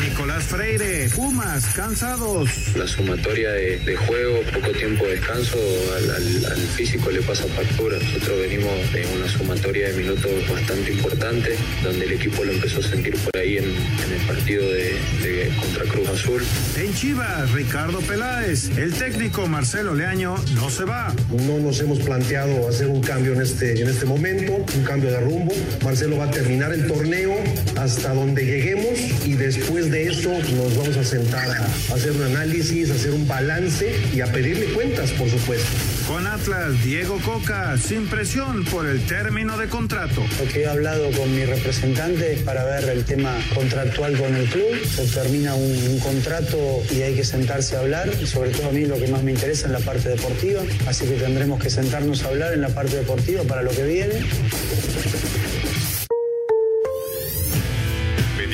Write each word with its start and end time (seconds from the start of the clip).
Nicolás 0.00 0.44
Freire, 0.44 1.08
Pumas, 1.14 1.64
cansados. 1.74 2.48
La 2.76 2.86
sumatoria 2.86 3.50
de, 3.50 3.78
de 3.80 3.96
juego, 3.96 4.40
poco 4.54 4.70
tiempo 4.70 5.04
de 5.04 5.12
descanso, 5.16 5.58
al, 5.96 6.10
al- 6.10 6.44
al 6.52 6.58
físico 6.76 7.10
le 7.10 7.20
pasa 7.22 7.44
factura. 7.48 7.98
Nosotros 7.98 8.38
venimos 8.40 8.92
de 8.92 9.06
una 9.16 9.28
sumatoria 9.28 9.88
de 9.88 9.94
minutos 9.94 10.30
bastante 10.48 10.92
importante, 10.92 11.56
donde 11.82 12.04
el 12.04 12.12
equipo 12.12 12.44
lo 12.44 12.52
empezó 12.52 12.80
a 12.80 12.82
sentir 12.82 13.16
por 13.16 13.36
ahí 13.36 13.58
en, 13.58 13.64
en 13.64 14.12
el 14.20 14.26
partido 14.26 14.62
de, 14.70 14.94
de 15.22 15.52
contra 15.60 15.84
Cruz 15.84 16.08
Azul. 16.08 16.42
En 16.76 16.94
Chivas, 16.94 17.50
Ricardo 17.52 18.00
Peláez. 18.00 18.70
El 18.76 18.92
técnico 18.94 19.46
Marcelo 19.48 19.94
Leaño 19.94 20.36
no 20.54 20.70
se 20.70 20.84
va. 20.84 21.12
No 21.30 21.58
nos 21.58 21.80
hemos 21.80 21.98
planteado 22.00 22.68
hacer 22.68 22.86
un 22.86 23.00
cambio 23.02 23.32
en 23.32 23.42
este, 23.42 23.80
en 23.80 23.88
este 23.88 24.04
momento, 24.06 24.52
un 24.76 24.84
cambio 24.84 25.10
de 25.10 25.20
rumbo. 25.20 25.52
Marcelo 25.84 26.18
va 26.18 26.24
a 26.26 26.30
terminar 26.30 26.72
el 26.72 26.86
torneo 26.86 27.34
hasta 27.76 28.14
donde 28.14 28.44
lleguemos 28.46 28.98
y 29.26 29.34
después 29.34 29.87
de 29.88 30.08
eso 30.08 30.30
nos 30.30 30.76
vamos 30.76 30.96
a 30.96 31.04
sentar 31.04 31.50
a 31.50 31.94
hacer 31.94 32.12
un 32.12 32.22
análisis, 32.22 32.90
a 32.90 32.94
hacer 32.94 33.12
un 33.12 33.26
balance 33.26 33.94
y 34.12 34.20
a 34.20 34.26
pedirle 34.26 34.66
cuentas, 34.72 35.10
por 35.12 35.28
supuesto. 35.30 35.66
Con 36.06 36.26
Atlas, 36.26 36.82
Diego 36.84 37.18
Coca, 37.24 37.76
sin 37.78 38.06
presión 38.06 38.64
por 38.64 38.86
el 38.86 39.00
término 39.06 39.56
de 39.58 39.68
contrato. 39.68 40.24
Lo 40.38 40.50
que 40.50 40.62
he 40.62 40.66
hablado 40.66 41.10
con 41.12 41.34
mi 41.34 41.44
representante 41.44 42.40
para 42.44 42.64
ver 42.64 42.88
el 42.88 43.04
tema 43.04 43.36
contractual 43.54 44.16
con 44.18 44.34
el 44.34 44.46
club. 44.48 44.84
Se 44.84 45.06
termina 45.06 45.54
un, 45.54 45.70
un 45.70 45.98
contrato 46.00 46.58
y 46.90 47.02
hay 47.02 47.14
que 47.14 47.24
sentarse 47.24 47.76
a 47.76 47.80
hablar. 47.80 48.10
Y 48.20 48.26
sobre 48.26 48.50
todo 48.50 48.68
a 48.68 48.72
mí 48.72 48.86
lo 48.86 48.98
que 48.98 49.08
más 49.08 49.22
me 49.22 49.32
interesa 49.32 49.66
es 49.66 49.72
la 49.72 49.80
parte 49.80 50.08
deportiva. 50.08 50.62
Así 50.86 51.06
que 51.06 51.14
tendremos 51.14 51.62
que 51.62 51.70
sentarnos 51.70 52.24
a 52.24 52.28
hablar 52.28 52.54
en 52.54 52.62
la 52.62 52.68
parte 52.68 52.96
deportiva 52.96 53.42
para 53.44 53.62
lo 53.62 53.70
que 53.70 53.84
viene. 53.84 54.14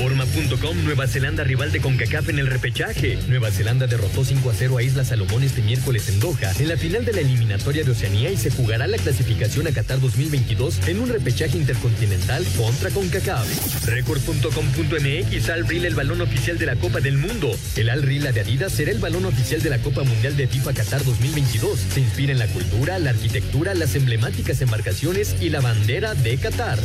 Reforma.com 0.00 0.82
Nueva 0.82 1.06
Zelanda 1.06 1.44
rival 1.44 1.72
de 1.72 1.80
CONCACAF 1.80 2.30
en 2.30 2.38
el 2.38 2.46
repechaje. 2.46 3.18
Nueva 3.28 3.50
Zelanda 3.50 3.86
derrotó 3.86 4.24
5 4.24 4.48
a 4.48 4.54
0 4.54 4.78
a 4.78 4.82
Isla 4.82 5.04
Salomón 5.04 5.42
este 5.42 5.60
miércoles 5.60 6.08
en 6.08 6.20
Doha 6.20 6.52
en 6.58 6.68
la 6.68 6.78
final 6.78 7.04
de 7.04 7.12
la 7.12 7.20
eliminatoria 7.20 7.84
de 7.84 7.90
Oceanía 7.90 8.30
y 8.30 8.38
se 8.38 8.50
jugará 8.50 8.86
la 8.86 8.96
clasificación 8.96 9.66
a 9.66 9.72
Qatar 9.72 10.00
2022 10.00 10.88
en 10.88 11.00
un 11.00 11.10
repechaje 11.10 11.58
intercontinental 11.58 12.46
contra 12.56 12.88
CONCACAF. 12.88 13.86
Record.com.mx 13.88 15.50
Al 15.50 15.70
el 15.70 15.94
balón 15.94 16.22
oficial 16.22 16.56
de 16.56 16.64
la 16.64 16.76
Copa 16.76 17.00
del 17.00 17.18
Mundo. 17.18 17.54
El 17.76 17.90
Al 17.90 18.02
Reel 18.02 18.32
de 18.32 18.40
Adidas 18.40 18.72
será 18.72 18.92
el 18.92 19.00
balón 19.00 19.26
oficial 19.26 19.60
de 19.60 19.68
la 19.68 19.78
Copa 19.80 20.02
Mundial 20.02 20.34
de 20.34 20.48
FIFA 20.48 20.72
Qatar 20.72 21.04
2022. 21.04 21.78
Se 21.78 22.00
inspira 22.00 22.32
en 22.32 22.38
la 22.38 22.46
cultura, 22.46 22.98
la 22.98 23.10
arquitectura, 23.10 23.74
las 23.74 23.94
emblemáticas 23.94 24.62
embarcaciones 24.62 25.36
y 25.42 25.50
la 25.50 25.60
bandera 25.60 26.14
de 26.14 26.38
Qatar. 26.38 26.78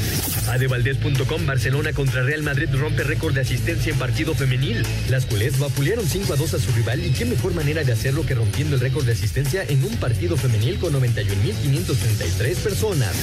Adevaldez.com 0.50 1.46
Barcelona 1.46 1.94
contra 1.94 2.24
Real 2.24 2.44
Madrid 2.44 2.68
rompe 2.74 3.05
récord 3.06 3.34
de 3.34 3.42
asistencia 3.42 3.92
en 3.92 4.00
partido 4.00 4.36
femenil. 4.36 4.84
Las 5.10 5.26
culés 5.26 5.60
vapulearon 5.60 6.06
5 6.08 6.34
a 6.34 6.36
2 6.36 6.54
a 6.54 6.60
su 6.60 6.72
rival 6.74 7.06
y 7.06 7.12
qué 7.12 7.26
mejor 7.26 7.54
manera 7.54 7.84
de 7.84 7.92
hacerlo 7.92 8.26
que 8.26 8.36
rompiendo 8.36 8.76
el 8.76 8.82
récord 8.82 9.06
de 9.06 9.14
asistencia 9.14 9.64
en 9.64 9.84
un 9.84 9.96
partido 9.98 10.38
femenil 10.38 10.78
con 10.80 10.94
91.533 10.94 12.56
personas. 12.58 13.16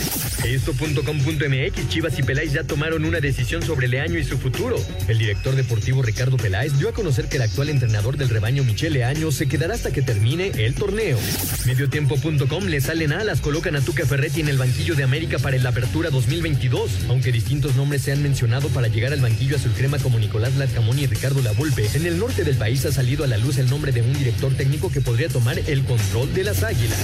Esto.com.mx 0.44 1.88
Chivas 1.88 2.18
y 2.18 2.22
Peláez 2.22 2.52
ya 2.52 2.64
tomaron 2.64 3.04
una 3.04 3.20
decisión 3.20 3.62
sobre 3.62 3.88
Leaño 3.88 4.18
y 4.18 4.24
su 4.24 4.38
futuro. 4.38 4.76
El 5.08 5.18
director 5.18 5.54
deportivo 5.54 6.02
Ricardo 6.02 6.36
Peláez 6.36 6.78
dio 6.78 6.88
a 6.88 6.92
conocer 6.92 7.28
que 7.28 7.36
el 7.36 7.42
actual 7.42 7.68
entrenador 7.68 8.16
del 8.16 8.28
rebaño 8.28 8.64
Michele 8.64 8.98
Leaño 8.98 9.30
se 9.32 9.48
quedará 9.48 9.74
hasta 9.74 9.92
que 9.92 10.02
termine 10.02 10.52
el 10.56 10.74
torneo. 10.74 11.18
Mediotiempo.com 11.66 12.64
le 12.66 12.80
salen 12.80 13.12
alas, 13.12 13.40
colocan 13.40 13.76
a 13.76 13.80
Tuca 13.80 14.04
Ferretti 14.04 14.40
en 14.40 14.48
el 14.48 14.58
banquillo 14.58 14.94
de 14.94 15.04
América 15.04 15.38
para 15.38 15.56
el 15.56 15.66
Apertura 15.66 16.10
2022. 16.10 16.90
Aunque 17.08 17.32
distintos 17.32 17.76
nombres 17.76 18.02
se 18.02 18.12
han 18.12 18.22
mencionado 18.22 18.68
para 18.68 18.88
llegar 18.88 19.12
al 19.12 19.20
banquillo 19.20 19.56
crema 19.72 19.98
como 19.98 20.18
Nicolás 20.18 20.54
Larcamón 20.56 20.98
y 20.98 21.06
Ricardo 21.06 21.42
Lavolpe, 21.42 21.88
en 21.94 22.06
el 22.06 22.18
norte 22.18 22.44
del 22.44 22.56
país 22.56 22.84
ha 22.84 22.92
salido 22.92 23.24
a 23.24 23.26
la 23.26 23.38
luz 23.38 23.58
el 23.58 23.68
nombre 23.68 23.92
de 23.92 24.02
un 24.02 24.12
director 24.12 24.52
técnico 24.54 24.90
que 24.90 25.00
podría 25.00 25.28
tomar 25.28 25.58
el 25.58 25.84
control 25.84 26.32
de 26.34 26.44
las 26.44 26.62
águilas. 26.62 26.98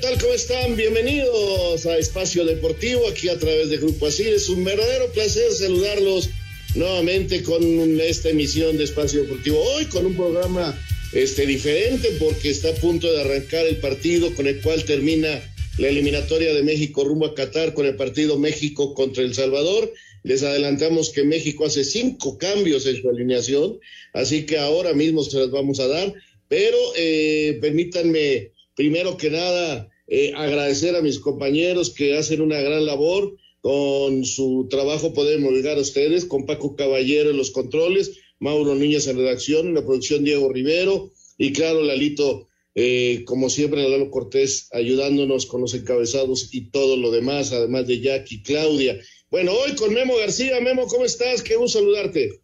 Tal? 0.00 0.18
¿Cómo 0.18 0.32
están? 0.32 0.76
Bienvenidos 0.76 1.84
a 1.84 1.98
Espacio 1.98 2.46
Deportivo, 2.46 3.06
aquí 3.06 3.28
a 3.28 3.38
través 3.38 3.68
de 3.68 3.76
Grupo 3.76 4.06
Así. 4.06 4.22
Es 4.22 4.48
un 4.48 4.64
verdadero 4.64 5.12
placer 5.12 5.52
saludarlos 5.52 6.30
nuevamente 6.74 7.42
con 7.42 8.00
esta 8.00 8.30
emisión 8.30 8.78
de 8.78 8.84
Espacio 8.84 9.22
Deportivo. 9.22 9.60
Hoy 9.60 9.84
con 9.86 10.06
un 10.06 10.16
programa 10.16 10.80
este, 11.12 11.44
diferente 11.44 12.16
porque 12.18 12.48
está 12.48 12.70
a 12.70 12.74
punto 12.76 13.12
de 13.12 13.20
arrancar 13.20 13.66
el 13.66 13.76
partido 13.76 14.34
con 14.34 14.46
el 14.46 14.62
cual 14.62 14.84
termina 14.84 15.42
la 15.76 15.88
eliminatoria 15.88 16.54
de 16.54 16.62
México 16.62 17.04
rumbo 17.04 17.26
a 17.26 17.34
Qatar 17.34 17.74
con 17.74 17.84
el 17.84 17.96
partido 17.96 18.38
México 18.38 18.94
contra 18.94 19.22
El 19.22 19.34
Salvador. 19.34 19.92
Les 20.22 20.42
adelantamos 20.42 21.10
que 21.10 21.24
México 21.24 21.66
hace 21.66 21.84
cinco 21.84 22.38
cambios 22.38 22.86
en 22.86 23.02
su 23.02 23.10
alineación, 23.10 23.78
así 24.14 24.46
que 24.46 24.56
ahora 24.56 24.94
mismo 24.94 25.22
se 25.24 25.38
las 25.38 25.50
vamos 25.50 25.78
a 25.78 25.88
dar. 25.88 26.14
Pero 26.48 26.78
eh, 26.96 27.58
permítanme 27.60 28.52
primero 28.80 29.18
que 29.18 29.28
nada, 29.28 29.90
eh, 30.08 30.32
agradecer 30.34 30.96
a 30.96 31.02
mis 31.02 31.18
compañeros 31.18 31.90
que 31.90 32.16
hacen 32.16 32.40
una 32.40 32.62
gran 32.62 32.86
labor. 32.86 33.36
Con 33.60 34.24
su 34.24 34.68
trabajo 34.70 35.12
podemos 35.12 35.52
llegar 35.52 35.76
a 35.76 35.82
ustedes, 35.82 36.24
con 36.24 36.46
Paco 36.46 36.76
Caballero 36.76 37.28
en 37.28 37.36
los 37.36 37.50
controles, 37.50 38.12
Mauro 38.38 38.74
Niñas 38.74 39.06
en 39.06 39.18
redacción, 39.18 39.66
en 39.66 39.74
la 39.74 39.84
producción 39.84 40.24
Diego 40.24 40.48
Rivero 40.48 41.12
y 41.36 41.52
claro, 41.52 41.82
Lalito, 41.82 42.48
eh, 42.74 43.22
como 43.26 43.50
siempre, 43.50 43.86
Lalo 43.86 44.10
Cortés 44.10 44.70
ayudándonos 44.72 45.44
con 45.44 45.60
los 45.60 45.74
encabezados 45.74 46.48
y 46.50 46.70
todo 46.70 46.96
lo 46.96 47.10
demás, 47.10 47.52
además 47.52 47.86
de 47.86 48.00
Jackie, 48.00 48.42
Claudia. 48.42 48.98
Bueno, 49.30 49.52
hoy 49.52 49.74
con 49.74 49.92
Memo 49.92 50.16
García. 50.16 50.58
Memo, 50.62 50.86
¿cómo 50.86 51.04
estás? 51.04 51.42
Qué 51.42 51.56
gusto 51.56 51.80
saludarte. 51.80 52.39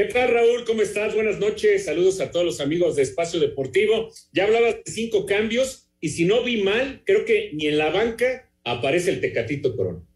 ¿Qué 0.00 0.04
tal, 0.04 0.30
Raúl? 0.30 0.64
¿Cómo 0.64 0.82
estás? 0.82 1.12
Buenas 1.12 1.40
noches. 1.40 1.86
Saludos 1.86 2.20
a 2.20 2.30
todos 2.30 2.46
los 2.46 2.60
amigos 2.60 2.94
de 2.94 3.02
Espacio 3.02 3.40
Deportivo. 3.40 4.12
Ya 4.32 4.44
hablabas 4.44 4.76
de 4.76 4.92
cinco 4.92 5.26
cambios. 5.26 5.88
y 6.00 6.10
si 6.10 6.24
no 6.24 6.44
vi 6.44 6.62
mal, 6.62 7.02
creo 7.04 7.24
que 7.24 7.50
ni 7.54 7.66
en 7.66 7.78
la 7.78 7.90
banca 7.90 8.48
aparece 8.62 9.10
el 9.10 9.20
Tecatito 9.20 9.74
Corona. 9.74 10.06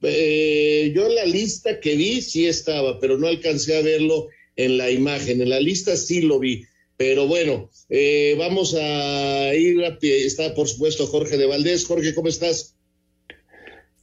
Eh, 0.00 0.92
yo 0.96 1.10
la 1.10 1.26
lista 1.26 1.78
que 1.78 1.94
vi 1.94 2.22
sí 2.22 2.46
estaba, 2.46 2.98
pero 2.98 3.18
no 3.18 3.26
alcancé 3.26 3.76
a 3.76 3.82
verlo 3.82 4.28
en 4.56 4.78
la 4.78 4.90
imagen. 4.90 5.42
En 5.42 5.50
la 5.50 5.60
lista 5.60 5.94
sí 5.94 6.22
lo 6.22 6.38
vi. 6.38 6.64
Pero 6.96 7.26
bueno, 7.26 7.70
eh, 7.90 8.34
vamos 8.38 8.74
a 8.80 9.54
ir 9.54 9.84
a. 9.84 9.98
Está, 10.00 10.54
por 10.54 10.66
supuesto, 10.66 11.06
Jorge 11.06 11.36
de 11.36 11.44
Valdés. 11.44 11.84
Jorge, 11.84 12.14
¿cómo 12.14 12.28
estás? 12.28 12.76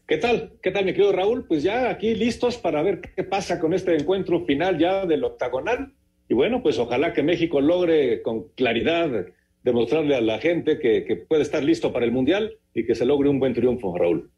¿Qué 0.07 0.15
tal? 0.15 0.54
¿Qué 0.63 0.71
tal, 0.71 0.86
mi 0.86 0.94
querido 0.94 1.12
Raúl? 1.12 1.45
Pues 1.48 1.63
ya 1.63 1.89
aquí 1.89 2.15
listos 2.15 2.56
para 2.56 2.81
ver 2.81 3.01
qué 3.13 3.25
pasa 3.25 3.59
con 3.59 3.74
este 3.74 3.94
encuentro 3.94 4.45
final 4.45 4.80
ya 4.80 5.06
del 5.06 5.25
octagonal. 5.25 5.92
Y 6.30 6.33
bueno, 6.33 6.63
pues 6.63 6.77
ojalá 6.77 7.12
que 7.12 7.24
México 7.24 7.59
logre 7.59 8.21
con 8.21 8.48
claridad 8.56 9.25
demostrarle 9.63 10.15
a 10.15 10.21
la 10.21 10.39
gente 10.39 10.80
que, 10.80 11.25
puede 11.27 11.42
estar 11.42 11.62
listo 11.62 11.92
para 11.92 12.06
el 12.06 12.13
Mundial 12.13 12.54
y 12.74 12.86
que 12.86 12.95
se 12.95 13.06
logre 13.06 13.27
un 13.27 13.39
buen 13.39 13.54
triunfo, 13.54 13.98
Raúl. 13.98 14.31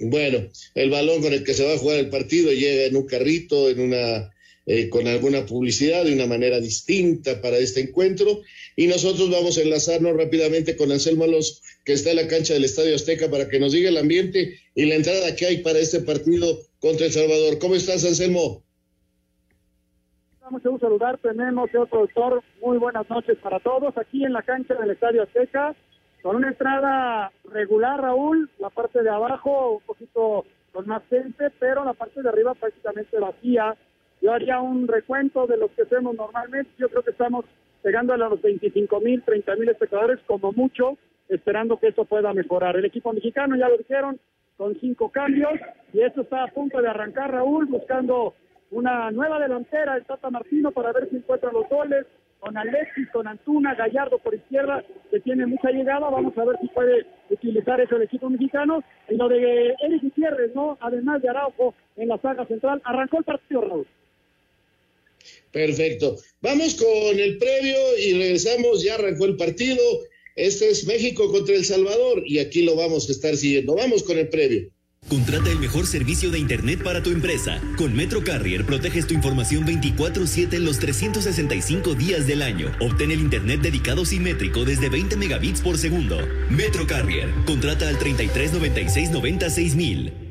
Bueno, 0.00 0.38
el 0.74 0.90
balón 0.90 1.22
con 1.22 1.32
el 1.32 1.44
que 1.44 1.54
se 1.54 1.64
va 1.64 1.74
a 1.74 1.78
jugar 1.78 1.98
el 1.98 2.10
partido 2.10 2.50
llega 2.50 2.86
en 2.86 2.96
un 2.96 3.06
carrito, 3.06 3.70
en 3.70 3.80
una 3.80 4.32
eh, 4.68 4.88
con 4.88 5.06
alguna 5.06 5.46
publicidad 5.46 6.04
de 6.04 6.14
una 6.14 6.26
manera 6.26 6.58
distinta 6.58 7.40
para 7.40 7.58
este 7.58 7.80
encuentro. 7.80 8.42
Y 8.74 8.88
nosotros 8.88 9.30
vamos 9.30 9.56
a 9.56 9.62
enlazarnos 9.62 10.16
rápidamente 10.16 10.74
con 10.74 10.90
Anselmo 10.90 11.22
Alonso, 11.22 11.62
que 11.86 11.92
está 11.92 12.10
en 12.10 12.16
la 12.16 12.26
cancha 12.26 12.52
del 12.52 12.64
Estadio 12.64 12.96
Azteca, 12.96 13.30
para 13.30 13.48
que 13.48 13.60
nos 13.60 13.70
diga 13.72 13.88
el 13.88 13.96
ambiente 13.96 14.58
y 14.74 14.86
la 14.86 14.96
entrada 14.96 15.36
que 15.36 15.46
hay 15.46 15.58
para 15.58 15.78
este 15.78 16.00
partido 16.00 16.58
contra 16.80 17.06
El 17.06 17.12
Salvador. 17.12 17.60
¿Cómo 17.60 17.76
estás, 17.76 18.04
Anselmo? 18.04 18.64
Mucho 20.50 20.72
gusto 20.72 20.86
saludar, 20.86 21.18
tenemos, 21.18 21.70
señor 21.70 21.88
productor, 21.88 22.42
muy 22.60 22.78
buenas 22.78 23.08
noches 23.08 23.38
para 23.38 23.60
todos 23.60 23.96
aquí 23.98 24.24
en 24.24 24.32
la 24.32 24.42
cancha 24.42 24.74
del 24.74 24.90
Estadio 24.90 25.22
Azteca, 25.22 25.74
con 26.22 26.36
una 26.36 26.48
entrada 26.48 27.32
regular, 27.52 28.00
Raúl, 28.00 28.50
la 28.58 28.70
parte 28.70 29.02
de 29.02 29.10
abajo 29.10 29.76
un 29.76 29.82
poquito 29.82 30.44
con 30.72 30.86
más 30.88 31.02
gente, 31.08 31.50
pero 31.60 31.84
la 31.84 31.94
parte 31.94 32.20
de 32.20 32.28
arriba 32.28 32.54
prácticamente 32.54 33.18
vacía, 33.18 33.76
yo 34.20 34.32
haría 34.32 34.60
un 34.60 34.88
recuento 34.88 35.46
de 35.46 35.56
los 35.56 35.70
que 35.72 35.82
hacemos 35.82 36.16
normalmente. 36.16 36.70
Yo 36.78 36.88
creo 36.88 37.02
que 37.02 37.10
estamos 37.10 37.44
llegando 37.84 38.12
a 38.12 38.16
los 38.16 38.42
25 38.42 39.00
mil, 39.00 39.22
30 39.22 39.54
mil 39.56 39.68
espectadores 39.68 40.18
como 40.26 40.52
mucho, 40.52 40.96
esperando 41.28 41.78
que 41.78 41.88
esto 41.88 42.04
pueda 42.04 42.32
mejorar. 42.32 42.76
El 42.76 42.84
equipo 42.84 43.12
mexicano, 43.12 43.56
ya 43.56 43.68
lo 43.68 43.78
dijeron, 43.78 44.18
con 44.56 44.78
cinco 44.80 45.10
cambios 45.10 45.52
y 45.92 46.00
esto 46.00 46.22
está 46.22 46.44
a 46.44 46.48
punto 46.48 46.80
de 46.80 46.88
arrancar 46.88 47.30
Raúl 47.30 47.66
buscando 47.66 48.34
una 48.70 49.10
nueva 49.10 49.38
delantera, 49.38 49.96
el 49.96 50.04
Tata 50.04 50.30
Martino, 50.30 50.72
para 50.72 50.92
ver 50.92 51.08
si 51.10 51.16
encuentra 51.16 51.52
los 51.52 51.68
goles, 51.68 52.06
con 52.40 52.56
Alexis, 52.56 53.08
con 53.12 53.26
Antuna, 53.26 53.74
Gallardo 53.74 54.18
por 54.18 54.34
izquierda, 54.34 54.84
que 55.10 55.20
tiene 55.20 55.46
mucha 55.46 55.70
llegada, 55.70 56.10
vamos 56.10 56.36
a 56.36 56.44
ver 56.44 56.56
si 56.60 56.68
puede 56.68 57.06
utilizar 57.30 57.80
eso 57.80 57.96
el 57.96 58.02
equipo 58.02 58.28
mexicano, 58.28 58.82
y 59.08 59.16
lo 59.16 59.28
de 59.28 59.74
Eric 59.80 60.02
Gutiérrez, 60.02 60.54
¿no? 60.54 60.76
Además 60.80 61.22
de 61.22 61.28
Araujo 61.28 61.74
en 61.96 62.08
la 62.08 62.18
saga 62.18 62.46
central, 62.46 62.82
arrancó 62.84 63.18
el 63.18 63.24
partido, 63.24 63.60
Raúl. 63.62 63.86
Perfecto. 65.52 66.16
Vamos 66.40 66.74
con 66.74 67.18
el 67.18 67.38
previo 67.38 67.76
y 67.98 68.12
regresamos. 68.12 68.84
Ya 68.84 68.94
arrancó 68.94 69.24
el 69.24 69.36
partido. 69.36 69.82
Este 70.36 70.68
es 70.68 70.86
México 70.86 71.32
contra 71.32 71.54
El 71.56 71.64
Salvador 71.64 72.22
y 72.26 72.40
aquí 72.40 72.60
lo 72.60 72.76
vamos 72.76 73.08
a 73.08 73.12
estar 73.12 73.34
siguiendo. 73.38 73.74
Vamos 73.74 74.02
con 74.02 74.18
el 74.18 74.28
previo. 74.28 74.68
Contrata 75.08 75.50
el 75.50 75.58
mejor 75.58 75.86
servicio 75.86 76.30
de 76.30 76.38
Internet 76.38 76.82
para 76.82 77.02
tu 77.02 77.10
empresa. 77.10 77.62
Con 77.78 77.96
Metro 77.96 78.22
Carrier 78.22 78.66
proteges 78.66 79.06
tu 79.06 79.14
información 79.14 79.64
24/7 79.64 80.56
en 80.56 80.64
los 80.66 80.78
365 80.78 81.94
días 81.94 82.26
del 82.26 82.42
año. 82.42 82.70
Obtén 82.80 83.12
el 83.12 83.20
Internet 83.20 83.62
dedicado 83.62 84.04
simétrico 84.04 84.66
desde 84.66 84.90
20 84.90 85.16
megabits 85.16 85.62
por 85.62 85.78
segundo. 85.78 86.18
Metro 86.50 86.86
Carrier. 86.86 87.30
Contrata 87.46 87.88
al 87.88 87.98
33 87.98 88.52
96 88.52 89.10
96 89.12 89.74
mil. 89.74 90.25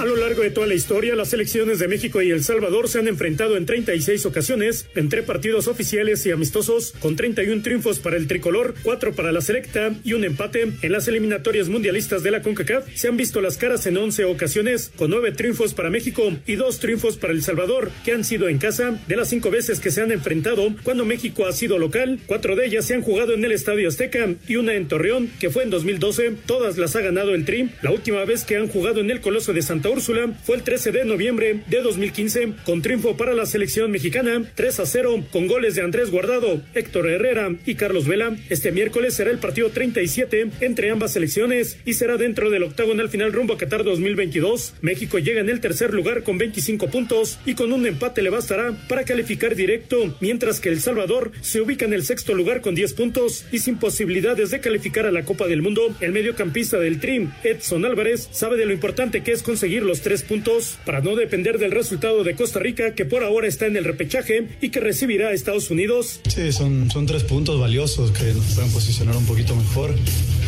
A 0.00 0.06
lo 0.06 0.16
largo 0.16 0.42
de 0.42 0.50
toda 0.50 0.66
la 0.66 0.72
historia, 0.72 1.14
las 1.14 1.28
selecciones 1.28 1.78
de 1.78 1.86
México 1.86 2.22
y 2.22 2.30
El 2.30 2.42
Salvador 2.42 2.88
se 2.88 2.98
han 2.98 3.06
enfrentado 3.06 3.58
en 3.58 3.66
36 3.66 4.24
ocasiones, 4.24 4.86
entre 4.94 5.22
partidos 5.22 5.68
oficiales 5.68 6.24
y 6.24 6.30
amistosos, 6.30 6.94
con 7.00 7.16
31 7.16 7.60
triunfos 7.60 7.98
para 7.98 8.16
el 8.16 8.26
tricolor, 8.26 8.74
4 8.82 9.12
para 9.12 9.30
la 9.30 9.42
selecta 9.42 9.94
y 10.02 10.14
un 10.14 10.24
empate. 10.24 10.72
En 10.80 10.92
las 10.92 11.06
eliminatorias 11.06 11.68
mundialistas 11.68 12.22
de 12.22 12.30
la 12.30 12.40
CONCACAF 12.40 12.86
se 12.94 13.08
han 13.08 13.18
visto 13.18 13.42
las 13.42 13.58
caras 13.58 13.84
en 13.84 13.98
11 13.98 14.24
ocasiones, 14.24 14.90
con 14.96 15.10
9 15.10 15.32
triunfos 15.32 15.74
para 15.74 15.90
México 15.90 16.32
y 16.46 16.54
2 16.54 16.78
triunfos 16.78 17.18
para 17.18 17.34
El 17.34 17.42
Salvador, 17.42 17.90
que 18.02 18.14
han 18.14 18.24
sido 18.24 18.48
en 18.48 18.56
casa. 18.56 18.98
De 19.06 19.16
las 19.16 19.28
5 19.28 19.50
veces 19.50 19.80
que 19.80 19.90
se 19.90 20.00
han 20.00 20.12
enfrentado, 20.12 20.74
cuando 20.82 21.04
México 21.04 21.46
ha 21.46 21.52
sido 21.52 21.76
local, 21.76 22.20
4 22.24 22.56
de 22.56 22.64
ellas 22.64 22.86
se 22.86 22.94
han 22.94 23.02
jugado 23.02 23.34
en 23.34 23.44
el 23.44 23.52
Estadio 23.52 23.86
Azteca 23.86 24.34
y 24.48 24.56
una 24.56 24.72
en 24.72 24.88
Torreón, 24.88 25.30
que 25.38 25.50
fue 25.50 25.64
en 25.64 25.68
2012. 25.68 26.36
Todas 26.46 26.78
las 26.78 26.96
ha 26.96 27.02
ganado 27.02 27.34
el 27.34 27.44
Tri. 27.44 27.68
La 27.82 27.90
última 27.90 28.24
vez 28.24 28.44
que 28.44 28.56
han 28.56 28.68
jugado 28.68 29.00
en 29.00 29.10
el 29.10 29.20
Coloso 29.20 29.52
de 29.52 29.60
Santa 29.60 29.89
Úrsula 29.90 30.32
fue 30.44 30.56
el 30.56 30.62
13 30.62 30.92
de 30.92 31.04
noviembre 31.04 31.62
de 31.66 31.82
2015, 31.82 32.52
con 32.64 32.80
triunfo 32.80 33.16
para 33.16 33.34
la 33.34 33.44
selección 33.44 33.90
mexicana, 33.90 34.42
3 34.54 34.80
a 34.80 34.86
0, 34.86 35.24
con 35.32 35.48
goles 35.48 35.74
de 35.74 35.82
Andrés 35.82 36.10
Guardado, 36.10 36.62
Héctor 36.74 37.08
Herrera 37.08 37.54
y 37.66 37.74
Carlos 37.74 38.06
Vela. 38.06 38.36
Este 38.48 38.72
miércoles 38.72 39.14
será 39.14 39.30
el 39.30 39.38
partido 39.38 39.70
37 39.70 40.50
entre 40.60 40.90
ambas 40.90 41.12
selecciones 41.12 41.78
y 41.84 41.94
será 41.94 42.16
dentro 42.16 42.50
del 42.50 42.62
octagonal 42.62 43.08
final 43.08 43.32
rumbo 43.32 43.54
a 43.54 43.58
Qatar 43.58 43.84
2022. 43.84 44.74
México 44.80 45.18
llega 45.18 45.40
en 45.40 45.48
el 45.48 45.60
tercer 45.60 45.92
lugar 45.92 46.22
con 46.22 46.38
25 46.38 46.88
puntos 46.88 47.38
y 47.44 47.54
con 47.54 47.72
un 47.72 47.86
empate 47.86 48.22
le 48.22 48.30
bastará 48.30 48.72
para 48.88 49.04
calificar 49.04 49.56
directo, 49.56 50.16
mientras 50.20 50.60
que 50.60 50.68
El 50.68 50.80
Salvador 50.80 51.32
se 51.40 51.60
ubica 51.60 51.84
en 51.84 51.94
el 51.94 52.04
sexto 52.04 52.34
lugar 52.34 52.60
con 52.60 52.74
10 52.74 52.92
puntos 52.94 53.44
y 53.50 53.58
sin 53.58 53.78
posibilidades 53.78 54.50
de 54.50 54.60
calificar 54.60 55.06
a 55.06 55.12
la 55.12 55.24
Copa 55.24 55.48
del 55.48 55.62
Mundo. 55.62 55.94
El 56.00 56.12
mediocampista 56.12 56.78
del 56.78 57.00
Trim, 57.00 57.32
Edson 57.42 57.84
Álvarez, 57.84 58.28
sabe 58.30 58.56
de 58.56 58.66
lo 58.66 58.72
importante 58.72 59.22
que 59.22 59.32
es 59.32 59.42
conseguir 59.42 59.79
los 59.82 60.00
tres 60.00 60.22
puntos 60.22 60.78
para 60.84 61.00
no 61.00 61.16
depender 61.16 61.58
del 61.58 61.70
resultado 61.70 62.24
de 62.24 62.34
Costa 62.34 62.58
Rica, 62.58 62.94
que 62.94 63.04
por 63.04 63.24
ahora 63.24 63.48
está 63.48 63.66
en 63.66 63.76
el 63.76 63.84
repechaje 63.84 64.48
y 64.60 64.70
que 64.70 64.80
recibirá 64.80 65.28
a 65.28 65.32
Estados 65.32 65.70
Unidos. 65.70 66.20
Sí, 66.28 66.52
son, 66.52 66.90
son 66.90 67.06
tres 67.06 67.24
puntos 67.24 67.60
valiosos 67.60 68.10
que 68.12 68.32
nos 68.34 68.54
pueden 68.54 68.70
posicionar 68.72 69.16
un 69.16 69.26
poquito 69.26 69.54
mejor 69.56 69.94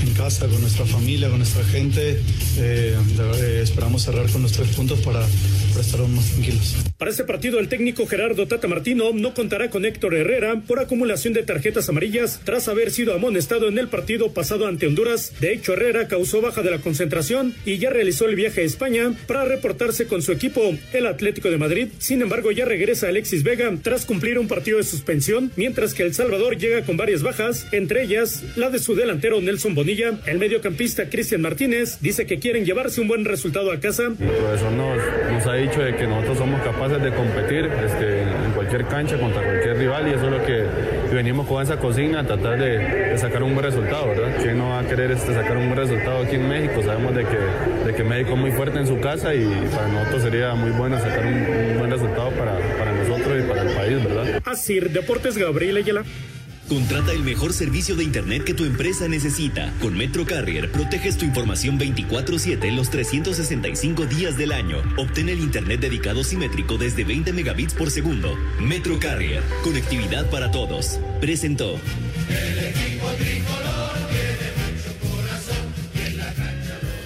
en 0.03 0.15
casa, 0.15 0.49
con 0.49 0.61
nuestra 0.61 0.85
familia, 0.85 1.29
con 1.29 1.39
nuestra 1.39 1.65
gente. 1.65 2.21
Eh, 2.59 2.97
esperamos 3.63 4.03
cerrar 4.03 4.29
con 4.31 4.43
los 4.43 4.53
tres 4.53 4.69
puntos 4.69 5.01
para, 5.01 5.21
para 5.71 5.81
estar 5.81 6.01
aún 6.01 6.15
más 6.15 6.31
tranquilos. 6.31 6.77
Para 6.99 7.11
este 7.11 7.25
partido, 7.25 7.59
el 7.59 7.69
técnico 7.69 8.07
Gerardo 8.07 8.47
Tata 8.47 8.69
Martino 8.69 9.13
no 9.13 9.35
contará 9.35 9.71
con 9.71 9.85
Héctor 9.85 10.15
Herrera 10.15 10.63
por 10.67 10.81
acumulación 10.81 11.33
de 11.35 11.43
tarjetas 11.43 11.89
amarillas 11.89 12.41
tras 12.45 12.69
haber 12.69 12.91
sido 12.91 13.15
amonestado 13.15 13.69
en 13.69 13.79
el 13.79 13.89
partido 13.89 14.33
pasado 14.33 14.67
ante 14.67 14.87
Honduras. 14.87 15.33
De 15.41 15.53
hecho, 15.53 15.73
Herrera 15.73 16.09
causó 16.09 16.41
baja 16.41 16.63
de 16.63 16.71
la 16.71 16.79
concentración 16.79 17.55
y 17.65 17.79
ya 17.79 17.91
realizó 17.91 18.29
el 18.29 18.37
viaje 18.37 18.63
a 18.63 18.65
España 18.65 19.15
para 19.27 19.45
reportarse 19.45 20.07
con 20.07 20.23
su 20.23 20.33
equipo, 20.33 20.61
el 20.93 21.07
Atlético 21.07 21.51
de 21.51 21.59
Madrid. 21.59 21.89
Sin 21.99 22.23
embargo, 22.23 22.51
ya 22.51 22.65
regresa 22.65 23.09
Alexis 23.09 23.43
Vega 23.43 23.73
tras 23.83 24.05
cumplir 24.05 24.39
un 24.39 24.49
partido 24.49 24.79
de 24.79 24.85
suspensión, 24.85 25.51
mientras 25.57 25.95
que 25.95 26.03
El 26.03 26.15
Salvador 26.15 26.59
llega 26.59 26.83
con 26.83 26.97
varias 26.97 27.23
bajas, 27.23 27.67
entre 27.73 28.03
ellas 28.03 28.43
la 28.57 28.71
de 28.71 28.79
su 28.79 28.95
delantero 28.95 29.41
Nelson 29.41 29.75
Bonilla. 29.75 30.19
El 30.27 30.39
mediocampista 30.39 31.09
Cristian 31.09 31.43
Martínez 31.43 31.99
dice 32.01 32.27
que 32.27 32.39
quieren 32.39 32.65
llevarse 32.65 33.01
un 33.01 33.09
buen 33.09 33.25
resultado 33.25 33.73
a 33.73 33.81
casa. 33.81 34.05
El 34.05 34.15
profesor 34.17 34.73
nos, 34.73 34.99
nos 35.31 35.47
ha 35.47 35.55
dicho 35.55 35.81
de 35.81 35.97
que 35.97 36.07
nosotros 36.07 36.39
somos 36.39 36.63
capaces 36.63 37.03
de 37.03 37.13
competir 37.13 37.67
este, 37.67 38.23
en 38.23 38.53
cualquier 38.55 38.87
cancha 38.87 39.19
contra 39.19 39.43
cualquier 39.43 39.77
rival 39.77 40.09
y 40.09 40.15
eso 40.15 40.25
es 40.27 40.31
lo 40.33 40.45
que 40.45 40.65
venimos 41.15 41.47
con 41.47 41.63
esa 41.63 41.79
consigna, 41.79 42.27
tratar 42.27 42.59
de, 42.59 42.79
de 42.79 43.19
sacar 43.19 43.43
un 43.43 43.55
buen 43.55 43.65
resultado, 43.67 44.09
¿verdad? 44.09 44.37
¿Quién 44.43 44.59
no 44.59 44.71
va 44.71 44.81
a 44.81 44.89
querer 44.89 45.13
este, 45.13 45.35
sacar 45.35 45.57
un 45.57 45.67
buen 45.67 45.77
resultado 45.77 46.23
aquí 46.23 46.37
en 46.37 46.49
México? 46.49 46.83
Sabemos 46.83 47.15
de 47.15 47.25
que, 47.25 47.87
de 47.87 47.95
que 47.95 48.05
México 48.05 48.35
es 48.35 48.39
muy 48.39 48.53
fuerte 48.53 48.79
en 48.79 48.87
su 48.87 48.99
casa 49.01 49.12
y 49.15 49.69
para 49.75 49.89
nosotros 49.89 50.23
sería 50.23 50.55
muy 50.55 50.71
bueno 50.71 50.99
sacar 50.99 51.27
un, 51.27 51.35
un 51.35 51.79
buen 51.79 51.91
resultado 51.91 52.31
para, 52.31 52.59
para 52.79 52.93
nosotros 52.93 53.45
y 53.45 53.49
para 53.49 53.63
el 53.63 53.77
país, 53.77 54.05
¿verdad? 54.05 54.43
Así, 54.47 54.81
Deportes 54.81 55.37
Gabriel 55.37 55.77
Ayala. 55.77 56.05
Contrata 56.67 57.13
el 57.13 57.23
mejor 57.23 57.53
servicio 57.53 57.95
de 57.95 58.05
Internet 58.05 58.45
que 58.45 58.55
tu 58.55 58.65
empresa 58.65 59.07
necesita. 59.09 59.71
Con 59.83 59.99
Metro 59.99 60.25
Carrier 60.25 60.71
proteges 60.71 61.19
tu 61.19 61.27
información 61.27 61.79
24/7 61.79 62.65
en 62.65 62.77
los 62.77 62.89
365 62.89 64.07
días 64.07 64.39
del 64.39 64.53
año. 64.53 64.79
Obtén 64.97 65.29
el 65.29 65.41
Internet 65.41 65.81
dedicado 65.81 66.25
simétrico 66.25 66.79
desde 66.79 67.05
20 67.05 67.35
megabits 67.35 67.75
por 67.75 67.91
segundo. 67.91 68.39
Metro 68.61 68.99
Carrier, 68.99 69.43
conectividad 69.63 70.31
para 70.31 70.51
todos. 70.51 70.99
Presentó. 71.21 71.79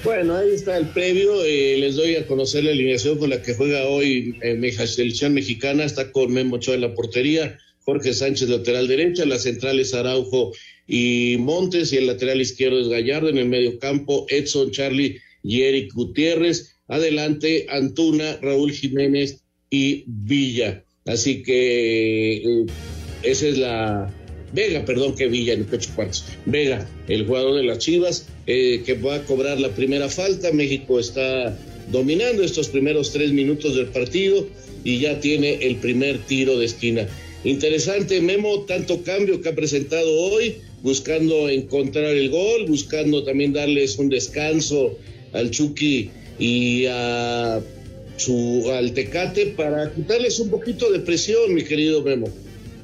Bueno, 0.06 0.36
ahí 0.36 0.50
está 0.50 0.78
el 0.78 0.86
previo. 0.90 1.44
Eh, 1.44 1.78
les 1.78 1.96
doy 1.96 2.14
a 2.14 2.28
conocer 2.28 2.62
la 2.62 2.70
alineación 2.70 3.18
con 3.18 3.28
la 3.28 3.42
que 3.42 3.54
juega 3.54 3.88
hoy 3.88 4.38
eh, 4.40 4.56
la 4.56 4.86
selección 4.86 5.34
mexicana. 5.34 5.82
Está 5.82 6.12
con 6.12 6.32
Memo 6.32 6.54
Ochoa 6.56 6.76
en 6.76 6.82
la 6.82 6.94
portería, 6.94 7.58
Jorge 7.80 8.14
Sánchez 8.14 8.48
lateral 8.48 8.86
derecha, 8.86 9.26
las 9.26 9.42
centrales 9.42 9.94
Araujo 9.94 10.52
y 10.86 11.38
Montes 11.40 11.92
y 11.92 11.96
el 11.96 12.06
lateral 12.06 12.40
izquierdo 12.40 12.80
es 12.80 12.88
Gallardo, 12.88 13.30
en 13.30 13.38
el 13.38 13.48
medio 13.48 13.80
campo 13.80 14.26
Edson, 14.28 14.70
Charlie 14.70 15.18
y 15.42 15.62
Eric 15.62 15.92
Gutiérrez. 15.92 16.76
Adelante 16.86 17.66
Antuna, 17.68 18.38
Raúl 18.40 18.70
Jiménez 18.70 19.42
y 19.70 20.04
Villa. 20.06 20.84
Así 21.04 21.42
que 21.42 22.36
eh, 22.36 22.66
esa 23.24 23.48
es 23.48 23.58
la, 23.58 24.14
Vega, 24.52 24.84
perdón, 24.84 25.16
que 25.16 25.26
Villa 25.26 25.52
en 25.52 25.64
Pecho 25.64 25.90
Cuartos. 25.96 26.24
Vega, 26.44 26.88
el 27.08 27.26
jugador 27.26 27.56
de 27.56 27.64
las 27.64 27.78
Chivas, 27.78 28.28
eh, 28.46 28.82
que 28.84 28.94
va 28.94 29.16
a 29.16 29.24
cobrar 29.24 29.60
la 29.60 29.70
primera 29.70 30.08
falta. 30.08 30.52
México 30.52 31.00
está 31.00 31.56
dominando 31.90 32.42
estos 32.42 32.68
primeros 32.68 33.12
tres 33.12 33.32
minutos 33.32 33.76
del 33.76 33.86
partido 33.86 34.46
y 34.84 35.00
ya 35.00 35.20
tiene 35.20 35.54
el 35.66 35.76
primer 35.76 36.18
tiro 36.26 36.58
de 36.58 36.66
esquina. 36.66 37.08
Interesante, 37.44 38.20
Memo, 38.20 38.62
tanto 38.62 39.02
cambio 39.02 39.40
que 39.40 39.48
ha 39.48 39.54
presentado 39.54 40.10
hoy, 40.12 40.56
buscando 40.82 41.48
encontrar 41.48 42.06
el 42.06 42.30
gol, 42.30 42.66
buscando 42.66 43.22
también 43.24 43.52
darles 43.52 43.98
un 43.98 44.08
descanso 44.08 44.98
al 45.32 45.50
Chucky 45.50 46.10
y 46.38 46.86
a 46.86 47.60
su, 48.16 48.70
al 48.72 48.92
Tecate 48.92 49.46
para 49.56 49.92
quitarles 49.92 50.38
un 50.40 50.50
poquito 50.50 50.90
de 50.90 51.00
presión, 51.00 51.54
mi 51.54 51.62
querido 51.62 52.02
Memo. 52.02 52.28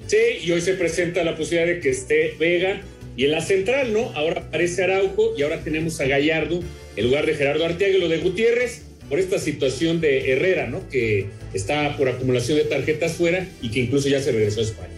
Sí, 0.06 0.16
y 0.44 0.50
hoy 0.50 0.60
se 0.60 0.74
presenta 0.74 1.24
la 1.24 1.36
posibilidad 1.36 1.74
de 1.74 1.80
que 1.80 1.90
esté 1.90 2.34
Vega 2.38 2.82
y 3.16 3.24
en 3.24 3.30
la 3.30 3.40
central, 3.40 3.92
¿no? 3.92 4.10
Ahora 4.14 4.42
aparece 4.42 4.82
Araujo 4.82 5.34
y 5.36 5.42
ahora 5.42 5.62
tenemos 5.62 6.00
a 6.00 6.06
Gallardo 6.06 6.60
en 6.96 7.04
lugar 7.04 7.26
de 7.26 7.34
Gerardo 7.34 7.64
Arteaga 7.64 7.96
y 7.96 8.00
lo 8.00 8.08
de 8.08 8.18
Gutiérrez 8.18 8.82
por 9.08 9.18
esta 9.18 9.38
situación 9.38 10.00
de 10.00 10.32
Herrera, 10.32 10.66
¿no? 10.66 10.88
Que 10.88 11.26
está 11.52 11.96
por 11.96 12.08
acumulación 12.08 12.58
de 12.58 12.64
tarjetas 12.64 13.12
fuera 13.12 13.46
y 13.60 13.70
que 13.70 13.80
incluso 13.80 14.08
ya 14.08 14.20
se 14.22 14.32
regresó 14.32 14.60
a 14.60 14.64
España. 14.64 14.94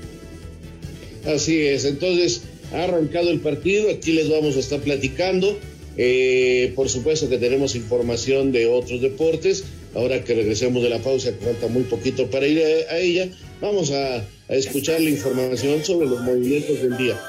Así 1.26 1.66
es, 1.66 1.84
entonces 1.84 2.42
ha 2.72 2.84
arrancado 2.84 3.30
el 3.30 3.40
partido, 3.40 3.90
aquí 3.90 4.12
les 4.12 4.28
vamos 4.28 4.56
a 4.56 4.60
estar 4.60 4.80
platicando. 4.80 5.58
Eh, 5.96 6.72
por 6.74 6.88
supuesto 6.88 7.28
que 7.28 7.38
tenemos 7.38 7.76
información 7.76 8.52
de 8.52 8.66
otros 8.66 9.00
deportes. 9.00 9.64
Ahora 9.94 10.24
que 10.24 10.34
regresemos 10.34 10.82
de 10.82 10.90
la 10.90 10.98
pausa, 10.98 11.32
que 11.38 11.44
falta 11.44 11.68
muy 11.68 11.84
poquito 11.84 12.28
para 12.28 12.48
ir 12.48 12.60
a, 12.90 12.98
ella, 12.98 13.28
vamos 13.60 13.92
a, 13.92 14.24
escuchar 14.48 15.00
la 15.00 15.10
información 15.10 15.84
sobre 15.84 16.08
los 16.08 16.20
movimientos 16.20 16.82
del 16.82 16.96
día. 16.96 17.20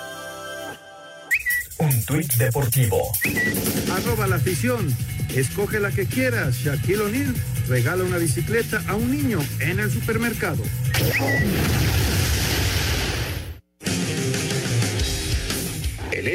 Tuit 2.05 2.31
deportivo. 2.35 3.11
Arroba 3.91 4.27
la 4.27 4.35
afición. 4.35 4.95
Escoge 5.35 5.79
la 5.79 5.91
que 5.91 6.05
quieras. 6.05 6.55
Shaquille 6.57 7.01
O'Neal 7.01 7.35
regala 7.67 8.03
una 8.03 8.17
bicicleta 8.17 8.81
a 8.87 8.95
un 8.95 9.09
niño 9.09 9.39
en 9.59 9.79
el 9.79 9.91
supermercado. 9.91 10.61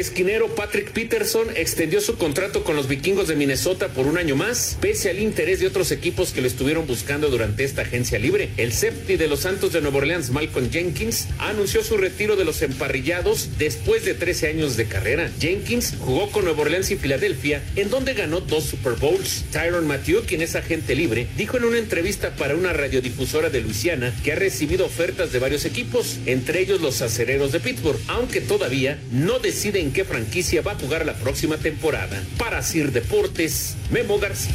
Esquinero 0.01 0.53
Patrick 0.55 0.91
Peterson 0.91 1.47
extendió 1.55 2.01
su 2.01 2.17
contrato 2.17 2.63
con 2.63 2.75
los 2.75 2.87
vikingos 2.87 3.27
de 3.27 3.35
Minnesota 3.35 3.89
por 3.89 4.07
un 4.07 4.17
año 4.17 4.35
más, 4.35 4.77
pese 4.81 5.09
al 5.09 5.19
interés 5.19 5.59
de 5.59 5.67
otros 5.67 5.91
equipos 5.91 6.31
que 6.31 6.41
lo 6.41 6.47
estuvieron 6.47 6.87
buscando 6.87 7.29
durante 7.29 7.63
esta 7.63 7.83
agencia 7.83 8.19
libre. 8.19 8.49
El 8.57 8.73
safety 8.73 9.15
de 9.15 9.27
los 9.27 9.41
Santos 9.41 9.71
de 9.73 9.81
Nueva 9.81 9.99
Orleans, 9.99 10.31
Malcolm 10.31 10.69
Jenkins, 10.71 11.27
anunció 11.37 11.83
su 11.83 11.97
retiro 11.97 12.35
de 12.35 12.45
los 12.45 12.61
emparrillados 12.61 13.57
después 13.57 14.03
de 14.03 14.13
13 14.13 14.47
años 14.47 14.75
de 14.75 14.85
carrera. 14.85 15.31
Jenkins 15.39 15.93
jugó 15.99 16.31
con 16.31 16.45
Nueva 16.45 16.61
Orleans 16.61 16.89
y 16.91 16.95
Filadelfia, 16.95 17.63
en 17.75 17.89
donde 17.89 18.13
ganó 18.13 18.41
dos 18.41 18.65
Super 18.65 18.93
Bowls. 18.93 19.45
Tyron 19.51 19.85
Matthew, 19.85 20.23
quien 20.25 20.41
es 20.41 20.55
agente 20.55 20.95
libre, 20.95 21.27
dijo 21.37 21.57
en 21.57 21.65
una 21.65 21.77
entrevista 21.77 22.35
para 22.35 22.55
una 22.55 22.73
radiodifusora 22.73 23.49
de 23.49 23.61
Luisiana 23.61 24.13
que 24.23 24.31
ha 24.31 24.35
recibido 24.35 24.85
ofertas 24.85 25.31
de 25.31 25.39
varios 25.39 25.65
equipos, 25.65 26.17
entre 26.25 26.61
ellos 26.61 26.81
los 26.81 27.01
acereros 27.01 27.51
de 27.51 27.59
Pittsburgh, 27.59 27.99
aunque 28.07 28.41
todavía 28.41 28.99
no 29.11 29.39
decide 29.39 29.79
en 29.91 29.93
qué 29.93 30.05
franquicia 30.05 30.61
va 30.61 30.71
a 30.71 30.79
jugar 30.79 31.05
la 31.05 31.13
próxima 31.15 31.57
temporada. 31.57 32.23
Para 32.37 32.61
Sir 32.63 32.93
Deportes, 32.93 33.75
Memo 33.91 34.19
García. 34.19 34.53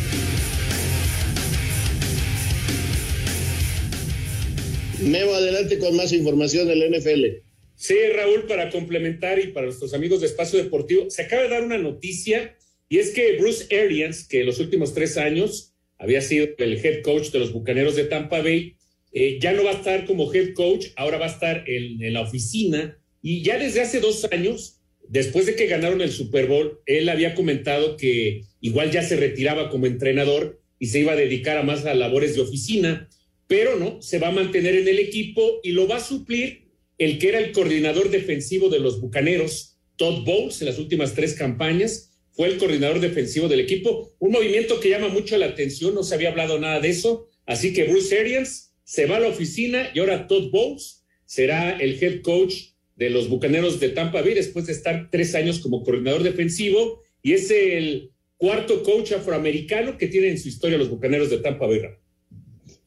Memo, 5.03 5.35
adelante 5.35 5.79
con 5.79 5.95
más 5.95 6.15
información 6.15 6.69
del 6.69 6.91
NFL. 6.91 7.45
Sí, 7.75 7.97
Raúl, 8.15 8.47
para 8.47 8.71
complementar 8.71 9.39
y 9.39 9.49
para 9.49 9.67
nuestros 9.67 9.93
amigos 9.93 10.21
de 10.21 10.27
Espacio 10.27 10.59
Deportivo, 10.59 11.11
se 11.11 11.23
acaba 11.23 11.43
de 11.43 11.49
dar 11.51 11.65
una 11.65 11.77
noticia 11.77 12.57
y 12.89 12.99
es 12.99 13.11
que 13.11 13.37
Bruce 13.37 13.67
Arians, 13.77 14.27
que 14.27 14.43
los 14.43 14.59
últimos 14.59 14.95
tres 14.95 15.19
años 15.19 15.75
había 15.99 16.23
sido 16.23 16.47
el 16.57 16.85
head 16.85 17.03
coach 17.03 17.31
de 17.31 17.41
los 17.41 17.53
Bucaneros 17.53 17.95
de 17.95 18.05
Tampa 18.05 18.41
Bay, 18.41 18.77
eh, 19.13 19.39
ya 19.39 19.53
no 19.53 19.65
va 19.65 19.73
a 19.73 19.75
estar 19.75 20.07
como 20.07 20.33
head 20.33 20.55
coach, 20.55 20.87
ahora 20.97 21.19
va 21.19 21.27
a 21.27 21.31
estar 21.31 21.65
en, 21.69 22.03
en 22.03 22.15
la 22.15 22.23
oficina 22.23 22.99
y 23.21 23.43
ya 23.43 23.59
desde 23.59 23.83
hace 23.83 24.01
dos 24.01 24.25
años 24.33 24.76
después 25.09 25.47
de 25.47 25.55
que 25.55 25.67
ganaron 25.67 26.01
el 26.01 26.11
Super 26.11 26.47
Bowl, 26.47 26.81
él 26.87 27.09
había 27.09 27.35
comentado 27.35 27.97
que 27.97 28.43
igual 28.61 28.91
ya 28.91 29.03
se 29.03 29.17
retiraba 29.17 29.71
como 29.71 29.87
entrenador 29.87 30.61
y 30.79 30.87
se 30.87 31.01
iba 31.01 31.13
a 31.13 31.17
dedicar 31.17 31.57
a 31.59 31.63
más 31.63 31.85
a 31.85 31.95
labores 31.95 32.35
de 32.35 32.43
oficina, 32.43 33.09
pero 33.47 33.77
no, 33.77 34.03
se 34.03 34.19
va 34.19 34.29
a 34.29 34.33
mantener 34.33 34.75
en 34.75 34.89
el 34.89 34.99
equipo 34.99 35.61
y 35.63 35.73
lo 35.73 35.87
va 35.87 35.97
a 35.97 36.01
suplir 36.01 36.67
el 36.99 37.19
que 37.19 37.29
era 37.29 37.39
el 37.39 37.53
coordinador 37.53 38.11
defensivo 38.11 38.69
de 38.69 38.81
los 38.81 39.01
Bucaneros, 39.01 39.79
Todd 39.97 40.25
Bowles, 40.25 40.61
en 40.61 40.67
las 40.67 40.79
últimas 40.79 41.15
tres 41.15 41.35
campañas, 41.35 42.13
fue 42.33 42.49
el 42.49 42.59
coordinador 42.59 43.01
defensivo 43.01 43.49
del 43.49 43.61
equipo, 43.61 44.15
un 44.19 44.33
movimiento 44.33 44.81
que 44.81 44.91
llama 44.91 45.09
mucho 45.09 45.39
la 45.39 45.47
atención, 45.47 45.95
no 45.95 46.03
se 46.03 46.15
había 46.15 46.31
hablado 46.31 46.59
nada 46.59 46.81
de 46.81 46.91
eso, 46.91 47.29
así 47.47 47.73
que 47.73 47.85
Bruce 47.85 48.19
Arians 48.19 48.75
se 48.85 49.07
va 49.07 49.17
a 49.17 49.21
la 49.21 49.29
oficina 49.29 49.91
y 49.95 50.01
ahora 50.01 50.27
Todd 50.27 50.51
Bowles 50.51 51.05
será 51.25 51.79
el 51.79 52.03
head 52.03 52.21
coach 52.23 52.55
de 52.97 53.11
los 53.11 53.29
Bucaneros 53.29 53.79
de 53.79 53.91
Tampa 53.91 54.23
Bay 54.23 54.35
después 54.35 54.67
de 54.67 54.73
estar 54.73 55.09
tres 55.11 55.35
años 55.35 55.61
como 55.61 55.85
coordinador 55.85 56.23
defensivo 56.23 57.03
y 57.23 57.33
es 57.33 57.51
el 57.51 58.11
cuarto 58.39 58.83
coach 58.83 59.13
afroamericano 59.13 59.99
que 59.99 60.09
tiene 60.09 60.29
en 60.29 60.39
su 60.39 60.49
historia 60.49 60.79
los 60.79 60.91
Bucaneros 60.91 61.31
de 61.31 61.39
Tampa 61.39 61.67
Bay. 61.67 61.81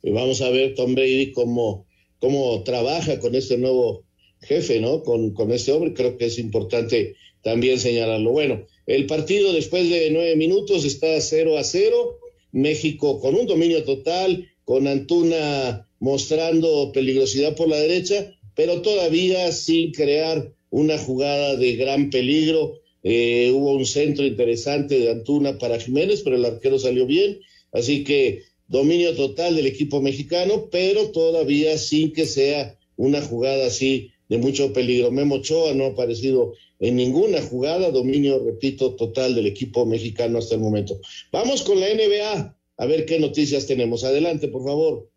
Y 0.02 0.12
vamos 0.12 0.42
a 0.42 0.50
ver 0.50 0.76
Tom 0.76 0.96
Brady 0.96 1.32
cómo, 1.32 1.86
cómo 2.20 2.64
trabaja 2.64 3.20
con 3.20 3.36
este 3.36 3.58
nuevo 3.58 4.06
jefe, 4.42 4.80
¿no? 4.80 5.04
Con, 5.04 5.34
con 5.34 5.52
este 5.52 5.72
hombre, 5.72 5.94
creo 5.94 6.18
que 6.18 6.26
es 6.26 6.40
importante 6.40 7.16
también 7.42 7.80
señalarlo. 7.80 8.32
Bueno, 8.32 8.66
el 8.86 9.06
partido 9.06 9.54
después 9.54 9.90
de 9.90 10.10
nueve 10.12 10.36
minutos 10.36 10.86
está 10.86 11.20
0 11.20 11.58
a 11.58 11.64
0, 11.64 12.20
México 12.52 13.20
con 13.20 13.36
un 13.36 13.46
dominio 13.46 13.84
total, 13.84 14.50
con 14.64 14.88
Antuna 14.88 15.88
mostrando 16.00 16.92
peligrosidad 16.94 17.56
por 17.56 17.68
la 17.68 17.78
derecha, 17.78 18.34
pero 18.60 18.82
todavía 18.82 19.54
sin 19.54 19.94
crear 19.94 20.54
una 20.70 20.98
jugada 20.98 21.56
de 21.56 21.78
gran 21.78 22.10
peligro. 22.10 22.82
Eh, 23.04 23.54
hubo 23.56 23.72
un 23.72 23.86
centro 23.86 24.26
interesante 24.26 25.00
de 25.00 25.10
Antuna 25.10 25.58
para 25.58 25.80
Jiménez, 25.80 26.24
pero 26.24 26.36
el 26.36 26.44
arquero 26.44 26.78
salió 26.78 27.06
bien. 27.06 27.40
Así 27.72 28.04
que 28.04 28.42
dominio 28.68 29.16
total 29.16 29.56
del 29.56 29.66
equipo 29.66 30.02
mexicano, 30.02 30.68
pero 30.70 31.12
todavía 31.12 31.78
sin 31.78 32.12
que 32.12 32.26
sea 32.26 32.78
una 32.98 33.22
jugada 33.22 33.68
así 33.68 34.12
de 34.28 34.40
mucho 34.40 34.74
peligro. 34.74 35.10
Memo 35.10 35.36
Ochoa 35.36 35.74
no 35.74 35.86
ha 35.86 35.92
aparecido 35.92 36.52
en 36.82 36.98
ninguna 36.98 37.42
jugada, 37.42 37.92
dominio, 37.92 38.44
repito, 38.44 38.94
total 38.96 39.36
del 39.36 39.46
equipo 39.46 39.86
mexicano 39.86 40.38
hasta 40.38 40.56
el 40.56 40.60
momento. 40.60 41.00
Vamos 41.32 41.62
con 41.62 41.80
la 41.80 41.88
NBA, 41.88 42.58
a 42.76 42.86
ver 42.86 43.06
qué 43.06 43.20
noticias 43.20 43.68
tenemos. 43.68 44.04
Adelante, 44.04 44.50
por 44.50 44.66
favor 44.66 45.08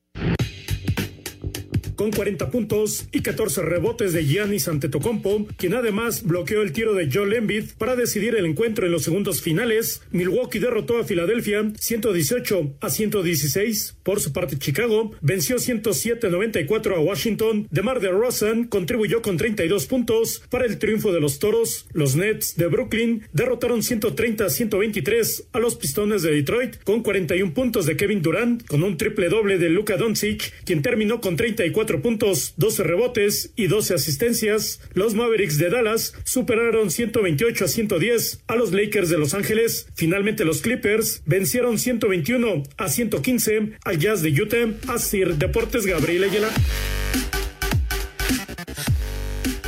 con 2.02 2.11
40 2.11 2.50
puntos 2.50 3.06
y 3.12 3.21
14 3.21 3.62
rebotes 3.62 4.12
de 4.12 4.26
Giannis 4.26 4.66
Antetokounmpo, 4.66 5.47
quien 5.56 5.75
además 5.75 6.25
bloqueó 6.25 6.62
el 6.62 6.73
tiro 6.73 6.94
de 6.94 7.09
Joel 7.09 7.35
Embiid 7.35 7.66
para 7.78 7.94
decidir 7.94 8.35
el 8.35 8.44
encuentro 8.44 8.85
en 8.85 8.90
los 8.90 9.04
segundos 9.04 9.40
finales. 9.40 10.02
Milwaukee 10.11 10.59
derrotó 10.59 10.99
a 10.99 11.04
Filadelfia 11.04 11.73
118 11.78 12.75
a 12.80 12.90
116. 12.90 13.99
Por 14.02 14.18
su 14.18 14.32
parte, 14.32 14.59
Chicago 14.59 15.12
venció 15.21 15.59
107-94 15.59 16.97
a 16.97 16.99
Washington. 16.99 17.68
DeMar 17.71 18.00
DeRozan 18.00 18.64
contribuyó 18.64 19.23
con 19.23 19.37
32 19.37 19.87
puntos 19.87 20.42
para 20.50 20.66
el 20.66 20.80
triunfo 20.80 21.12
de 21.12 21.21
los 21.21 21.38
Toros. 21.38 21.87
Los 21.92 22.16
Nets 22.16 22.56
de 22.56 22.66
Brooklyn 22.66 23.28
derrotaron 23.32 23.85
130 23.85 24.47
a 24.47 24.50
123 24.50 25.50
a 25.52 25.61
los 25.61 25.76
Pistones 25.76 26.23
de 26.23 26.32
Detroit 26.32 26.82
con 26.82 27.04
41 27.04 27.54
puntos 27.54 27.87
de 27.87 27.97
Kevin 27.97 28.23
Durant 28.23 28.66
con 28.66 28.82
un 28.82 28.97
triple 28.97 29.28
doble 29.28 29.59
de 29.59 29.71
Luka 29.71 29.97
Doncic, 29.97 30.52
quien 30.64 30.82
terminó 30.82 31.21
con 31.21 31.37
34 31.37 31.92
puntos, 32.01 32.55
12 32.57 32.83
rebotes 32.85 33.53
y 33.57 33.67
12 33.67 33.95
asistencias. 33.95 34.81
Los 34.95 35.15
Mavericks 35.15 35.59
de 35.59 35.71
Dallas 35.71 36.15
superaron 36.25 36.91
128 36.91 37.65
a 37.65 37.69
110 37.69 38.45
a 38.47 38.57
los 38.57 38.73
Lakers 38.73 39.09
de 39.11 39.19
Los 39.19 39.35
Ángeles. 39.35 39.87
Finalmente 39.95 40.45
los 40.45 40.63
Clippers 40.63 41.23
vencieron 41.27 41.79
121 41.79 42.63
a 42.77 42.89
115 42.89 43.73
al 43.85 43.99
Jazz 43.99 44.23
de 44.23 44.31
Utah. 44.31 44.73
Así 44.89 45.21
Deportes 45.21 45.87
Gabriel 45.87 46.25
Ayala. 46.25 46.51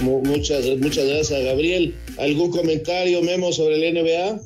Muchas, 0.01 0.67
muchas 0.79 1.07
gracias, 1.07 1.43
Gabriel. 1.45 1.95
¿Algún 2.19 2.51
comentario, 2.51 3.23
Memo, 3.23 3.53
sobre 3.53 3.77
el 3.77 3.95
NBA? 3.95 4.41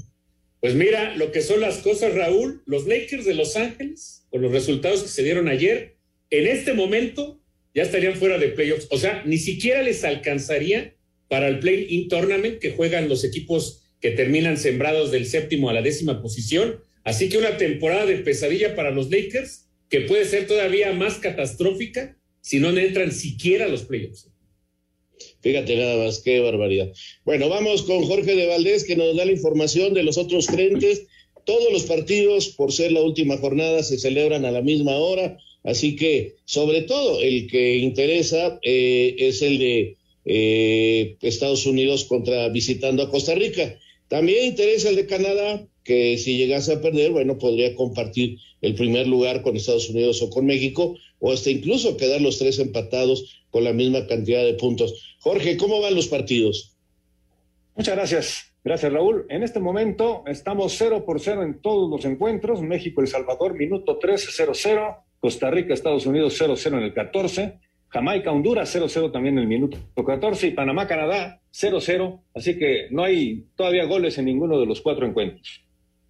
Pues 0.61 0.75
mira, 0.75 1.17
lo 1.17 1.33
que 1.33 1.41
son 1.41 1.61
las 1.61 1.79
cosas, 1.79 2.15
Raúl, 2.15 2.63
los 2.67 2.87
Lakers 2.87 3.25
de 3.25 3.35
Los 3.35 3.57
Ángeles, 3.57 4.27
con 4.31 4.43
los 4.43 4.53
resultados 4.53 5.03
que 5.03 5.09
se 5.09 5.23
dieron 5.23 5.49
ayer, 5.49 5.97
en 6.31 6.47
este 6.47 6.75
momento 6.75 7.41
ya 7.75 7.83
estarían 7.83 8.17
fuera 8.17 8.39
de 8.39 8.49
playoffs. 8.49 8.87
O 8.91 8.99
sea, 8.99 9.23
ni 9.25 9.39
siquiera 9.39 9.83
les 9.83 10.05
alcanzaría 10.05 10.95
para 11.29 11.49
el 11.49 11.59
play-in 11.59 12.09
tournament 12.09 12.59
que 12.59 12.73
juegan 12.73 13.09
los 13.09 13.25
equipos 13.25 13.83
que 14.01 14.11
terminan 14.13 14.57
sembrados 14.57 15.11
del 15.11 15.27
séptimo 15.27 15.69
a 15.69 15.73
la 15.73 15.83
décima 15.83 16.23
posición. 16.23 16.81
Así 17.05 17.29
que 17.29 17.39
una 17.39 17.57
temporada 17.57 18.07
de 18.07 18.17
pesadilla 18.17 18.75
para 18.75 18.91
los 18.91 19.11
Lakers 19.11 19.67
que 19.89 20.03
puede 20.03 20.25
ser 20.25 20.47
todavía 20.47 20.93
más 20.93 21.15
catastrófica 21.15 22.17
si 22.41 22.61
no 22.61 22.71
entran 22.71 23.13
siquiera 23.13 23.67
a 23.67 23.69
los 23.69 23.83
playoffs. 23.83 24.31
Fíjate 25.41 25.77
nada 25.77 26.05
más, 26.05 26.21
qué 26.21 26.41
barbaridad. 26.41 26.93
Bueno, 27.25 27.49
vamos 27.49 27.83
con 27.83 28.05
Jorge 28.05 28.35
de 28.35 28.47
Valdés 28.47 28.85
que 28.85 28.97
nos 28.97 29.17
da 29.17 29.25
la 29.25 29.33
información 29.33 29.95
de 29.95 30.03
los 30.03 30.19
otros 30.19 30.47
frentes. 30.47 31.07
Todos 31.45 31.73
los 31.73 31.85
partidos, 31.85 32.49
por 32.49 32.73
ser 32.73 32.93
la 32.93 33.03
última 33.03 33.37
jornada, 33.39 33.83
se 33.83 33.99
celebran 33.99 34.45
a 34.45 34.51
la 34.51 34.63
misma 34.63 34.97
hora. 34.97 35.39
Así 35.65 35.97
que, 35.97 36.37
sobre 36.45 36.83
todo, 36.83 37.21
el 37.21 37.47
que 37.49 37.77
interesa 37.77 38.59
eh, 38.63 39.17
es 39.19 39.43
el 39.43 39.59
de 39.59 39.97
eh, 40.25 41.17
Estados 41.21 41.67
Unidos 41.67 42.05
contra 42.05 42.49
visitando 42.49 43.03
a 43.03 43.11
Costa 43.11 43.35
Rica. 43.35 43.79
También 44.09 44.47
interesa 44.47 44.89
el 44.89 44.97
de 44.97 45.07
Canadá, 45.07 45.67
que 45.85 46.17
si 46.19 46.37
llegase 46.37 46.73
a 46.73 46.81
perder, 46.81 47.11
bueno, 47.11 47.39
podría 47.39 47.75
compartir 47.75 48.39
el 48.61 48.75
primer 48.75 49.07
lugar 49.07 49.43
con 49.43 49.57
Estados 49.57 49.89
Unidos 49.91 50.23
o 50.23 50.31
con 50.31 50.47
México, 50.47 50.97
o 51.19 51.33
hasta 51.33 51.51
incluso 51.51 51.97
quedar 51.97 52.21
los 52.21 52.39
tres 52.39 52.59
empatados 52.59 53.43
con 53.51 53.65
la 53.65 53.73
misma 53.73 54.07
cantidad 54.07 54.45
de 54.45 54.55
puntos. 54.55 55.17
Jorge, 55.21 55.57
¿cómo 55.57 55.81
van 55.81 55.95
los 55.95 56.09
partidos? 56.09 56.77
Muchas 57.75 57.97
gracias. 57.97 58.45
Gracias, 58.65 58.93
Raúl. 58.93 59.25
En 59.31 59.43
este 59.43 59.61
momento 59.61 60.25
estamos 60.27 60.75
0 60.77 61.05
por 61.07 61.21
0 61.21 61.43
en 61.43 61.61
todos 61.61 61.89
los 61.89 62.05
encuentros. 62.05 62.61
México, 62.61 63.01
El 63.01 63.09
Salvador, 63.09 63.55
minuto 63.55 63.99
13, 63.99 64.45
0-0. 64.47 64.97
Costa 65.21 65.51
Rica, 65.51 65.75
Estados 65.75 66.07
Unidos, 66.07 66.41
0-0 66.41 66.79
en 66.79 66.85
el 66.85 66.95
14. 66.95 67.59
Jamaica, 67.89 68.31
Honduras, 68.31 68.75
0-0 68.75 69.11
también 69.13 69.39
en 69.39 69.43
el 69.43 69.49
minuto 69.49 69.79
14. 69.95 70.49
Y 70.49 70.51
Panamá, 70.53 70.87
Canadá, 70.87 71.41
0-0. 71.53 72.21
Así 72.35 72.59
que 72.59 72.89
no 72.91 73.05
hay 73.05 73.47
todavía 73.57 73.85
goles 73.85 74.19
en 74.19 74.27
ninguno 74.27 74.61
de 74.61 74.67
los 74.67 74.81
cuatro 74.81 75.07
encuentros. 75.07 75.65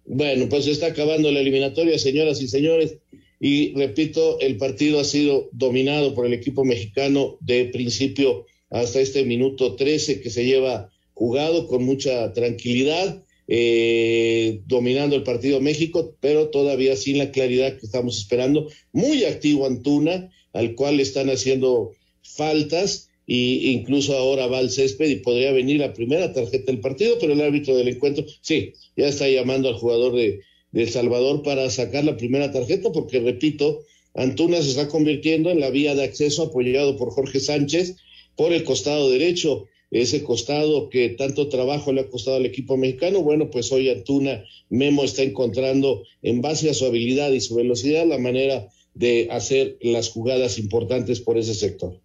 Bueno, 0.05 0.47
pues 0.49 0.67
está 0.67 0.87
acabando 0.87 1.31
la 1.31 1.39
eliminatoria, 1.39 1.97
señoras 1.97 2.41
y 2.41 2.47
señores. 2.47 2.97
Y 3.39 3.73
repito, 3.75 4.39
el 4.41 4.57
partido 4.57 4.99
ha 4.99 5.03
sido 5.03 5.49
dominado 5.53 6.13
por 6.13 6.25
el 6.25 6.33
equipo 6.33 6.65
mexicano 6.65 7.37
de 7.39 7.65
principio 7.65 8.45
hasta 8.69 8.99
este 8.99 9.23
minuto 9.23 9.75
13 9.75 10.21
que 10.21 10.29
se 10.29 10.45
lleva 10.45 10.89
jugado 11.13 11.67
con 11.67 11.83
mucha 11.83 12.31
tranquilidad, 12.33 13.23
eh, 13.51 14.61
dominando 14.67 15.15
el 15.15 15.23
partido 15.23 15.59
México, 15.59 16.15
pero 16.19 16.49
todavía 16.49 16.95
sin 16.95 17.17
la 17.17 17.31
claridad 17.31 17.77
que 17.77 17.87
estamos 17.87 18.19
esperando. 18.19 18.69
Muy 18.93 19.25
activo 19.25 19.65
Antuna, 19.65 20.29
al 20.53 20.75
cual 20.75 20.99
están 20.99 21.31
haciendo 21.31 21.93
faltas, 22.21 23.09
e 23.27 23.71
incluso 23.71 24.15
ahora 24.15 24.45
va 24.45 24.59
al 24.59 24.69
césped 24.69 25.09
y 25.09 25.15
podría 25.17 25.51
venir 25.51 25.79
la 25.79 25.93
primera 25.93 26.31
tarjeta 26.31 26.71
del 26.71 26.79
partido, 26.79 27.17
pero 27.19 27.33
el 27.33 27.41
árbitro 27.41 27.75
del 27.75 27.87
encuentro, 27.87 28.23
sí, 28.41 28.73
ya 28.95 29.07
está 29.07 29.27
llamando 29.27 29.67
al 29.67 29.75
jugador 29.75 30.15
de, 30.15 30.41
de 30.71 30.83
El 30.83 30.89
Salvador 30.89 31.41
para 31.41 31.69
sacar 31.71 32.03
la 32.03 32.17
primera 32.17 32.51
tarjeta, 32.51 32.91
porque 32.91 33.19
repito, 33.19 33.81
Antuna 34.13 34.61
se 34.61 34.69
está 34.69 34.87
convirtiendo 34.87 35.49
en 35.49 35.59
la 35.59 35.71
vía 35.71 35.95
de 35.95 36.03
acceso 36.03 36.43
apoyado 36.43 36.97
por 36.97 37.11
Jorge 37.11 37.39
Sánchez 37.39 37.95
por 38.35 38.53
el 38.53 38.63
costado 38.63 39.09
derecho, 39.09 39.65
ese 39.91 40.23
costado 40.23 40.89
que 40.89 41.09
tanto 41.09 41.49
trabajo 41.49 41.91
le 41.91 42.01
ha 42.01 42.09
costado 42.09 42.37
al 42.37 42.45
equipo 42.45 42.77
mexicano. 42.77 43.21
Bueno, 43.21 43.49
pues 43.49 43.71
hoy 43.71 43.89
Antuna 43.89 44.43
Memo 44.69 45.03
está 45.03 45.23
encontrando, 45.23 46.03
en 46.21 46.41
base 46.41 46.69
a 46.69 46.73
su 46.73 46.85
habilidad 46.85 47.31
y 47.31 47.41
su 47.41 47.55
velocidad, 47.55 48.05
la 48.05 48.17
manera 48.17 48.67
de 48.93 49.27
hacer 49.31 49.77
las 49.81 50.09
jugadas 50.09 50.59
importantes 50.59 51.19
por 51.19 51.37
ese 51.37 51.53
sector. 51.53 51.99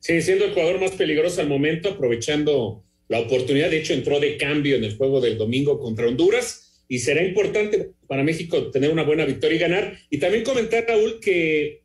Sí, 0.00 0.20
siendo 0.22 0.46
el 0.46 0.52
jugador 0.52 0.80
más 0.80 0.92
peligroso 0.92 1.40
al 1.40 1.48
momento, 1.48 1.90
aprovechando 1.90 2.82
la 3.08 3.20
oportunidad. 3.20 3.70
De 3.70 3.78
hecho, 3.78 3.92
entró 3.92 4.18
de 4.20 4.36
cambio 4.36 4.76
en 4.76 4.84
el 4.84 4.96
juego 4.96 5.20
del 5.20 5.36
domingo 5.36 5.78
contra 5.78 6.08
Honduras 6.08 6.84
y 6.88 6.98
será 6.98 7.22
importante 7.22 7.90
para 8.06 8.24
México 8.24 8.70
tener 8.70 8.90
una 8.90 9.04
buena 9.04 9.24
victoria 9.24 9.56
y 9.56 9.60
ganar. 9.60 9.98
Y 10.10 10.18
también 10.18 10.42
comentar, 10.42 10.86
Raúl, 10.88 11.20
que 11.20 11.79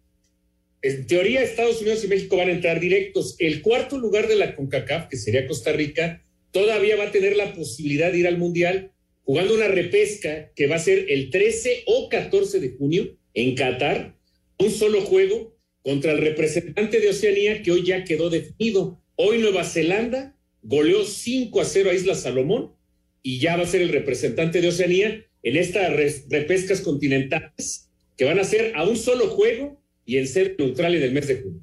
en 0.86 1.08
teoría 1.08 1.42
Estados 1.42 1.82
Unidos 1.82 2.04
y 2.04 2.08
México 2.08 2.38
van 2.38 2.50
a 2.50 2.52
entrar 2.52 2.80
directos. 2.80 3.36
El 3.40 3.64
cuarto 3.64 3.98
lugar 3.98 4.28
de 4.28 4.36
la 4.36 4.56
CONCACAF, 4.56 5.08
que 5.10 5.18
sería 5.18 5.48
Costa 5.48 5.72
Rica, 5.72 6.22
todavía 6.52 6.96
va 6.96 7.06
a 7.06 7.12
tener 7.12 7.36
la 7.36 7.54
posibilidad 7.56 8.12
de 8.12 8.20
ir 8.20 8.28
al 8.28 8.38
Mundial 8.38 8.92
jugando 9.24 9.56
una 9.56 9.68
repesca 9.68 10.52
que 10.56 10.68
va 10.68 10.76
a 10.76 10.80
ser 10.80 11.08
el 11.10 11.32
13 11.32 11.86
o 11.88 12.08
14 12.08 12.60
de 12.60 12.70
junio 12.78 13.18
en 13.34 13.56
Qatar, 13.56 14.16
un 14.60 14.70
solo 14.70 15.02
juego 15.02 15.58
contra 15.82 16.12
el 16.12 16.20
representante 16.20 17.00
de 17.00 17.10
Oceanía 17.10 17.64
que 17.64 17.72
hoy 17.72 17.84
ya 17.84 18.04
quedó 18.04 18.30
definido. 18.30 19.02
Hoy 19.16 19.40
Nueva 19.40 19.64
Zelanda 19.64 20.38
goleó 20.62 21.04
5 21.04 21.62
a 21.62 21.66
0 21.66 21.90
a 21.90 21.94
Isla 21.96 22.14
Salomón 22.14 22.76
y 23.24 23.40
ya 23.40 23.58
va 23.58 23.64
a 23.64 23.68
ser 23.68 23.82
el 23.82 23.90
representante 23.90 24.62
de 24.62 24.68
Oceanía 24.68 25.26
en 25.42 25.58
estas 25.58 25.92
repescas 26.30 26.82
continentales 26.82 27.90
que 28.16 28.26
van 28.26 28.40
a 28.40 28.44
ser 28.44 28.74
a 28.76 28.84
un 28.84 28.98
solo 28.98 29.30
juego 29.30 29.84
y 30.06 30.18
en 30.18 30.28
ser 30.28 30.56
neutral 30.58 30.96
en 30.96 31.04
el 31.04 31.12
mes 31.12 31.28
de 31.28 31.42
junio. 31.42 31.62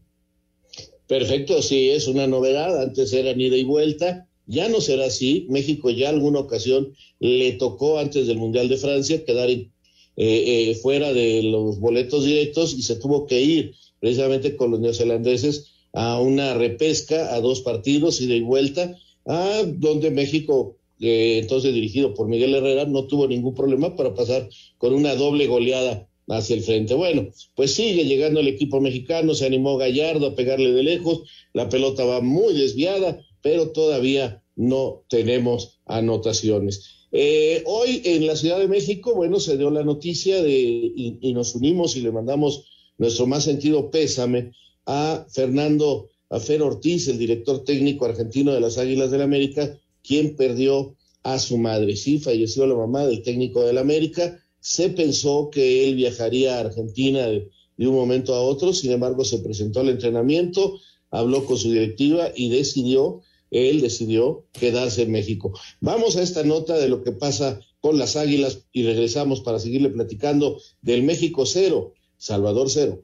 Perfecto, 1.07 1.61
sí, 1.63 1.91
es 1.91 2.09
una 2.09 2.27
novedad. 2.27 2.81
Antes 2.81 3.13
era 3.13 3.31
ida 3.33 3.57
y 3.57 3.65
vuelta. 3.65 4.27
Ya 4.47 4.69
no 4.69 4.81
será 4.81 5.07
así. 5.07 5.47
México 5.51 5.91
ya 5.91 6.09
alguna 6.09 6.41
ocasión 6.41 6.95
le 7.21 7.53
tocó 7.53 7.99
antes 7.99 8.27
del 8.27 8.39
Mundial 8.39 8.69
de 8.69 8.77
Francia 8.77 9.25
quedar 9.25 9.51
eh, 9.51 9.69
eh, 10.17 10.75
fuera 10.83 11.13
de 11.13 11.43
los 11.43 11.79
boletos 11.79 12.25
directos 12.25 12.75
y 12.75 12.83
se 12.83 12.97
tuvo 12.97 13.27
que 13.27 13.41
ir 13.41 13.75
precisamente 14.01 14.57
con 14.57 14.71
los 14.71 14.81
neozelandeses 14.81 15.73
a 15.93 16.21
una 16.21 16.55
repesca 16.55 17.35
a 17.35 17.41
dos 17.41 17.61
partidos, 17.61 18.21
ida 18.21 18.35
y 18.35 18.41
vuelta, 18.41 18.97
a 19.27 19.63
donde 19.67 20.11
México, 20.11 20.79
eh, 21.01 21.39
entonces 21.43 21.75
dirigido 21.75 22.15
por 22.15 22.29
Miguel 22.29 22.55
Herrera, 22.55 22.87
no 22.87 23.07
tuvo 23.07 23.29
ningún 23.29 23.55
problema 23.55 23.95
para 23.95 24.15
pasar 24.15 24.49
con 24.79 24.95
una 24.95 25.15
doble 25.15 25.47
goleada 25.47 26.09
hacia 26.29 26.57
el 26.57 26.63
frente. 26.63 26.95
Bueno, 26.95 27.29
pues 27.55 27.75
sigue 27.75 28.05
llegando 28.05 28.41
el 28.41 28.49
equipo 28.49 28.81
mexicano, 28.81 29.35
se 29.35 29.47
animó 29.47 29.77
Gallardo 29.77 30.29
a 30.29 30.35
pegarle 30.35 30.73
de 30.73 30.83
lejos, 30.83 31.23
la 31.53 31.69
pelota 31.69 32.05
va 32.05 32.21
muy 32.21 32.55
desviada, 32.55 33.25
pero 33.43 33.71
todavía 33.71 34.43
no 34.57 35.05
tenemos 35.09 35.81
anotaciones. 35.87 37.03
Eh, 37.13 37.63
hoy 37.67 38.01
en 38.05 38.27
la 38.27 38.37
Ciudad 38.37 38.59
de 38.59 38.69
México, 38.69 39.15
bueno, 39.15 39.39
se 39.39 39.59
dio 39.59 39.71
la 39.71 39.83
noticia 39.83 40.43
de, 40.43 40.51
y, 40.51 41.33
nos 41.35 41.55
unimos 41.55 41.97
y 41.97 42.01
le 42.01 42.11
mandamos 42.11 42.65
nuestro 42.97 43.27
más 43.27 43.45
sentido 43.45 43.91
pésame 43.91 44.53
a 44.87 45.27
Fernando 45.31 46.09
Afer 46.31 46.63
Ortiz, 46.63 47.09
el 47.09 47.19
director 47.19 47.65
técnico 47.65 48.07
argentino 48.07 48.53
de 48.53 48.61
las 48.61 48.79
Águilas 48.79 49.11
del 49.11 49.23
América, 49.23 49.79
quien 50.03 50.37
perdió 50.37 50.97
a 51.23 51.39
su 51.39 51.59
madre. 51.59 51.97
Sí, 51.97 52.19
falleció 52.19 52.67
la 52.67 52.75
mamá 52.75 53.07
del 53.07 53.23
técnico 53.23 53.63
del 53.63 53.79
América 53.79 54.42
se 54.62 54.90
pensó 54.90 55.51
que 55.51 55.88
él 55.88 55.96
viajaría 55.96 56.57
a 56.57 56.61
Argentina 56.61 57.27
de, 57.27 57.51
un 57.79 57.96
momento 57.96 58.33
a 58.33 58.40
otro, 58.40 58.72
sin 58.72 58.92
embargo 58.92 59.25
se 59.25 59.40
presentó 59.40 59.81
al 59.81 59.88
entrenamiento, 59.88 60.79
habló 61.11 61.44
con 61.44 61.59
su 61.59 61.72
directiva 61.72 62.29
y 62.35 62.48
decidió, 62.48 63.22
él 63.51 63.81
decidió 63.81 64.46
quedarse 64.53 65.03
en 65.03 65.11
México. 65.11 65.53
Vamos 65.81 66.16
a 66.16 66.22
esta 66.22 66.44
nota 66.44 66.79
de 66.79 66.88
lo 66.88 67.03
que 67.03 67.11
pasa 67.11 67.61
con 67.81 67.98
las 67.98 68.14
Águilas 68.14 68.66
y 68.72 68.85
regresamos 68.85 69.40
para 69.40 69.59
seguirle 69.59 69.90
platicando 69.90 70.61
del 70.81 71.03
México 71.03 71.44
cero, 71.44 71.94
Salvador 72.16 72.70
cero. 72.70 73.03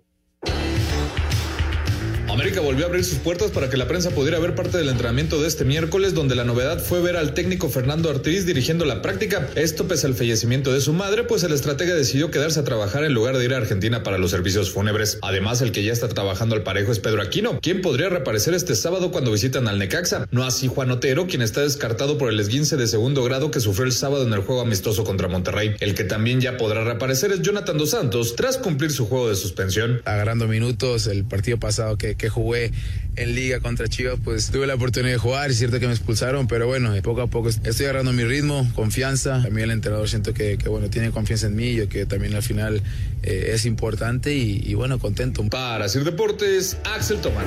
América 2.39 2.61
volvió 2.61 2.85
a 2.85 2.89
abrir 2.89 3.05
sus 3.05 3.19
puertas 3.19 3.51
para 3.51 3.69
que 3.69 3.77
la 3.77 3.89
prensa 3.89 4.11
pudiera 4.11 4.39
ver 4.39 4.55
parte 4.55 4.79
del 4.79 4.91
entrenamiento 4.91 5.43
de 5.43 5.49
este 5.49 5.65
miércoles, 5.65 6.15
donde 6.15 6.37
la 6.37 6.45
novedad 6.45 6.79
fue 6.79 7.03
ver 7.03 7.17
al 7.17 7.35
técnico 7.35 7.69
Fernando 7.69 8.11
Ortiz 8.11 8.47
dirigiendo 8.47 8.85
la 8.85 9.03
práctica. 9.03 9.49
Esto 9.57 9.89
pese 9.89 10.07
al 10.07 10.15
fallecimiento 10.15 10.73
de 10.73 10.81
su 10.81 10.93
madre, 10.93 11.25
pues 11.25 11.43
el 11.43 11.53
estratega 11.53 11.97
decidió 11.97 12.31
quedarse 12.31 12.61
a 12.61 12.63
trabajar 12.63 13.03
en 13.03 13.13
lugar 13.13 13.37
de 13.37 13.45
ir 13.45 13.55
a 13.55 13.57
Argentina 13.57 14.05
para 14.05 14.19
los 14.19 14.31
servicios 14.31 14.71
fúnebres. 14.71 15.19
Además, 15.21 15.63
el 15.63 15.73
que 15.73 15.83
ya 15.83 15.93
está 15.93 16.09
trabajando 16.11 16.55
al 16.55 16.63
parejo 16.63 16.93
es 16.93 17.01
Pedro 17.01 17.23
Aquino, 17.23 17.59
quien 17.61 17.83
podría 17.83 18.09
reaparecer 18.09 18.55
este 18.55 18.77
sábado 18.77 19.11
cuando 19.11 19.33
visitan 19.33 19.67
al 19.67 19.81
Necaxa. 19.81 20.29
No 20.31 20.45
así 20.45 20.69
Juan 20.69 20.93
Otero, 20.93 21.27
quien 21.27 21.43
está 21.43 21.63
descartado 21.63 22.19
por 22.19 22.31
el 22.31 22.39
esguince 22.39 22.77
de 22.77 22.87
segundo 22.87 23.25
grado 23.25 23.51
que 23.51 23.59
sufrió 23.59 23.85
el 23.85 23.93
sábado 23.93 24.25
en 24.25 24.33
el 24.33 24.43
juego 24.43 24.61
amistoso 24.61 25.03
contra 25.03 25.27
Monterrey. 25.27 25.75
El 25.81 25.97
que 25.97 26.05
también 26.05 26.41
ya 26.41 26.57
podrá 26.57 26.85
reaparecer 26.85 27.33
es 27.33 27.43
Jonathan 27.43 27.79
Dos 27.79 27.91
Santos, 27.91 28.37
tras 28.37 28.59
cumplir 28.59 28.93
su 28.93 29.09
juego 29.09 29.29
de 29.29 29.35
suspensión. 29.35 30.03
Agarrando 30.05 30.47
minutos, 30.47 31.09
el 31.09 31.25
partido 31.25 31.59
pasado 31.59 31.99
que, 31.99 32.15
que 32.15 32.28
jugué 32.29 32.73
en 33.17 33.35
liga 33.35 33.61
contra 33.61 33.89
Chivas, 33.89 34.19
pues 34.23 34.51
tuve 34.51 34.67
la 34.67 34.75
oportunidad 34.75 35.13
de 35.13 35.19
jugar, 35.19 35.51
es 35.51 35.59
cierto 35.59 35.81
que 35.81 35.87
me 35.87 35.93
expulsaron, 35.93 36.47
pero 36.47 36.67
bueno, 36.67 36.95
poco 37.03 37.23
a 37.23 37.27
poco 37.27 37.49
estoy 37.49 37.87
agarrando 37.87 38.13
mi 38.13 38.23
ritmo, 38.25 38.67
confianza. 38.75 39.43
También 39.43 39.65
el 39.65 39.71
entrenador 39.73 40.09
siento 40.09 40.33
que, 40.35 40.57
que 40.57 40.69
bueno, 40.69 40.89
tiene 40.89 41.11
confianza 41.11 41.49
en 41.49 41.57
mí, 41.57 41.75
yo 41.75 41.89
que 41.89 42.07
también 42.07 42.35
al 42.35 42.43
final 42.43 42.83
eh, 43.23 43.51
es 43.55 43.67
importante 43.67 44.35
y, 44.35 44.63
y, 44.65 44.75
bueno, 44.75 44.99
contento. 44.99 45.45
Para 45.51 45.87
hacer 45.87 46.05
deportes, 46.05 46.77
Axel 46.85 47.21
Tomán. 47.21 47.47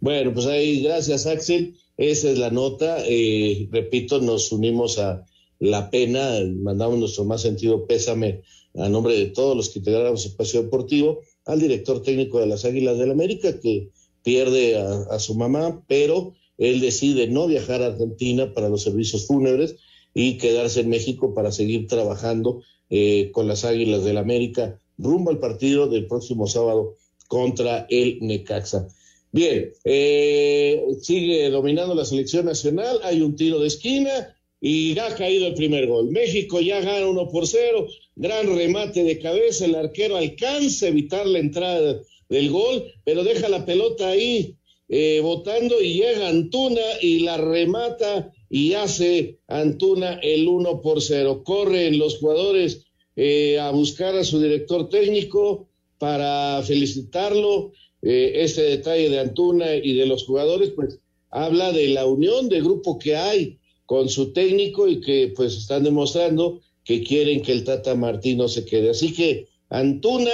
Bueno, 0.00 0.34
pues 0.34 0.46
ahí, 0.46 0.82
gracias 0.82 1.26
Axel. 1.26 1.76
Esa 1.96 2.28
es 2.28 2.38
la 2.38 2.50
nota. 2.50 2.98
Eh, 3.06 3.68
repito, 3.72 4.20
nos 4.20 4.52
unimos 4.52 4.98
a 4.98 5.24
la 5.58 5.90
pena, 5.90 6.40
mandamos 6.62 6.98
nuestro 6.98 7.24
más 7.24 7.42
sentido 7.42 7.86
pésame 7.86 8.42
a 8.74 8.88
nombre 8.88 9.16
de 9.16 9.26
todos 9.26 9.56
los 9.56 9.70
que 9.70 9.78
integramos 9.78 10.26
Espacio 10.26 10.62
Deportivo 10.62 11.20
al 11.46 11.60
director 11.60 12.02
técnico 12.02 12.40
de 12.40 12.46
las 12.46 12.64
Águilas 12.64 12.98
del 12.98 13.12
América, 13.12 13.58
que 13.60 13.88
pierde 14.22 14.76
a, 14.76 15.18
su 15.18 15.36
mamá, 15.36 15.84
pero 15.86 16.34
él 16.58 16.80
decide 16.80 17.28
no 17.28 17.46
viajar 17.46 17.82
a 17.82 17.86
Argentina 17.86 18.52
para 18.52 18.68
los 18.68 18.82
servicios 18.82 19.26
fúnebres 19.26 19.76
y 20.12 20.38
quedarse 20.38 20.80
en 20.80 20.90
México 20.90 21.32
para 21.32 21.52
seguir 21.52 21.86
trabajando 21.86 22.62
eh, 22.90 23.30
con 23.32 23.46
las 23.46 23.64
Águilas 23.64 24.04
del 24.04 24.18
América 24.18 24.80
rumbo 24.98 25.30
al 25.30 25.38
partido 25.38 25.88
del 25.88 26.06
próximo 26.06 26.46
sábado 26.46 26.96
contra 27.28 27.86
el 27.90 28.18
Necaxa. 28.20 28.88
Bien, 29.32 29.72
eh, 29.84 30.82
sigue 31.02 31.50
dominando 31.50 31.94
la 31.94 32.04
selección 32.04 32.46
nacional, 32.46 33.00
hay 33.02 33.20
un 33.20 33.36
tiro 33.36 33.60
de 33.60 33.66
esquina 33.66 34.34
y 34.60 34.98
ha 34.98 35.14
caído 35.14 35.46
el 35.46 35.54
primer 35.54 35.86
gol. 35.86 36.10
México 36.10 36.60
ya 36.60 36.80
gana 36.80 37.06
uno 37.06 37.28
por 37.28 37.46
cero, 37.46 37.86
gran 38.16 38.56
remate 38.56 39.04
de 39.04 39.18
cabeza, 39.18 39.66
el 39.66 39.74
arquero 39.74 40.16
alcanza 40.16 40.86
a 40.86 40.88
evitar 40.88 41.26
la 41.26 41.38
entrada 41.38 42.00
del 42.28 42.50
gol, 42.50 42.84
pero 43.04 43.22
deja 43.22 43.48
la 43.48 43.64
pelota 43.64 44.08
ahí 44.08 44.56
eh, 44.88 45.20
votando 45.22 45.80
y 45.80 45.94
llega 45.94 46.28
Antuna 46.28 46.80
y 47.00 47.20
la 47.20 47.36
remata 47.36 48.32
y 48.48 48.72
hace 48.72 49.38
Antuna 49.48 50.18
el 50.22 50.48
uno 50.48 50.80
por 50.80 51.02
cero. 51.02 51.42
Corren 51.44 51.98
los 51.98 52.18
jugadores 52.18 52.86
eh, 53.16 53.58
a 53.58 53.70
buscar 53.70 54.16
a 54.16 54.24
su 54.24 54.40
director 54.40 54.88
técnico 54.88 55.68
para 55.98 56.62
felicitarlo 56.62 57.72
eh, 58.02 58.32
ese 58.36 58.62
detalle 58.62 59.10
de 59.10 59.18
Antuna 59.18 59.74
y 59.74 59.94
de 59.94 60.06
los 60.06 60.24
jugadores, 60.24 60.70
pues 60.70 61.00
habla 61.30 61.72
de 61.72 61.88
la 61.88 62.06
unión 62.06 62.48
de 62.48 62.60
grupo 62.60 62.98
que 62.98 63.16
hay 63.16 63.58
con 63.84 64.08
su 64.08 64.32
técnico 64.32 64.88
y 64.88 65.00
que 65.00 65.32
pues 65.34 65.56
están 65.56 65.84
demostrando 65.84 66.60
que 66.86 67.02
quieren 67.02 67.42
que 67.42 67.52
el 67.52 67.64
Tata 67.64 67.94
Martino 67.94 68.48
se 68.48 68.64
quede. 68.64 68.90
Así 68.90 69.12
que 69.12 69.48
Antuna, 69.68 70.30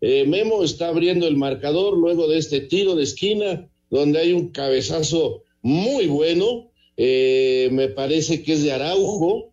eh, 0.00 0.24
Memo 0.26 0.62
está 0.62 0.88
abriendo 0.88 1.26
el 1.26 1.36
marcador 1.36 1.96
luego 1.96 2.28
de 2.28 2.38
este 2.38 2.60
tiro 2.60 2.94
de 2.94 3.04
esquina 3.04 3.66
donde 3.90 4.18
hay 4.18 4.32
un 4.32 4.50
cabezazo 4.50 5.42
muy 5.62 6.06
bueno, 6.06 6.70
eh, 6.98 7.70
me 7.72 7.88
parece 7.88 8.42
que 8.42 8.52
es 8.52 8.62
de 8.62 8.72
Araujo. 8.72 9.52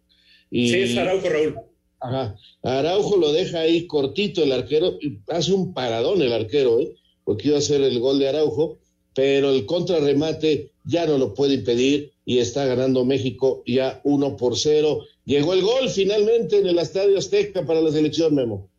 Y, 0.49 0.69
sí, 0.69 0.79
es 0.79 0.97
Araujo, 0.97 1.29
Raúl. 1.29 1.55
Ajá, 2.01 2.35
Araujo 2.63 3.15
lo 3.15 3.31
deja 3.31 3.61
ahí 3.61 3.87
cortito 3.87 4.43
el 4.43 4.51
arquero, 4.51 4.97
hace 5.27 5.53
un 5.53 5.73
paradón 5.73 6.21
el 6.21 6.33
arquero, 6.33 6.81
¿eh? 6.81 6.95
porque 7.23 7.47
iba 7.47 7.59
a 7.59 7.61
ser 7.61 7.81
el 7.81 7.99
gol 7.99 8.19
de 8.19 8.27
Araujo, 8.27 8.79
pero 9.13 9.53
el 9.53 9.65
contrarremate 9.65 10.71
ya 10.83 11.05
no 11.05 11.17
lo 11.17 11.33
puede 11.33 11.55
impedir 11.55 12.11
y 12.25 12.39
está 12.39 12.65
ganando 12.65 13.05
México 13.05 13.63
ya 13.65 14.01
uno 14.03 14.37
por 14.37 14.57
cero. 14.57 15.05
Llegó 15.25 15.53
el 15.53 15.61
gol 15.61 15.89
finalmente 15.89 16.57
en 16.57 16.67
el 16.67 16.79
Estadio 16.79 17.17
Azteca 17.17 17.65
para 17.65 17.81
la 17.81 17.91
selección 17.91 18.33
Memo. 18.35 18.69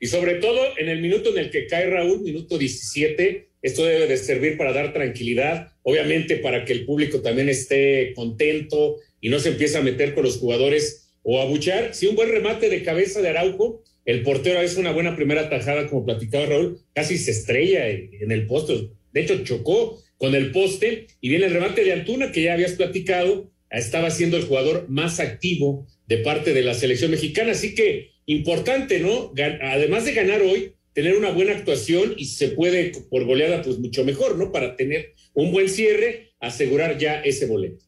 Y 0.00 0.06
sobre 0.06 0.36
todo 0.36 0.60
en 0.76 0.88
el 0.88 1.00
minuto 1.00 1.30
en 1.30 1.38
el 1.38 1.50
que 1.50 1.66
cae 1.66 1.90
Raúl, 1.90 2.20
minuto 2.20 2.56
17, 2.56 3.48
esto 3.62 3.84
debe 3.84 4.06
de 4.06 4.16
servir 4.16 4.56
para 4.56 4.72
dar 4.72 4.92
tranquilidad, 4.92 5.72
obviamente 5.82 6.36
para 6.36 6.64
que 6.64 6.72
el 6.72 6.84
público 6.84 7.20
también 7.20 7.48
esté 7.48 8.12
contento 8.14 8.96
y 9.20 9.28
no 9.28 9.40
se 9.40 9.48
empiece 9.48 9.76
a 9.76 9.82
meter 9.82 10.14
con 10.14 10.22
los 10.22 10.36
jugadores 10.36 11.10
o 11.24 11.40
a 11.40 11.46
buchar. 11.46 11.94
Si 11.94 12.06
un 12.06 12.14
buen 12.14 12.30
remate 12.30 12.68
de 12.68 12.84
cabeza 12.84 13.20
de 13.20 13.30
Araujo 13.30 13.82
el 14.08 14.22
portero 14.22 14.62
es 14.62 14.78
una 14.78 14.92
buena 14.92 15.14
primera 15.14 15.50
tajada, 15.50 15.86
como 15.86 16.06
platicaba 16.06 16.46
Raúl, 16.46 16.80
casi 16.94 17.18
se 17.18 17.30
estrella 17.30 17.90
en 17.90 18.32
el 18.32 18.46
poste. 18.46 18.88
De 19.12 19.22
hecho, 19.22 19.44
chocó 19.44 20.02
con 20.16 20.34
el 20.34 20.52
poste 20.52 21.06
y 21.20 21.28
viene 21.28 21.46
el 21.46 21.52
remate 21.52 21.84
de 21.84 21.92
Antuna, 21.92 22.32
que 22.32 22.42
ya 22.42 22.54
habías 22.54 22.72
platicado, 22.72 23.50
estaba 23.70 24.10
siendo 24.10 24.36
el 24.36 24.44
jugador 24.44 24.86
más 24.88 25.20
activo 25.20 25.86
de 26.06 26.18
parte 26.18 26.52
de 26.54 26.62
la 26.62 26.74
selección 26.74 27.10
mexicana. 27.10 27.52
Así 27.52 27.74
que 27.74 28.10
importante, 28.26 29.00
¿no? 29.00 29.32
Además 29.62 30.04
de 30.04 30.14
ganar 30.14 30.42
hoy, 30.42 30.72
tener 30.92 31.16
una 31.16 31.30
buena 31.30 31.52
actuación 31.52 32.14
y 32.16 32.26
se 32.26 32.48
puede 32.48 32.92
por 33.10 33.24
goleada, 33.24 33.62
pues 33.62 33.78
mucho 33.78 34.04
mejor, 34.04 34.36
¿no? 34.36 34.50
Para 34.50 34.76
tener 34.76 35.14
un 35.34 35.52
buen 35.52 35.68
cierre, 35.68 36.32
asegurar 36.40 36.98
ya 36.98 37.20
ese 37.20 37.46
boleto. 37.46 37.84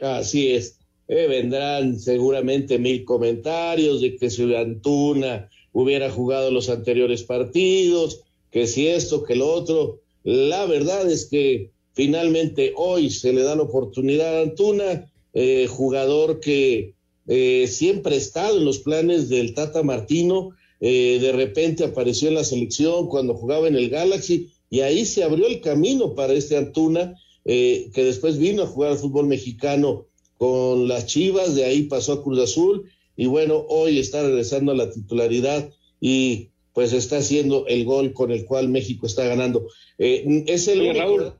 Así 0.00 0.52
es. 0.52 0.78
Eh, 1.08 1.26
vendrán 1.28 2.00
seguramente 2.00 2.78
mil 2.78 3.04
comentarios 3.04 4.00
de 4.00 4.16
que 4.16 4.30
si 4.30 4.54
Antuna 4.54 5.48
hubiera 5.72 6.10
jugado 6.10 6.50
los 6.50 6.68
anteriores 6.68 7.22
partidos, 7.22 8.22
que 8.50 8.66
si 8.66 8.88
esto, 8.88 9.24
que 9.24 9.36
lo 9.36 9.48
otro. 9.48 10.01
La 10.24 10.66
verdad 10.66 11.10
es 11.10 11.26
que 11.26 11.70
finalmente 11.92 12.72
hoy 12.76 13.10
se 13.10 13.32
le 13.32 13.42
da 13.42 13.56
la 13.56 13.62
oportunidad 13.62 14.38
a 14.38 14.42
Antuna, 14.42 15.12
eh, 15.34 15.66
jugador 15.68 16.40
que 16.40 16.94
eh, 17.26 17.66
siempre 17.68 18.14
ha 18.14 18.18
estado 18.18 18.58
en 18.58 18.64
los 18.64 18.78
planes 18.80 19.28
del 19.28 19.54
Tata 19.54 19.82
Martino, 19.82 20.50
de 20.80 21.30
repente 21.32 21.84
apareció 21.84 22.26
en 22.26 22.34
la 22.34 22.42
selección 22.42 23.06
cuando 23.06 23.34
jugaba 23.34 23.68
en 23.68 23.76
el 23.76 23.88
Galaxy 23.88 24.48
y 24.68 24.80
ahí 24.80 25.06
se 25.06 25.22
abrió 25.22 25.46
el 25.46 25.60
camino 25.60 26.16
para 26.16 26.32
este 26.32 26.56
Antuna, 26.56 27.14
que 27.44 27.92
después 27.94 28.36
vino 28.36 28.64
a 28.64 28.66
jugar 28.66 28.90
al 28.90 28.98
fútbol 28.98 29.28
mexicano 29.28 30.06
con 30.38 30.88
las 30.88 31.06
Chivas, 31.06 31.54
de 31.54 31.64
ahí 31.64 31.82
pasó 31.84 32.14
a 32.14 32.22
Cruz 32.24 32.40
Azul 32.40 32.90
y 33.16 33.26
bueno, 33.26 33.64
hoy 33.68 33.98
está 33.98 34.22
regresando 34.22 34.72
a 34.72 34.74
la 34.74 34.90
titularidad 34.90 35.70
y 36.00 36.48
pues 36.72 36.92
está 36.92 37.18
haciendo 37.18 37.66
el 37.66 37.84
gol 37.84 38.12
con 38.12 38.30
el 38.30 38.44
cual 38.44 38.68
México 38.68 39.06
está 39.06 39.26
ganando. 39.26 39.68
Eh, 39.98 40.44
es 40.46 40.68
el 40.68 40.96
Raúl. 40.96 41.34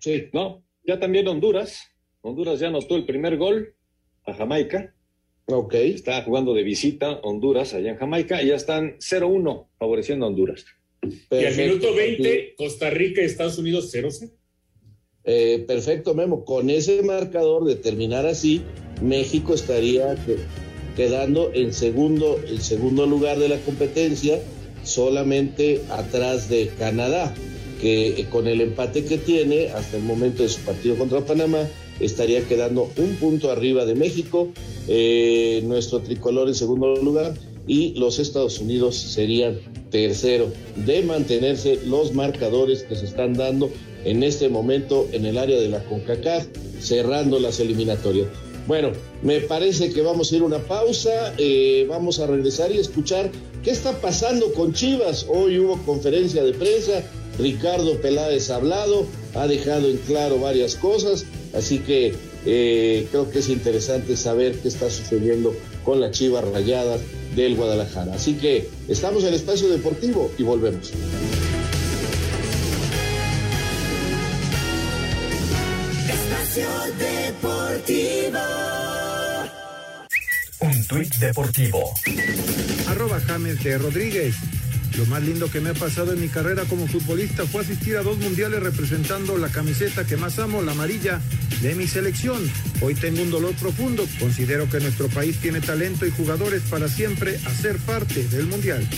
Sí. 0.00 0.28
No, 0.32 0.64
ya 0.84 0.98
también 0.98 1.28
Honduras. 1.28 1.82
Honduras 2.22 2.60
ya 2.60 2.68
anotó 2.68 2.96
el 2.96 3.04
primer 3.04 3.36
gol 3.36 3.74
a 4.24 4.34
Jamaica. 4.34 4.94
Ok. 5.46 5.74
Está 5.74 6.22
jugando 6.22 6.54
de 6.54 6.62
visita 6.62 7.20
Honduras 7.22 7.74
allá 7.74 7.90
en 7.90 7.96
Jamaica 7.96 8.42
y 8.42 8.48
ya 8.48 8.56
están 8.56 8.98
0-1 8.98 9.68
favoreciendo 9.78 10.26
a 10.26 10.28
Honduras. 10.28 10.64
Y 11.02 11.44
al 11.44 11.56
minuto 11.56 11.94
20, 11.94 12.54
Costa 12.56 12.90
Rica 12.90 13.22
y 13.22 13.26
Estados 13.26 13.58
Unidos 13.58 13.92
0-0. 13.94 14.30
Eh, 15.24 15.64
perfecto, 15.66 16.14
Memo. 16.14 16.44
Con 16.44 16.70
ese 16.70 17.02
marcador 17.02 17.64
de 17.64 17.76
terminar 17.76 18.26
así, 18.26 18.62
México 19.02 19.54
estaría 19.54 20.16
quedando 20.98 21.52
en 21.54 21.72
segundo, 21.72 22.40
en 22.44 22.60
segundo 22.60 23.06
lugar 23.06 23.38
de 23.38 23.48
la 23.48 23.58
competencia, 23.60 24.40
solamente 24.82 25.80
atrás 25.90 26.48
de 26.48 26.72
Canadá, 26.76 27.32
que 27.80 28.20
eh, 28.20 28.26
con 28.28 28.48
el 28.48 28.60
empate 28.60 29.04
que 29.04 29.16
tiene 29.16 29.68
hasta 29.68 29.96
el 29.96 30.02
momento 30.02 30.42
de 30.42 30.48
su 30.48 30.60
partido 30.62 30.96
contra 30.96 31.24
Panamá, 31.24 31.68
estaría 32.00 32.42
quedando 32.48 32.90
un 32.96 33.14
punto 33.14 33.52
arriba 33.52 33.86
de 33.86 33.94
México, 33.94 34.48
eh, 34.88 35.62
nuestro 35.64 36.00
tricolor 36.00 36.48
en 36.48 36.56
segundo 36.56 36.96
lugar, 36.96 37.32
y 37.68 37.94
los 37.94 38.18
Estados 38.18 38.58
Unidos 38.58 38.96
serían 38.96 39.60
tercero, 39.90 40.50
de 40.84 41.02
mantenerse 41.02 41.78
los 41.86 42.12
marcadores 42.12 42.82
que 42.82 42.96
se 42.96 43.04
están 43.04 43.34
dando 43.34 43.70
en 44.04 44.24
este 44.24 44.48
momento 44.48 45.06
en 45.12 45.26
el 45.26 45.38
área 45.38 45.60
de 45.60 45.68
la 45.68 45.84
CONCACAF, 45.84 46.44
cerrando 46.80 47.38
las 47.38 47.60
eliminatorias. 47.60 48.26
Bueno, 48.68 48.92
me 49.22 49.40
parece 49.40 49.90
que 49.94 50.02
vamos 50.02 50.30
a 50.30 50.36
ir 50.36 50.42
a 50.42 50.44
una 50.44 50.58
pausa, 50.58 51.32
eh, 51.38 51.86
vamos 51.88 52.20
a 52.20 52.26
regresar 52.26 52.70
y 52.70 52.76
escuchar 52.76 53.30
qué 53.64 53.70
está 53.70 53.98
pasando 53.98 54.52
con 54.52 54.74
Chivas. 54.74 55.24
Hoy 55.26 55.58
hubo 55.58 55.78
conferencia 55.86 56.44
de 56.44 56.52
prensa, 56.52 57.02
Ricardo 57.38 57.98
Peláez 58.02 58.50
ha 58.50 58.56
hablado, 58.56 59.06
ha 59.34 59.46
dejado 59.46 59.88
en 59.88 59.96
claro 59.96 60.38
varias 60.38 60.74
cosas, 60.74 61.24
así 61.54 61.78
que 61.78 62.14
eh, 62.44 63.06
creo 63.10 63.30
que 63.30 63.38
es 63.38 63.48
interesante 63.48 64.18
saber 64.18 64.58
qué 64.58 64.68
está 64.68 64.90
sucediendo 64.90 65.56
con 65.82 66.02
las 66.02 66.10
Chivas 66.10 66.44
Rayadas 66.44 67.00
del 67.34 67.56
Guadalajara. 67.56 68.16
Así 68.16 68.34
que 68.34 68.68
estamos 68.86 69.22
en 69.22 69.30
el 69.30 69.34
espacio 69.36 69.70
deportivo 69.70 70.30
y 70.36 70.42
volvemos. 70.42 70.92
Deportivo. 76.54 78.38
Un 80.60 80.86
tuit 80.86 81.14
deportivo. 81.16 81.94
Arroba 82.88 83.20
James 83.20 83.62
de 83.62 83.76
Rodríguez. 83.76 84.34
Lo 84.96 85.04
más 85.06 85.22
lindo 85.22 85.50
que 85.50 85.60
me 85.60 85.70
ha 85.70 85.74
pasado 85.74 86.14
en 86.14 86.20
mi 86.20 86.28
carrera 86.28 86.64
como 86.64 86.86
futbolista 86.86 87.44
fue 87.44 87.60
asistir 87.60 87.98
a 87.98 88.02
dos 88.02 88.16
mundiales 88.18 88.62
representando 88.62 89.36
la 89.36 89.48
camiseta 89.48 90.06
que 90.06 90.16
más 90.16 90.38
amo, 90.38 90.62
la 90.62 90.72
amarilla, 90.72 91.20
de 91.60 91.74
mi 91.74 91.86
selección. 91.86 92.50
Hoy 92.80 92.94
tengo 92.94 93.20
un 93.22 93.30
dolor 93.30 93.52
profundo. 93.54 94.06
Considero 94.18 94.70
que 94.70 94.80
nuestro 94.80 95.08
país 95.08 95.36
tiene 95.36 95.60
talento 95.60 96.06
y 96.06 96.10
jugadores 96.10 96.62
para 96.70 96.88
siempre 96.88 97.38
hacer 97.44 97.76
parte 97.76 98.26
del 98.28 98.46
mundial. 98.46 98.88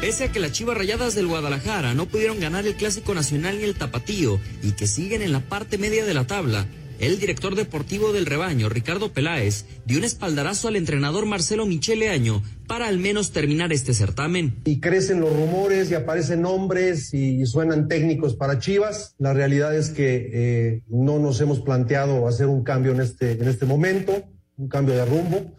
Pese 0.00 0.24
a 0.24 0.32
que 0.32 0.40
las 0.40 0.52
Chivas 0.52 0.76
Rayadas 0.76 1.14
del 1.14 1.26
Guadalajara 1.26 1.94
no 1.94 2.06
pudieron 2.06 2.38
ganar 2.38 2.66
el 2.66 2.74
Clásico 2.74 3.14
Nacional 3.14 3.58
ni 3.58 3.64
el 3.64 3.74
Tapatío 3.74 4.38
y 4.62 4.72
que 4.72 4.86
siguen 4.86 5.22
en 5.22 5.32
la 5.32 5.40
parte 5.40 5.78
media 5.78 6.04
de 6.04 6.12
la 6.12 6.26
tabla, 6.26 6.66
el 6.98 7.18
director 7.18 7.54
deportivo 7.54 8.12
del 8.12 8.24
rebaño, 8.24 8.68
Ricardo 8.68 9.12
Peláez, 9.12 9.64
dio 9.84 9.98
un 9.98 10.04
espaldarazo 10.04 10.68
al 10.68 10.76
entrenador 10.76 11.26
Marcelo 11.26 11.66
Michele 11.66 12.10
Año 12.10 12.42
para 12.66 12.88
al 12.88 12.98
menos 12.98 13.32
terminar 13.32 13.72
este 13.72 13.94
certamen. 13.94 14.60
Y 14.64 14.80
crecen 14.80 15.20
los 15.20 15.30
rumores 15.30 15.90
y 15.90 15.94
aparecen 15.94 16.42
nombres 16.42 17.12
y, 17.12 17.44
suenan 17.46 17.88
técnicos 17.88 18.34
para 18.34 18.58
Chivas. 18.58 19.14
La 19.18 19.32
realidad 19.32 19.76
es 19.76 19.90
que 19.90 20.30
eh, 20.32 20.82
no 20.88 21.18
nos 21.18 21.40
hemos 21.40 21.60
planteado 21.60 22.28
hacer 22.28 22.46
un 22.46 22.64
cambio 22.64 22.92
en 22.92 23.00
este, 23.00 23.32
en 23.32 23.48
este 23.48 23.66
momento, 23.66 24.24
un 24.56 24.68
cambio 24.68 24.94
de 24.94 25.04
rumbo. 25.04 25.54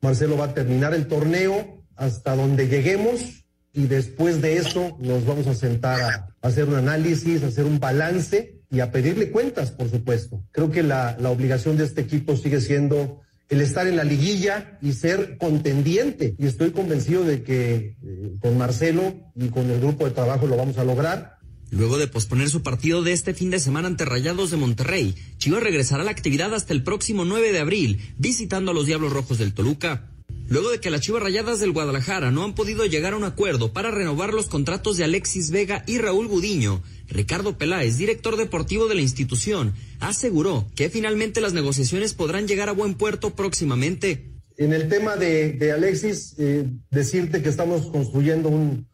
Marcelo 0.00 0.36
va 0.36 0.46
a 0.46 0.54
terminar 0.54 0.94
el 0.94 1.06
torneo 1.06 1.84
hasta 1.96 2.34
donde 2.34 2.66
lleguemos 2.66 3.39
y 3.72 3.86
después 3.86 4.42
de 4.42 4.56
eso 4.56 4.96
nos 5.00 5.24
vamos 5.24 5.46
a 5.46 5.54
sentar 5.54 6.00
a, 6.00 6.34
hacer 6.42 6.64
un 6.64 6.74
análisis, 6.74 7.42
a 7.42 7.48
hacer 7.48 7.64
un 7.64 7.78
balance 7.78 8.60
y 8.70 8.80
a 8.80 8.90
pedirle 8.90 9.30
cuentas, 9.30 9.70
por 9.70 9.90
supuesto. 9.90 10.42
Creo 10.52 10.70
que 10.70 10.82
la, 10.82 11.16
la 11.20 11.30
obligación 11.30 11.76
de 11.76 11.84
este 11.84 12.00
equipo 12.00 12.36
sigue 12.36 12.60
siendo 12.60 13.20
el 13.50 13.60
estar 13.60 13.86
en 13.86 13.96
la 13.96 14.04
liguilla 14.04 14.78
y 14.80 14.92
ser 14.92 15.36
contendiente. 15.36 16.36
Y 16.38 16.46
estoy 16.46 16.70
convencido 16.70 17.24
de 17.24 17.42
que 17.42 17.96
eh, 18.02 18.32
con 18.40 18.56
Marcelo 18.56 19.14
y 19.34 19.48
con 19.48 19.68
el 19.70 19.80
grupo 19.80 20.04
de 20.04 20.12
trabajo 20.12 20.46
lo 20.46 20.56
vamos 20.56 20.78
a 20.78 20.84
lograr. 20.84 21.40
Luego 21.70 21.98
de 21.98 22.08
posponer 22.08 22.48
su 22.48 22.62
partido 22.62 23.02
de 23.02 23.12
este 23.12 23.34
fin 23.34 23.50
de 23.50 23.60
semana 23.60 23.86
ante 23.86 24.04
Rayados 24.04 24.50
de 24.50 24.56
Monterrey, 24.56 25.14
Chivas 25.38 25.62
regresará 25.62 26.02
a 26.02 26.04
la 26.04 26.10
actividad 26.10 26.52
hasta 26.54 26.72
el 26.72 26.82
próximo 26.82 27.24
9 27.24 27.52
de 27.52 27.60
abril, 27.60 28.14
visitando 28.18 28.70
a 28.70 28.74
los 28.74 28.86
Diablos 28.86 29.12
Rojos 29.12 29.38
del 29.38 29.54
Toluca. 29.54 30.10
Luego 30.50 30.72
de 30.72 30.80
que 30.80 30.90
las 30.90 31.02
Chivas 31.02 31.22
Rayadas 31.22 31.60
del 31.60 31.70
Guadalajara 31.70 32.32
no 32.32 32.42
han 32.42 32.56
podido 32.56 32.84
llegar 32.84 33.12
a 33.12 33.16
un 33.16 33.22
acuerdo 33.22 33.72
para 33.72 33.92
renovar 33.92 34.34
los 34.34 34.46
contratos 34.46 34.96
de 34.96 35.04
Alexis 35.04 35.52
Vega 35.52 35.84
y 35.86 35.98
Raúl 35.98 36.26
Gudiño, 36.26 36.82
Ricardo 37.06 37.56
Peláez, 37.56 37.96
director 37.98 38.36
deportivo 38.36 38.88
de 38.88 38.96
la 38.96 39.00
institución, 39.00 39.74
aseguró 40.00 40.66
que 40.74 40.90
finalmente 40.90 41.40
las 41.40 41.52
negociaciones 41.52 42.14
podrán 42.14 42.48
llegar 42.48 42.68
a 42.68 42.72
buen 42.72 42.94
puerto 42.94 43.36
próximamente. 43.36 44.26
En 44.56 44.72
el 44.72 44.88
tema 44.88 45.14
de, 45.14 45.70
Alexis, 45.72 46.34
eh, 46.36 46.66
decirte 46.90 47.42
que 47.42 47.48
estamos 47.48 47.86
construyendo 47.86 48.48
un, 48.48 48.88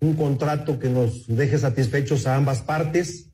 un 0.00 0.14
contrato 0.14 0.78
que 0.78 0.88
nos 0.88 1.26
deje 1.26 1.58
satisfechos 1.58 2.26
a 2.26 2.36
ambas 2.36 2.62
partes. 2.62 3.28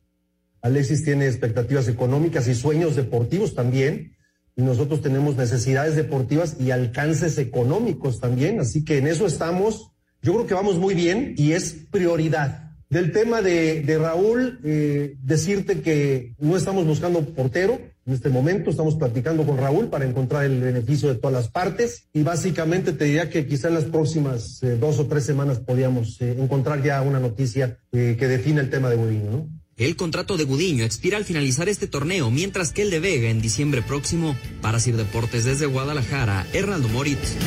Alexis 0.62 1.04
tiene 1.04 1.28
expectativas 1.28 1.86
económicas 1.86 2.48
y 2.48 2.56
sueños 2.56 2.96
deportivos 2.96 3.54
también. 3.54 4.17
Nosotros 4.62 5.01
tenemos 5.03 5.37
necesidades 5.37 5.94
deportivas 5.94 6.57
y 6.59 6.73
alcances 6.73 7.38
económicos 7.38 8.18
también. 8.18 8.59
Así 8.59 8.85
que 8.85 8.99
en 8.99 9.07
eso 9.07 9.25
estamos. 9.25 9.92
Yo 10.21 10.33
creo 10.35 10.47
que 10.47 10.55
vamos 10.55 10.79
muy 10.79 10.94
bien 10.94 11.35
y 11.37 11.53
es 11.53 11.77
prioridad. 11.92 12.73
Del 12.90 13.12
tema 13.12 13.40
de, 13.40 13.85
Raúl, 14.01 14.61
eh, 14.64 15.16
decirte 15.23 15.81
que 15.81 16.35
no 16.40 16.57
estamos 16.57 16.87
buscando 16.87 17.21
portero 17.21 17.79
en 18.05 18.14
este 18.14 18.31
momento, 18.31 18.71
estamos 18.71 18.97
platicando 18.97 19.44
con 19.44 19.59
Raúl 19.59 19.90
para 19.90 20.07
encontrar 20.07 20.44
el 20.44 20.61
beneficio 20.61 21.11
de 21.11 21.16
todas 21.16 21.35
las 21.35 21.49
partes 21.51 22.09
y 22.12 22.23
básicamente 22.23 22.92
te 22.92 23.05
diría 23.05 23.31
que 23.31 23.47
quizá 23.47 23.68
en 23.68 23.75
las 23.75 23.85
próximas 23.85 24.62
eh, 24.62 24.77
dos 24.77 24.99
o 24.99 25.07
tres 25.07 25.25
semanas 25.25 25.61
podríamos 25.61 26.21
eh, 26.21 26.35
encontrar 26.37 26.83
ya 26.83 27.01
una 27.03 27.21
noticia 27.21 27.79
que 27.92 28.16
define 28.16 28.61
el 28.61 28.71
tema 28.71 28.88
de 28.90 28.97
Gudiño, 28.97 29.31
¿no? 29.31 29.49
El 29.78 29.94
contrato 29.94 30.36
de 30.36 30.42
Gudiño 30.42 30.82
expira 30.82 31.18
al 31.18 31.24
finalizar 31.24 31.68
este 31.68 31.86
torneo, 31.86 32.32
mientras 32.32 32.72
que 32.72 32.82
el 32.82 32.90
de 32.90 32.98
Vega 32.98 33.30
en 33.30 33.40
diciembre 33.40 33.80
próximo. 33.80 34.34
Para 34.60 34.80
Sir 34.80 34.96
Deportes 34.96 35.44
desde 35.44 35.66
Guadalajara, 35.66 36.44
Hernando 36.52 36.88
Moritz. 36.88 37.38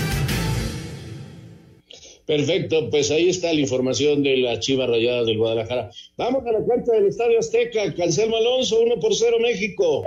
Perfecto, 2.26 2.90
pues 2.90 3.12
ahí 3.12 3.28
está 3.28 3.52
la 3.52 3.60
información 3.60 4.24
de 4.24 4.38
la 4.38 4.58
Chiva 4.60 4.88
Rayada 4.88 5.26
del 5.26 5.40
Guadalajara. 5.40 5.90
Vamos 6.16 6.48
a 6.48 6.54
la 6.54 6.60
cuenta 6.60 6.94
del 6.94 7.08
Estadio 7.08 7.38
Azteca, 7.38 7.94
Cancel 7.94 8.34
Alonso, 8.34 8.80
1 8.80 8.96
por 9.02 9.14
0 9.14 9.36
México. 9.42 10.06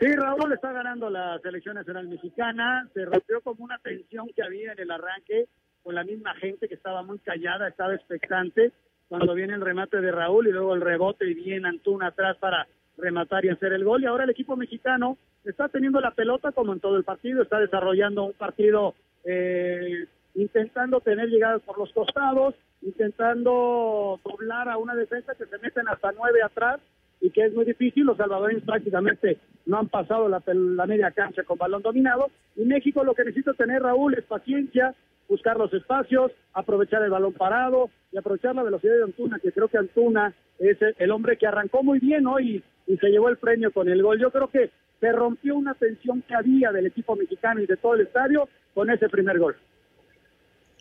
Sí, 0.00 0.06
Raúl 0.16 0.52
está 0.52 0.72
ganando 0.72 1.08
la 1.08 1.38
selección 1.40 1.76
nacional 1.76 2.08
mexicana, 2.08 2.90
se 2.92 3.04
rompió 3.04 3.40
como 3.42 3.62
una 3.62 3.78
tensión 3.78 4.26
que 4.34 4.42
había 4.42 4.72
en 4.72 4.80
el 4.80 4.90
arranque 4.90 5.46
con 5.84 5.94
la 5.94 6.02
misma 6.02 6.34
gente 6.34 6.66
que 6.66 6.74
estaba 6.74 7.04
muy 7.04 7.20
callada, 7.20 7.68
estaba 7.68 7.94
expectante 7.94 8.72
cuando 9.08 9.34
viene 9.34 9.54
el 9.54 9.60
remate 9.60 10.00
de 10.00 10.12
Raúl 10.12 10.48
y 10.48 10.52
luego 10.52 10.74
el 10.74 10.80
rebote 10.80 11.28
y 11.28 11.34
viene 11.34 11.68
Antuna 11.68 12.08
atrás 12.08 12.36
para 12.38 12.66
rematar 12.96 13.44
y 13.44 13.48
hacer 13.48 13.72
el 13.72 13.84
gol. 13.84 14.02
Y 14.02 14.06
ahora 14.06 14.24
el 14.24 14.30
equipo 14.30 14.56
mexicano 14.56 15.16
está 15.44 15.68
teniendo 15.68 16.00
la 16.00 16.10
pelota 16.10 16.52
como 16.52 16.72
en 16.72 16.80
todo 16.80 16.96
el 16.96 17.04
partido, 17.04 17.42
está 17.42 17.58
desarrollando 17.58 18.24
un 18.24 18.32
partido 18.34 18.94
eh, 19.24 20.06
intentando 20.34 21.00
tener 21.00 21.28
llegadas 21.28 21.62
por 21.62 21.78
los 21.78 21.92
costados, 21.92 22.54
intentando 22.82 24.20
doblar 24.24 24.68
a 24.68 24.78
una 24.78 24.94
defensa 24.94 25.34
que 25.34 25.46
se 25.46 25.58
meten 25.58 25.88
hasta 25.88 26.12
nueve 26.12 26.42
atrás 26.42 26.80
y 27.20 27.30
que 27.30 27.46
es 27.46 27.54
muy 27.54 27.64
difícil. 27.64 28.04
Los 28.04 28.16
salvadoreños 28.16 28.62
prácticamente 28.64 29.38
no 29.66 29.78
han 29.78 29.88
pasado 29.88 30.28
la, 30.28 30.42
media 30.86 31.10
cancha 31.10 31.42
con 31.44 31.58
balón 31.58 31.82
dominado. 31.82 32.30
Y 32.56 32.64
México 32.64 33.04
lo 33.04 33.14
que 33.14 33.24
necesita 33.24 33.54
tener, 33.54 33.82
Raúl, 33.82 34.14
es 34.14 34.24
paciencia, 34.24 34.94
buscar 35.28 35.56
los 35.58 35.72
espacios, 35.72 36.32
aprovechar 36.54 37.02
el 37.02 37.10
balón 37.10 37.34
parado 37.34 37.90
y 38.12 38.16
aprovechar 38.16 38.54
la 38.54 38.62
velocidad 38.62 38.96
de 38.96 39.04
Antuna, 39.04 39.38
que 39.38 39.52
creo 39.52 39.68
que 39.68 39.78
Antuna 39.78 40.34
es 40.58 40.78
el 40.98 41.10
hombre 41.10 41.36
que 41.36 41.46
arrancó 41.46 41.82
muy 41.82 41.98
bien 41.98 42.26
hoy 42.26 42.62
y 42.86 42.96
se 42.96 43.10
llevó 43.10 43.28
el 43.28 43.36
premio 43.36 43.70
con 43.70 43.88
el 43.88 44.02
gol. 44.02 44.18
Yo 44.18 44.30
creo 44.30 44.48
que 44.48 44.70
se 45.00 45.12
rompió 45.12 45.54
una 45.56 45.74
tensión 45.74 46.22
que 46.26 46.34
había 46.34 46.72
del 46.72 46.86
equipo 46.86 47.14
mexicano 47.14 47.62
y 47.62 47.66
de 47.66 47.76
todo 47.76 47.94
el 47.94 48.02
estadio 48.02 48.48
con 48.74 48.90
ese 48.90 49.08
primer 49.08 49.38
gol. 49.38 49.56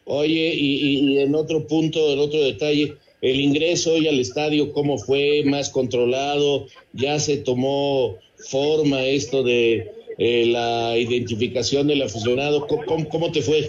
Oye, 0.05 0.53
y, 0.55 1.19
en 1.19 1.35
otro 1.35 1.67
punto, 1.67 1.99
en 2.13 2.19
otro 2.19 2.39
detalle, 2.39 2.95
el 3.21 3.41
ingreso 3.41 3.93
hoy 3.93 4.07
al 4.07 4.19
estadio, 4.19 4.71
¿cómo 4.71 4.97
fue? 4.97 5.43
¿Más 5.45 5.69
controlado? 5.69 6.67
¿Ya 6.93 7.19
se 7.19 7.37
tomó 7.37 8.17
forma 8.37 9.03
esto 9.03 9.43
de 9.43 9.91
eh, 10.17 10.45
la 10.45 10.97
identificación 10.97 11.87
del 11.87 12.03
aficionado? 12.03 12.67
¿Cómo, 12.67 13.09
¿Cómo, 13.09 13.31
te 13.31 13.41
fue? 13.41 13.67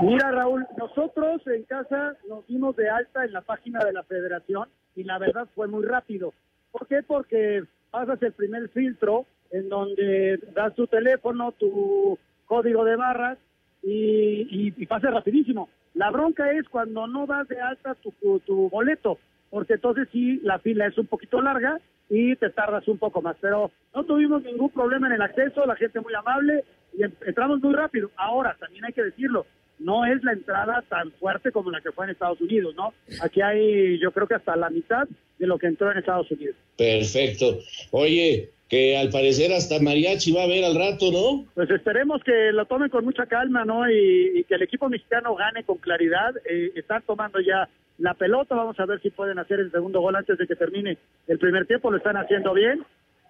Mira, 0.00 0.30
Raúl, 0.30 0.66
nosotros 0.76 1.40
en 1.46 1.62
casa 1.64 2.16
nos 2.28 2.46
dimos 2.46 2.76
de 2.76 2.90
alta 2.90 3.24
en 3.24 3.32
la 3.32 3.40
página 3.40 3.82
de 3.82 3.94
la 3.94 4.02
federación 4.02 4.68
y 4.94 5.04
la 5.04 5.18
verdad 5.18 5.48
fue 5.54 5.68
muy 5.68 5.84
rápido. 5.84 6.34
¿Por 6.70 6.86
qué? 6.86 7.02
Porque 7.02 7.64
pasas 7.90 8.20
el 8.22 8.32
primer 8.32 8.68
filtro 8.68 9.24
en 9.50 9.70
donde 9.70 10.38
das 10.54 10.74
tu 10.74 10.86
teléfono, 10.86 11.52
tu 11.52 12.18
código 12.44 12.84
de 12.84 12.96
barras 12.96 13.38
y, 13.82 14.74
y, 14.76 14.86
pase 14.86 15.08
rapidísimo. 15.08 15.70
La 15.94 16.10
bronca 16.10 16.50
es 16.52 16.68
cuando 16.68 17.06
no 17.06 17.26
das 17.26 17.48
de 17.48 17.58
alta 17.58 17.94
tu, 17.94 18.12
tu, 18.40 18.68
boleto, 18.68 19.18
porque 19.48 19.74
entonces 19.74 20.08
sí, 20.12 20.40
la 20.42 20.58
fila 20.58 20.86
es 20.86 20.98
un 20.98 21.06
poquito 21.06 21.40
larga 21.40 21.80
y 22.10 22.36
te 22.36 22.50
tardas 22.50 22.86
un 22.88 22.98
poco 22.98 23.22
más. 23.22 23.36
Pero 23.40 23.70
no 23.94 24.04
tuvimos 24.04 24.42
ningún 24.42 24.70
problema 24.70 25.06
en 25.06 25.14
el 25.14 25.22
acceso, 25.22 25.64
la 25.64 25.76
gente 25.76 26.00
muy 26.00 26.12
amable 26.12 26.64
y 26.92 27.02
entramos 27.02 27.62
muy 27.62 27.74
rápido. 27.74 28.10
Ahora, 28.16 28.56
también 28.60 28.84
hay 28.84 28.92
que 28.92 29.04
decirlo, 29.04 29.46
no 29.78 30.04
es 30.06 30.22
la 30.24 30.32
entrada 30.32 30.82
tan 30.88 31.12
fuerte 31.12 31.52
como 31.52 31.70
la 31.70 31.80
que 31.80 31.92
fue 31.92 32.06
en 32.06 32.12
Estados 32.12 32.40
Unidos, 32.40 32.74
¿no? 32.74 32.94
Aquí 33.22 33.40
hay, 33.40 33.98
yo 34.00 34.10
creo 34.12 34.26
que 34.26 34.34
hasta 34.34 34.56
la 34.56 34.70
mitad 34.70 35.06
de 35.38 35.46
lo 35.46 35.58
que 35.58 35.66
entró 35.66 35.90
en 35.92 35.98
Estados 35.98 36.30
Unidos. 36.30 36.56
Perfecto. 36.76 37.58
Oye, 37.90 38.50
que 38.68 38.96
al 38.96 39.10
parecer 39.10 39.52
hasta 39.52 39.80
mariachi 39.80 40.32
va 40.32 40.42
a 40.42 40.48
ver 40.48 40.64
al 40.64 40.74
rato, 40.74 41.12
¿no? 41.12 41.46
Pues 41.54 41.70
esperemos 41.70 42.22
que 42.24 42.52
lo 42.52 42.66
tomen 42.66 42.88
con 42.88 43.04
mucha 43.04 43.26
calma, 43.26 43.64
¿no? 43.64 43.88
Y, 43.90 44.44
que 44.48 44.54
el 44.54 44.62
equipo 44.62 44.88
mexicano 44.88 45.34
gane 45.34 45.64
con 45.64 45.78
claridad. 45.78 46.34
Eh, 46.48 46.72
están 46.74 47.02
tomando 47.02 47.40
ya 47.40 47.68
la 47.98 48.14
pelota, 48.14 48.54
vamos 48.54 48.78
a 48.78 48.86
ver 48.86 49.00
si 49.00 49.10
pueden 49.10 49.38
hacer 49.38 49.60
el 49.60 49.70
segundo 49.70 50.00
gol 50.00 50.16
antes 50.16 50.36
de 50.36 50.46
que 50.46 50.56
termine 50.56 50.98
el 51.28 51.38
primer 51.38 51.66
tiempo, 51.66 51.90
lo 51.90 51.96
están 51.96 52.16
haciendo 52.16 52.52
bien. 52.54 52.84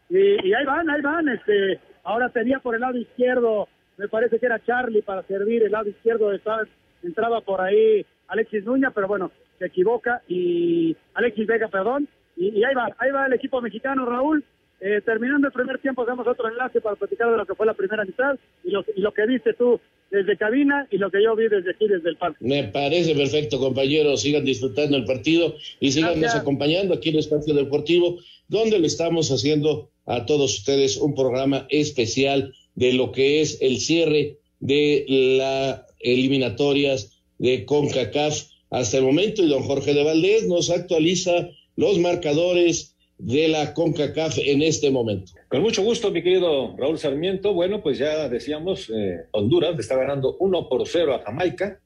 Y, 0.08 0.52
ahí 0.52 0.64
van, 0.64 0.88
ahí 0.88 1.02
van. 1.02 1.28
Este, 1.28 1.80
ahora 2.02 2.30
tenía 2.30 2.58
por 2.60 2.74
el 2.74 2.80
lado 2.80 2.96
izquierdo, 2.96 3.68
me 3.96 4.08
parece 4.08 4.38
que 4.38 4.46
era 4.46 4.64
Charlie 4.64 5.02
para 5.02 5.22
servir 5.24 5.62
el 5.62 5.72
lado 5.72 5.88
izquierdo, 5.88 6.32
estaba, 6.32 6.62
entraba 7.02 7.40
por 7.40 7.60
ahí 7.60 8.04
Alexis 8.28 8.64
Nuña, 8.64 8.90
pero 8.90 9.08
bueno, 9.08 9.30
se 9.58 9.66
equivoca 9.66 10.22
y 10.28 10.96
Alexis 11.14 11.46
Vega, 11.46 11.68
perdón. 11.68 12.08
Y, 12.36 12.48
y 12.48 12.64
ahí 12.64 12.74
va, 12.74 12.94
ahí 12.98 13.10
va 13.10 13.26
el 13.26 13.32
equipo 13.32 13.60
mexicano, 13.62 14.04
Raúl 14.04 14.44
eh, 14.78 15.00
terminando 15.04 15.46
el 15.46 15.54
primer 15.54 15.78
tiempo, 15.78 16.04
damos 16.04 16.26
otro 16.26 16.48
enlace 16.50 16.82
para 16.82 16.96
platicar 16.96 17.30
de 17.30 17.38
lo 17.38 17.46
que 17.46 17.54
fue 17.54 17.64
la 17.64 17.72
primera 17.72 18.04
mitad 18.04 18.38
y 18.62 18.70
lo, 18.70 18.84
y 18.94 19.00
lo 19.00 19.12
que 19.12 19.26
viste 19.26 19.54
tú 19.54 19.80
desde 20.10 20.36
cabina 20.36 20.86
y 20.90 20.98
lo 20.98 21.10
que 21.10 21.22
yo 21.22 21.34
vi 21.34 21.48
desde 21.48 21.70
aquí, 21.70 21.88
desde 21.88 22.10
el 22.10 22.16
parque. 22.16 22.36
Me 22.40 22.64
parece 22.64 23.14
perfecto, 23.14 23.58
compañeros. 23.58 24.20
Sigan 24.20 24.44
disfrutando 24.44 24.98
el 24.98 25.04
partido 25.04 25.56
y 25.80 25.92
sigan 25.92 26.22
acompañando 26.26 26.92
aquí 26.92 27.08
en 27.08 27.14
el 27.14 27.20
Espacio 27.20 27.54
Deportivo, 27.54 28.18
donde 28.48 28.78
le 28.78 28.86
estamos 28.86 29.30
haciendo 29.30 29.90
a 30.04 30.26
todos 30.26 30.58
ustedes 30.58 30.98
un 30.98 31.14
programa 31.14 31.66
especial 31.70 32.52
de 32.76 32.92
lo 32.92 33.10
que 33.10 33.40
es 33.40 33.58
el 33.60 33.80
cierre 33.80 34.38
de 34.60 35.04
las 35.08 35.82
eliminatorias 35.98 37.20
de 37.38 37.64
CONCACAF 37.64 38.44
hasta 38.70 38.98
el 38.98 39.04
momento. 39.04 39.42
Y 39.42 39.48
don 39.48 39.62
Jorge 39.64 39.92
de 39.92 40.04
Valdés 40.04 40.46
nos 40.46 40.70
actualiza 40.70 41.48
los 41.74 41.98
marcadores 41.98 42.94
de 43.18 43.48
la 43.48 43.72
CONCACAF 43.74 44.38
en 44.38 44.62
este 44.62 44.90
momento. 44.90 45.32
Con 45.48 45.62
mucho 45.62 45.82
gusto, 45.82 46.10
mi 46.10 46.22
querido 46.22 46.76
Raúl 46.76 46.98
Sarmiento. 46.98 47.54
Bueno, 47.54 47.82
pues 47.82 47.98
ya 47.98 48.28
decíamos, 48.28 48.90
eh, 48.90 49.24
Honduras 49.32 49.78
está 49.78 49.96
ganando 49.96 50.36
1 50.38 50.68
por 50.68 50.86
0 50.86 51.14
a 51.14 51.22
Jamaica. 51.22 51.80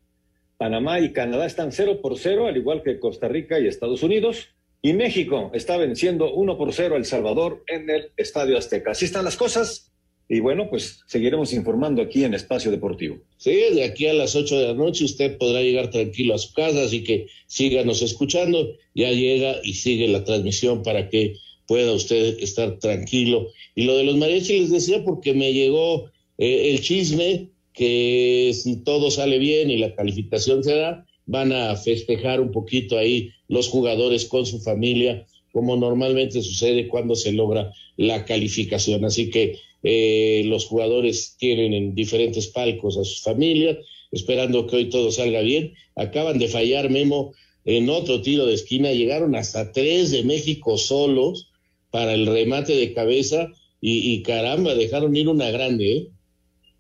Panamá 0.56 1.00
y 1.00 1.12
Canadá 1.12 1.46
están 1.46 1.72
0 1.72 2.00
por 2.02 2.18
0, 2.18 2.46
al 2.46 2.56
igual 2.56 2.82
que 2.82 2.98
Costa 2.98 3.28
Rica 3.28 3.58
y 3.58 3.66
Estados 3.66 4.02
Unidos. 4.02 4.48
Y 4.82 4.92
México 4.94 5.50
está 5.54 5.76
venciendo 5.76 6.32
1 6.32 6.58
por 6.58 6.72
0 6.72 6.94
a 6.94 6.98
El 6.98 7.04
Salvador 7.04 7.62
en 7.66 7.88
el 7.88 8.10
Estadio 8.16 8.58
Azteca. 8.58 8.90
Así 8.90 9.04
están 9.04 9.24
las 9.24 9.36
cosas. 9.36 9.89
Y 10.32 10.38
bueno, 10.38 10.70
pues 10.70 11.00
seguiremos 11.06 11.52
informando 11.52 12.00
aquí 12.00 12.22
en 12.22 12.34
Espacio 12.34 12.70
Deportivo. 12.70 13.18
Sí, 13.36 13.50
de 13.50 13.82
aquí 13.82 14.06
a 14.06 14.14
las 14.14 14.36
8 14.36 14.60
de 14.60 14.66
la 14.68 14.74
noche 14.74 15.04
usted 15.04 15.36
podrá 15.36 15.60
llegar 15.60 15.90
tranquilo 15.90 16.36
a 16.36 16.38
su 16.38 16.54
casa, 16.54 16.84
así 16.84 17.02
que 17.02 17.26
síganos 17.48 18.00
escuchando. 18.00 18.76
Ya 18.94 19.10
llega 19.10 19.56
y 19.64 19.74
sigue 19.74 20.06
la 20.06 20.22
transmisión 20.22 20.84
para 20.84 21.08
que 21.08 21.34
pueda 21.66 21.92
usted 21.92 22.38
estar 22.38 22.78
tranquilo. 22.78 23.48
Y 23.74 23.82
lo 23.82 23.96
de 23.96 24.04
los 24.04 24.16
mariachis 24.18 24.60
les 24.60 24.70
decía 24.70 25.02
porque 25.04 25.34
me 25.34 25.52
llegó 25.52 26.12
eh, 26.38 26.70
el 26.70 26.80
chisme 26.80 27.48
que 27.72 28.52
si 28.54 28.84
todo 28.84 29.10
sale 29.10 29.38
bien 29.38 29.68
y 29.68 29.78
la 29.78 29.96
calificación 29.96 30.62
se 30.62 30.76
da, 30.76 31.06
van 31.26 31.52
a 31.52 31.74
festejar 31.74 32.40
un 32.40 32.52
poquito 32.52 32.96
ahí 32.96 33.32
los 33.48 33.66
jugadores 33.66 34.26
con 34.26 34.46
su 34.46 34.60
familia, 34.60 35.26
como 35.50 35.76
normalmente 35.76 36.40
sucede 36.40 36.86
cuando 36.86 37.16
se 37.16 37.32
logra 37.32 37.72
la 37.96 38.24
calificación. 38.24 39.04
Así 39.04 39.28
que 39.30 39.58
eh, 39.82 40.42
los 40.46 40.66
jugadores 40.66 41.36
tienen 41.38 41.72
en 41.72 41.94
diferentes 41.94 42.48
palcos 42.48 42.98
a 42.98 43.04
sus 43.04 43.22
familias, 43.22 43.78
esperando 44.12 44.66
que 44.66 44.76
hoy 44.76 44.90
todo 44.90 45.10
salga 45.10 45.40
bien. 45.40 45.74
Acaban 45.96 46.38
de 46.38 46.48
fallar, 46.48 46.90
Memo, 46.90 47.32
en 47.64 47.88
otro 47.88 48.22
tiro 48.22 48.46
de 48.46 48.54
esquina, 48.54 48.92
llegaron 48.92 49.34
hasta 49.34 49.72
tres 49.72 50.10
de 50.10 50.22
México 50.24 50.78
solos 50.78 51.50
para 51.90 52.14
el 52.14 52.26
remate 52.26 52.74
de 52.74 52.92
cabeza 52.92 53.52
y, 53.82 54.22
caramba, 54.22 54.74
dejaron 54.74 55.16
ir 55.16 55.28
una 55.28 55.50
grande, 55.50 55.96
¿eh? 55.96 56.06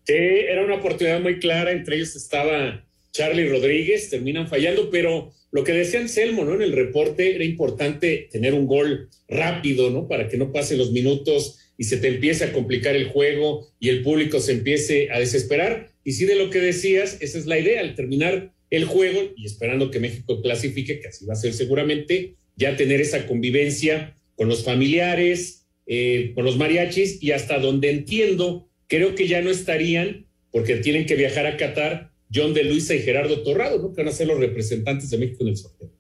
Sí, 0.04 0.14
era 0.14 0.64
una 0.64 0.76
oportunidad 0.76 1.20
muy 1.20 1.38
clara, 1.38 1.72
entre 1.72 1.96
ellos 1.96 2.14
estaba 2.14 2.84
Charlie 3.12 3.48
Rodríguez, 3.48 4.10
terminan 4.10 4.48
fallando, 4.48 4.90
pero 4.90 5.32
lo 5.50 5.64
que 5.64 5.72
decía 5.72 6.00
Anselmo, 6.00 6.44
¿no? 6.44 6.54
En 6.54 6.62
el 6.62 6.72
reporte 6.72 7.34
era 7.34 7.44
importante 7.44 8.28
tener 8.30 8.54
un 8.54 8.66
gol 8.66 9.08
rápido, 9.28 9.90
¿no? 9.90 10.08
Para 10.08 10.28
que 10.28 10.36
no 10.36 10.52
pasen 10.52 10.78
los 10.78 10.92
minutos 10.92 11.58
y 11.80 11.84
se 11.84 11.96
te 11.96 12.08
empiece 12.08 12.44
a 12.44 12.52
complicar 12.52 12.94
el 12.94 13.08
juego 13.08 13.66
y 13.80 13.88
el 13.88 14.02
público 14.02 14.38
se 14.38 14.52
empiece 14.52 15.08
a 15.10 15.18
desesperar. 15.18 15.90
Y 16.04 16.12
sí, 16.12 16.26
de 16.26 16.34
lo 16.34 16.50
que 16.50 16.60
decías, 16.60 17.16
esa 17.22 17.38
es 17.38 17.46
la 17.46 17.58
idea, 17.58 17.80
al 17.80 17.94
terminar 17.94 18.52
el 18.68 18.84
juego 18.84 19.32
y 19.34 19.46
esperando 19.46 19.90
que 19.90 19.98
México 19.98 20.42
clasifique, 20.42 21.00
que 21.00 21.08
así 21.08 21.24
va 21.24 21.32
a 21.32 21.36
ser 21.36 21.54
seguramente, 21.54 22.34
ya 22.54 22.76
tener 22.76 23.00
esa 23.00 23.26
convivencia 23.26 24.14
con 24.36 24.46
los 24.46 24.62
familiares, 24.62 25.68
eh, 25.86 26.32
con 26.34 26.44
los 26.44 26.58
mariachis 26.58 27.22
y 27.22 27.32
hasta 27.32 27.58
donde 27.58 27.88
entiendo, 27.88 28.68
creo 28.86 29.14
que 29.14 29.26
ya 29.26 29.40
no 29.40 29.48
estarían, 29.48 30.26
porque 30.52 30.76
tienen 30.76 31.06
que 31.06 31.14
viajar 31.14 31.46
a 31.46 31.56
Qatar 31.56 32.12
John 32.30 32.52
de 32.52 32.64
Luisa 32.64 32.94
y 32.94 32.98
Gerardo 32.98 33.42
Torrado, 33.42 33.80
¿no? 33.80 33.94
Que 33.94 34.02
van 34.02 34.12
a 34.12 34.14
ser 34.14 34.26
los 34.26 34.38
representantes 34.38 35.08
de 35.08 35.16
México 35.16 35.44
en 35.44 35.48
el 35.48 35.56
sorteo. 35.56 35.90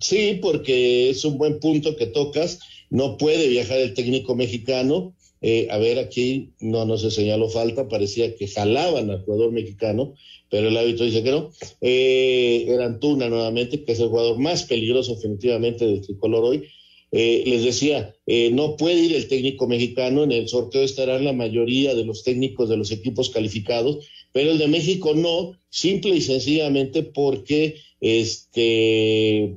Sí, 0.00 0.40
porque 0.42 1.10
es 1.10 1.24
un 1.24 1.38
buen 1.38 1.60
punto 1.60 1.94
que 1.96 2.06
tocas. 2.06 2.58
No 2.92 3.16
puede 3.16 3.48
viajar 3.48 3.78
el 3.78 3.94
técnico 3.94 4.34
mexicano. 4.34 5.14
Eh, 5.40 5.66
a 5.70 5.78
ver, 5.78 5.98
aquí 5.98 6.50
no, 6.60 6.84
no 6.84 6.98
se 6.98 7.10
señaló 7.10 7.48
falta, 7.48 7.88
parecía 7.88 8.36
que 8.36 8.46
jalaban 8.46 9.08
al 9.10 9.24
jugador 9.24 9.50
mexicano, 9.50 10.14
pero 10.50 10.68
el 10.68 10.76
árbitro 10.76 11.06
dice 11.06 11.22
que 11.22 11.30
no. 11.30 11.50
Eh, 11.80 12.66
era 12.68 12.84
Antuna 12.84 13.30
nuevamente, 13.30 13.82
que 13.82 13.92
es 13.92 14.00
el 14.00 14.08
jugador 14.08 14.38
más 14.38 14.64
peligroso 14.64 15.14
definitivamente 15.14 15.86
del 15.86 16.02
tricolor 16.02 16.44
hoy. 16.44 16.68
Eh, 17.12 17.44
les 17.46 17.64
decía, 17.64 18.14
eh, 18.26 18.50
no 18.52 18.76
puede 18.76 19.00
ir 19.00 19.14
el 19.14 19.26
técnico 19.26 19.66
mexicano, 19.66 20.24
en 20.24 20.32
el 20.32 20.48
sorteo 20.48 20.82
estarán 20.82 21.24
la 21.24 21.32
mayoría 21.32 21.94
de 21.94 22.04
los 22.04 22.24
técnicos 22.24 22.68
de 22.68 22.76
los 22.76 22.90
equipos 22.90 23.30
calificados, 23.30 24.06
pero 24.32 24.50
el 24.50 24.58
de 24.58 24.68
México 24.68 25.14
no, 25.14 25.58
simple 25.70 26.14
y 26.14 26.20
sencillamente 26.20 27.02
porque 27.02 27.76
este 28.00 29.56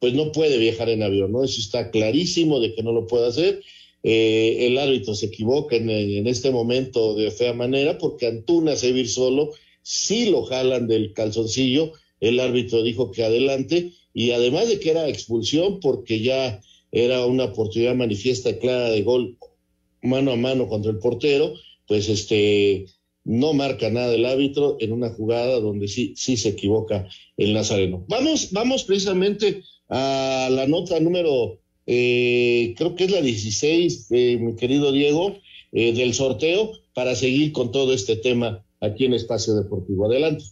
pues 0.00 0.14
no 0.14 0.32
puede 0.32 0.58
viajar 0.58 0.88
en 0.88 1.02
avión, 1.02 1.30
¿no? 1.30 1.44
Eso 1.44 1.60
está 1.60 1.90
clarísimo 1.90 2.58
de 2.58 2.74
que 2.74 2.82
no 2.82 2.92
lo 2.92 3.06
puede 3.06 3.28
hacer. 3.28 3.62
Eh, 4.02 4.66
el 4.66 4.78
árbitro 4.78 5.14
se 5.14 5.26
equivoca 5.26 5.76
en, 5.76 6.26
este 6.26 6.50
momento 6.50 7.14
de 7.14 7.30
fea 7.30 7.52
manera 7.52 7.98
porque 7.98 8.26
Antuna 8.26 8.74
se 8.74 8.88
ir 8.88 9.08
solo, 9.08 9.52
sí 9.82 10.30
lo 10.30 10.44
jalan 10.44 10.88
del 10.88 11.12
calzoncillo, 11.12 11.92
el 12.20 12.40
árbitro 12.40 12.82
dijo 12.82 13.10
que 13.10 13.24
adelante 13.24 13.92
y 14.14 14.30
además 14.30 14.68
de 14.68 14.80
que 14.80 14.90
era 14.90 15.08
expulsión 15.08 15.80
porque 15.80 16.20
ya 16.20 16.62
era 16.92 17.26
una 17.26 17.44
oportunidad 17.44 17.94
manifiesta 17.94 18.58
clara 18.58 18.90
de 18.90 19.02
gol 19.02 19.36
mano 20.02 20.32
a 20.32 20.36
mano 20.36 20.66
contra 20.66 20.90
el 20.90 20.98
portero, 20.98 21.52
pues 21.86 22.08
este 22.08 22.86
no 23.24 23.52
marca 23.52 23.90
nada 23.90 24.14
el 24.14 24.24
árbitro 24.24 24.78
en 24.80 24.92
una 24.92 25.10
jugada 25.10 25.60
donde 25.60 25.88
sí, 25.88 26.14
sí 26.16 26.38
se 26.38 26.50
equivoca 26.50 27.06
el 27.36 27.52
Nazareno. 27.52 28.04
Vamos, 28.08 28.50
vamos 28.52 28.84
precisamente 28.84 29.62
a 29.90 30.48
la 30.50 30.66
nota 30.66 30.98
número, 31.00 31.58
eh, 31.86 32.74
creo 32.76 32.94
que 32.94 33.04
es 33.04 33.10
la 33.10 33.20
16, 33.20 34.06
eh, 34.10 34.38
mi 34.40 34.54
querido 34.54 34.92
Diego, 34.92 35.34
eh, 35.72 35.92
del 35.92 36.14
sorteo, 36.14 36.72
para 36.94 37.14
seguir 37.14 37.52
con 37.52 37.72
todo 37.72 37.92
este 37.92 38.16
tema 38.16 38.64
aquí 38.80 39.04
en 39.04 39.14
Espacio 39.14 39.54
Deportivo. 39.54 40.06
Adelante. 40.06 40.44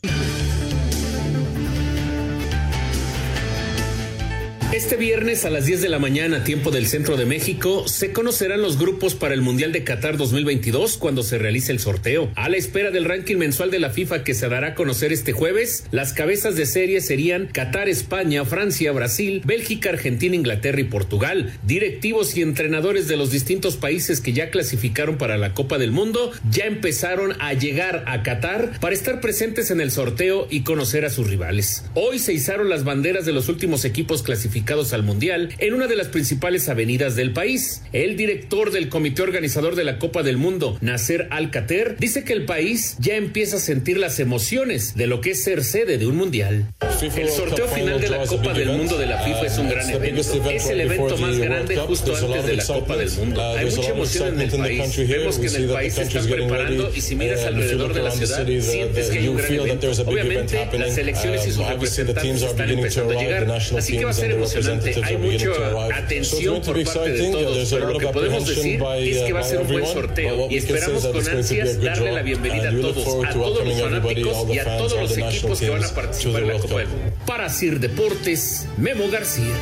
Este 4.88 4.96
viernes 4.96 5.44
a 5.44 5.50
las 5.50 5.66
10 5.66 5.82
de 5.82 5.90
la 5.90 5.98
mañana, 5.98 6.44
tiempo 6.44 6.70
del 6.70 6.86
centro 6.86 7.18
de 7.18 7.26
México, 7.26 7.86
se 7.86 8.14
conocerán 8.14 8.62
los 8.62 8.78
grupos 8.78 9.14
para 9.14 9.34
el 9.34 9.42
Mundial 9.42 9.70
de 9.70 9.84
Qatar 9.84 10.16
2022 10.16 10.96
cuando 10.96 11.22
se 11.22 11.36
realice 11.36 11.72
el 11.72 11.78
sorteo. 11.78 12.30
A 12.36 12.48
la 12.48 12.56
espera 12.56 12.90
del 12.90 13.04
ranking 13.04 13.36
mensual 13.36 13.70
de 13.70 13.80
la 13.80 13.90
FIFA 13.90 14.24
que 14.24 14.32
se 14.32 14.48
dará 14.48 14.68
a 14.68 14.74
conocer 14.74 15.12
este 15.12 15.32
jueves, 15.32 15.84
las 15.90 16.14
cabezas 16.14 16.56
de 16.56 16.64
serie 16.64 17.02
serían 17.02 17.48
Qatar, 17.48 17.90
España, 17.90 18.46
Francia, 18.46 18.90
Brasil, 18.92 19.42
Bélgica, 19.44 19.90
Argentina, 19.90 20.34
Inglaterra 20.34 20.80
y 20.80 20.84
Portugal. 20.84 21.52
Directivos 21.66 22.34
y 22.38 22.40
entrenadores 22.40 23.08
de 23.08 23.18
los 23.18 23.30
distintos 23.30 23.76
países 23.76 24.22
que 24.22 24.32
ya 24.32 24.48
clasificaron 24.48 25.18
para 25.18 25.36
la 25.36 25.52
Copa 25.52 25.76
del 25.76 25.92
Mundo 25.92 26.32
ya 26.50 26.64
empezaron 26.64 27.34
a 27.40 27.52
llegar 27.52 28.04
a 28.06 28.22
Qatar 28.22 28.80
para 28.80 28.94
estar 28.94 29.20
presentes 29.20 29.70
en 29.70 29.82
el 29.82 29.90
sorteo 29.90 30.48
y 30.48 30.62
conocer 30.62 31.04
a 31.04 31.10
sus 31.10 31.28
rivales. 31.28 31.84
Hoy 31.92 32.18
se 32.18 32.32
izaron 32.32 32.70
las 32.70 32.84
banderas 32.84 33.26
de 33.26 33.32
los 33.32 33.50
últimos 33.50 33.84
equipos 33.84 34.22
clasificados 34.22 34.77
al 34.78 35.02
Mundial 35.02 35.50
en 35.58 35.74
una 35.74 35.88
de 35.88 35.96
las 35.96 36.06
principales 36.06 36.68
avenidas 36.68 37.16
del 37.16 37.32
país. 37.32 37.82
El 37.92 38.16
director 38.16 38.70
del 38.70 38.88
comité 38.88 39.22
organizador 39.22 39.74
de 39.74 39.82
la 39.82 39.98
Copa 39.98 40.22
del 40.22 40.36
Mundo, 40.36 40.78
Nasser 40.80 41.26
Al-Kater, 41.30 41.96
dice 41.98 42.22
que 42.22 42.32
el 42.32 42.44
país 42.44 42.96
ya 43.00 43.16
empieza 43.16 43.56
a 43.56 43.60
sentir 43.60 43.98
las 43.98 44.20
emociones 44.20 44.94
de 44.94 45.08
lo 45.08 45.20
que 45.20 45.32
es 45.32 45.42
ser 45.42 45.64
sede 45.64 45.98
de 45.98 46.06
un 46.06 46.16
Mundial. 46.16 46.66
El 47.00 47.30
sorteo 47.30 47.68
final 47.68 48.00
de 48.00 48.08
la 48.08 48.26
Copa 48.26 48.52
del 48.52 48.70
Mundo 48.70 48.98
de 48.98 49.06
la 49.06 49.18
FIFA 49.18 49.46
es 49.46 49.58
un 49.58 49.68
gran 49.68 49.88
evento. 49.88 50.50
Es 50.50 50.66
el 50.66 50.80
evento 50.80 51.16
más 51.18 51.38
grande 51.38 51.76
justo 51.76 52.16
antes 52.16 52.46
de 52.46 52.56
la 52.56 52.64
Copa 52.64 52.96
del 52.96 53.10
Mundo. 53.12 53.40
Hay 53.40 53.66
mucha 53.66 53.90
emoción 53.90 54.40
en 54.40 54.40
el 54.40 54.58
país. 54.58 55.08
Vemos 55.08 55.38
que 55.38 55.46
en 55.46 55.54
el 55.54 55.68
país 55.68 55.94
se 55.94 56.02
están 56.02 56.26
preparando 56.26 56.90
y 56.92 57.00
si 57.00 57.14
miras 57.14 57.44
alrededor 57.44 57.94
de 57.94 58.02
la 58.02 58.10
ciudad, 58.10 58.44
sientes 58.44 59.10
que 59.10 59.18
hay 59.18 59.28
un 59.28 59.36
gran 59.36 59.52
evento. 59.54 59.90
Obviamente, 60.06 60.68
las 60.76 60.94
selecciones 60.94 61.46
y 61.46 61.52
sus 61.52 61.68
representantes 61.68 62.42
están 62.42 62.70
empezando 62.70 63.16
a 63.16 63.22
llegar, 63.22 63.50
así 63.52 63.96
que 63.96 64.04
va 64.04 64.10
a 64.10 64.14
ser 64.14 64.32
emocionante. 64.32 64.94
hay 65.04 65.16
mucha 65.18 65.50
atención 65.94 66.60
por 66.62 66.82
parte 66.82 67.10
de 67.10 67.30
todos, 67.30 67.70
pero 67.70 67.92
lo 67.92 67.98
que 67.98 68.06
podemos 68.08 68.48
decir 68.48 68.82
es 68.96 69.22
que 69.22 69.32
va 69.32 69.40
a 69.40 69.44
ser 69.44 69.58
un 69.60 69.68
buen 69.68 69.86
sorteo 69.86 70.50
y 70.50 70.56
esperamos 70.56 71.06
con 71.06 71.28
ansias 71.28 71.80
darle 71.80 72.10
la 72.10 72.22
bienvenida 72.22 72.70
a 72.70 72.80
todos, 72.80 73.24
a 73.24 73.32
todos 73.32 73.64
los 73.64 73.80
fanáticos 73.80 74.46
y 74.52 74.58
a 74.58 74.64
todos 74.78 75.00
los 75.00 75.16
equipos 75.16 75.60
que 75.60 75.70
van 75.70 75.84
a 75.84 75.88
participar 75.88 76.42
en 76.42 76.48
la 76.48 76.58
Copa 76.58 76.78
del 76.80 76.87
Para 77.26 77.48
Sir 77.48 77.80
Deportes, 77.80 78.68
Memo 78.78 79.08
García. 79.08 79.54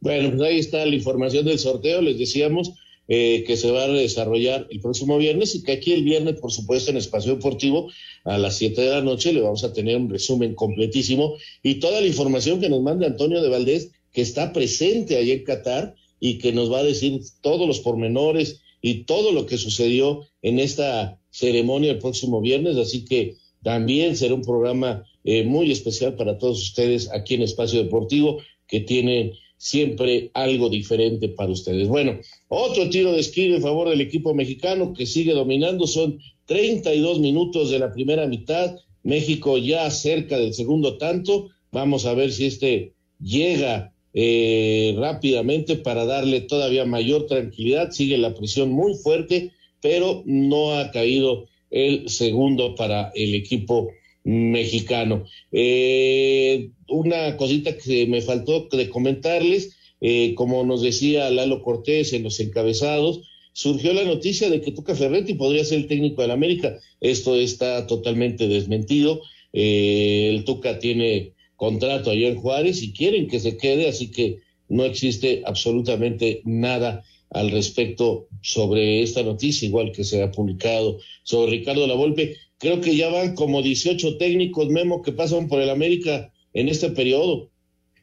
Bueno, 0.00 0.30
pues 0.36 0.42
ahí 0.42 0.58
está 0.58 0.84
la 0.84 0.94
información 0.94 1.44
del 1.44 1.58
sorteo, 1.58 2.02
les 2.02 2.18
decíamos. 2.18 2.72
Eh, 3.06 3.44
que 3.46 3.58
se 3.58 3.70
va 3.70 3.82
a 3.82 3.88
desarrollar 3.88 4.66
el 4.70 4.80
próximo 4.80 5.18
viernes 5.18 5.54
y 5.54 5.62
que 5.62 5.72
aquí 5.72 5.92
el 5.92 6.04
viernes, 6.04 6.40
por 6.40 6.50
supuesto, 6.50 6.90
en 6.90 6.96
Espacio 6.96 7.34
Deportivo 7.34 7.90
a 8.24 8.38
las 8.38 8.56
7 8.56 8.80
de 8.80 8.88
la 8.88 9.02
noche 9.02 9.34
le 9.34 9.42
vamos 9.42 9.62
a 9.62 9.74
tener 9.74 9.98
un 9.98 10.08
resumen 10.08 10.54
completísimo 10.54 11.36
y 11.62 11.74
toda 11.80 12.00
la 12.00 12.06
información 12.06 12.62
que 12.62 12.70
nos 12.70 12.80
manda 12.80 13.06
Antonio 13.06 13.42
de 13.42 13.50
Valdés, 13.50 13.90
que 14.10 14.22
está 14.22 14.54
presente 14.54 15.18
allí 15.18 15.32
en 15.32 15.44
Qatar 15.44 15.94
y 16.18 16.38
que 16.38 16.52
nos 16.52 16.72
va 16.72 16.78
a 16.78 16.82
decir 16.82 17.20
todos 17.42 17.68
los 17.68 17.80
pormenores 17.80 18.62
y 18.80 19.04
todo 19.04 19.32
lo 19.32 19.44
que 19.44 19.58
sucedió 19.58 20.26
en 20.40 20.58
esta 20.58 21.20
ceremonia 21.28 21.90
el 21.92 21.98
próximo 21.98 22.40
viernes. 22.40 22.78
Así 22.78 23.04
que 23.04 23.36
también 23.64 24.14
será 24.16 24.34
un 24.34 24.42
programa 24.42 25.04
eh, 25.24 25.42
muy 25.42 25.72
especial 25.72 26.14
para 26.14 26.38
todos 26.38 26.62
ustedes 26.62 27.10
aquí 27.10 27.34
en 27.34 27.42
Espacio 27.42 27.82
Deportivo 27.82 28.38
que 28.68 28.80
tienen 28.80 29.32
siempre 29.56 30.30
algo 30.34 30.68
diferente 30.68 31.30
para 31.30 31.50
ustedes. 31.50 31.88
Bueno, 31.88 32.20
otro 32.48 32.90
tiro 32.90 33.12
de 33.12 33.20
esquí 33.20 33.46
en 33.46 33.62
favor 33.62 33.88
del 33.88 34.02
equipo 34.02 34.34
mexicano 34.34 34.92
que 34.92 35.06
sigue 35.06 35.32
dominando. 35.32 35.86
Son 35.86 36.18
32 36.44 37.20
minutos 37.20 37.70
de 37.70 37.78
la 37.78 37.90
primera 37.90 38.26
mitad. 38.26 38.76
México 39.02 39.56
ya 39.56 39.90
cerca 39.90 40.38
del 40.38 40.52
segundo 40.52 40.98
tanto. 40.98 41.48
Vamos 41.72 42.04
a 42.04 42.12
ver 42.12 42.30
si 42.32 42.46
este 42.46 42.92
llega 43.18 43.94
eh, 44.12 44.94
rápidamente 44.98 45.76
para 45.76 46.04
darle 46.04 46.42
todavía 46.42 46.84
mayor 46.84 47.26
tranquilidad. 47.26 47.92
Sigue 47.92 48.18
la 48.18 48.34
presión 48.34 48.70
muy 48.70 48.94
fuerte, 48.94 49.52
pero 49.80 50.22
no 50.26 50.74
ha 50.74 50.90
caído 50.90 51.46
el 51.74 52.08
segundo 52.08 52.76
para 52.76 53.10
el 53.16 53.34
equipo 53.34 53.90
mexicano. 54.22 55.24
Eh, 55.50 56.70
una 56.88 57.36
cosita 57.36 57.76
que 57.76 58.06
me 58.06 58.22
faltó 58.22 58.68
de 58.70 58.88
comentarles, 58.88 59.76
eh, 60.00 60.34
como 60.36 60.64
nos 60.64 60.82
decía 60.82 61.30
Lalo 61.30 61.62
Cortés 61.62 62.12
en 62.12 62.22
los 62.22 62.38
encabezados, 62.38 63.22
surgió 63.52 63.92
la 63.92 64.04
noticia 64.04 64.50
de 64.50 64.60
que 64.60 64.70
Tuca 64.70 64.94
Ferretti 64.94 65.34
podría 65.34 65.64
ser 65.64 65.78
el 65.80 65.88
técnico 65.88 66.22
del 66.22 66.30
América. 66.30 66.78
Esto 67.00 67.34
está 67.34 67.88
totalmente 67.88 68.46
desmentido. 68.46 69.20
Eh, 69.52 70.30
el 70.30 70.44
Tuca 70.44 70.78
tiene 70.78 71.32
contrato 71.56 72.10
allá 72.10 72.28
en 72.28 72.36
Juárez 72.36 72.82
y 72.84 72.92
quieren 72.92 73.26
que 73.26 73.40
se 73.40 73.56
quede, 73.56 73.88
así 73.88 74.12
que 74.12 74.38
no 74.68 74.84
existe 74.84 75.42
absolutamente 75.44 76.40
nada 76.44 77.02
al 77.34 77.50
respecto 77.50 78.28
sobre 78.40 79.02
esta 79.02 79.22
noticia, 79.22 79.68
igual 79.68 79.92
que 79.92 80.04
se 80.04 80.22
ha 80.22 80.30
publicado 80.30 80.98
sobre 81.24 81.58
Ricardo 81.58 81.86
Lavolpe. 81.86 82.36
Creo 82.58 82.80
que 82.80 82.96
ya 82.96 83.08
van 83.08 83.34
como 83.34 83.60
18 83.60 84.16
técnicos, 84.16 84.68
Memo, 84.68 85.02
que 85.02 85.12
pasan 85.12 85.48
por 85.48 85.60
el 85.60 85.68
América 85.68 86.32
en 86.52 86.68
este 86.68 86.90
periodo. 86.90 87.50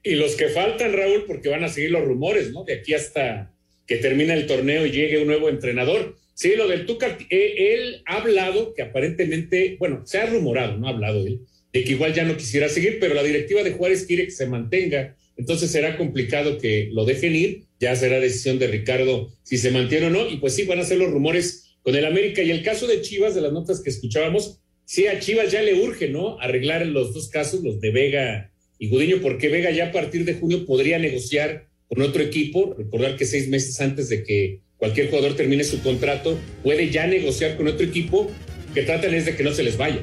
Y 0.04 0.16
los 0.16 0.36
que 0.36 0.50
faltan, 0.50 0.94
Raúl, 0.94 1.26
porque 1.26 1.50
van 1.50 1.64
a 1.64 1.70
seguir 1.70 1.92
los 1.92 2.04
rumores, 2.04 2.52
¿no? 2.52 2.64
De 2.64 2.74
aquí 2.74 2.94
hasta 2.94 3.54
que 3.88 3.98
termina 3.98 4.34
el 4.34 4.48
torneo 4.48 4.86
y 4.86 4.92
llegue 4.92 5.22
un 5.22 5.28
nuevo 5.28 5.50
entrenador. 5.50 6.18
Sí, 6.34 6.56
lo 6.56 6.68
del 6.68 6.86
Tuca, 6.86 7.18
eh, 7.30 7.74
él 7.74 8.02
ha 8.06 8.18
hablado 8.18 8.74
que 8.74 8.82
aparentemente, 8.82 9.78
bueno, 9.80 10.02
se 10.06 10.18
ha 10.18 10.26
rumorado, 10.26 10.78
no 10.78 10.88
ha 10.88 10.92
hablado 10.92 11.26
él, 11.26 11.42
de 11.72 11.84
que 11.84 11.92
igual 11.92 12.14
ya 12.14 12.24
no 12.24 12.36
quisiera 12.36 12.68
seguir, 12.68 12.98
pero 13.00 13.14
la 13.14 13.24
directiva 13.24 13.64
de 13.64 13.72
Juárez 13.72 14.06
quiere 14.06 14.26
que 14.26 14.32
se 14.32 14.48
mantenga, 14.48 15.16
entonces 15.38 15.72
será 15.72 15.98
complicado 15.98 16.58
que 16.58 16.90
lo 16.92 17.06
dejen 17.06 17.36
ir, 17.36 17.64
ya 17.82 17.96
será 17.96 18.20
decisión 18.20 18.60
de 18.60 18.68
Ricardo 18.68 19.34
si 19.42 19.58
se 19.58 19.72
mantiene 19.72 20.06
o 20.06 20.10
no, 20.12 20.30
y 20.30 20.38
pues 20.38 20.56
sí, 20.56 20.64
van 20.64 20.80
a 20.80 20.86
ser 20.86 21.00
los 21.00 21.10
rumores 21.10 21.76
con 21.82 21.96
el 21.96 22.06
América. 22.06 22.44
Y 22.44 22.52
el 22.52 22.62
caso 22.64 22.86
de 22.86 23.02
Chivas, 23.02 23.34
de 23.34 23.42
las 23.42 23.52
notas 23.52 23.82
que 23.82 23.90
escuchábamos, 23.90 24.62
sí, 24.86 25.08
a 25.08 25.20
Chivas 25.20 25.52
ya 25.52 25.64
le 25.64 25.82
urge, 25.82 26.08
¿no? 26.08 26.40
Arreglar 26.40 26.86
los 26.86 27.14
dos 27.14 27.28
casos, 27.30 27.64
los 27.64 27.82
de 27.82 27.92
Vega 27.92 28.52
y 28.78 28.88
Gudiño, 28.88 29.18
porque 29.22 29.50
Vega 29.50 29.72
ya 29.72 29.88
a 29.88 29.92
partir 29.92 30.26
de 30.26 30.36
junio 30.36 30.66
podría 30.66 31.00
negociar 31.00 31.68
con 31.88 32.02
otro 32.04 32.22
equipo, 32.22 32.76
recordar 32.78 33.18
que 33.18 33.26
seis 33.26 33.50
meses 33.50 33.82
antes 33.82 34.10
de 34.10 34.24
que 34.24 34.62
cualquier 34.78 35.10
jugador 35.10 35.36
termine 35.36 35.64
su 35.64 35.82
contrato, 35.82 36.38
puede 36.64 36.90
ya 36.92 37.08
negociar 37.08 37.58
con 37.58 37.68
otro 37.68 37.86
equipo, 37.86 38.32
que 38.76 38.84
tratan 38.84 39.14
es 39.16 39.26
de 39.26 39.36
que 39.36 39.44
no 39.44 39.54
se 39.54 39.64
les 39.64 39.76
vaya. 39.76 40.02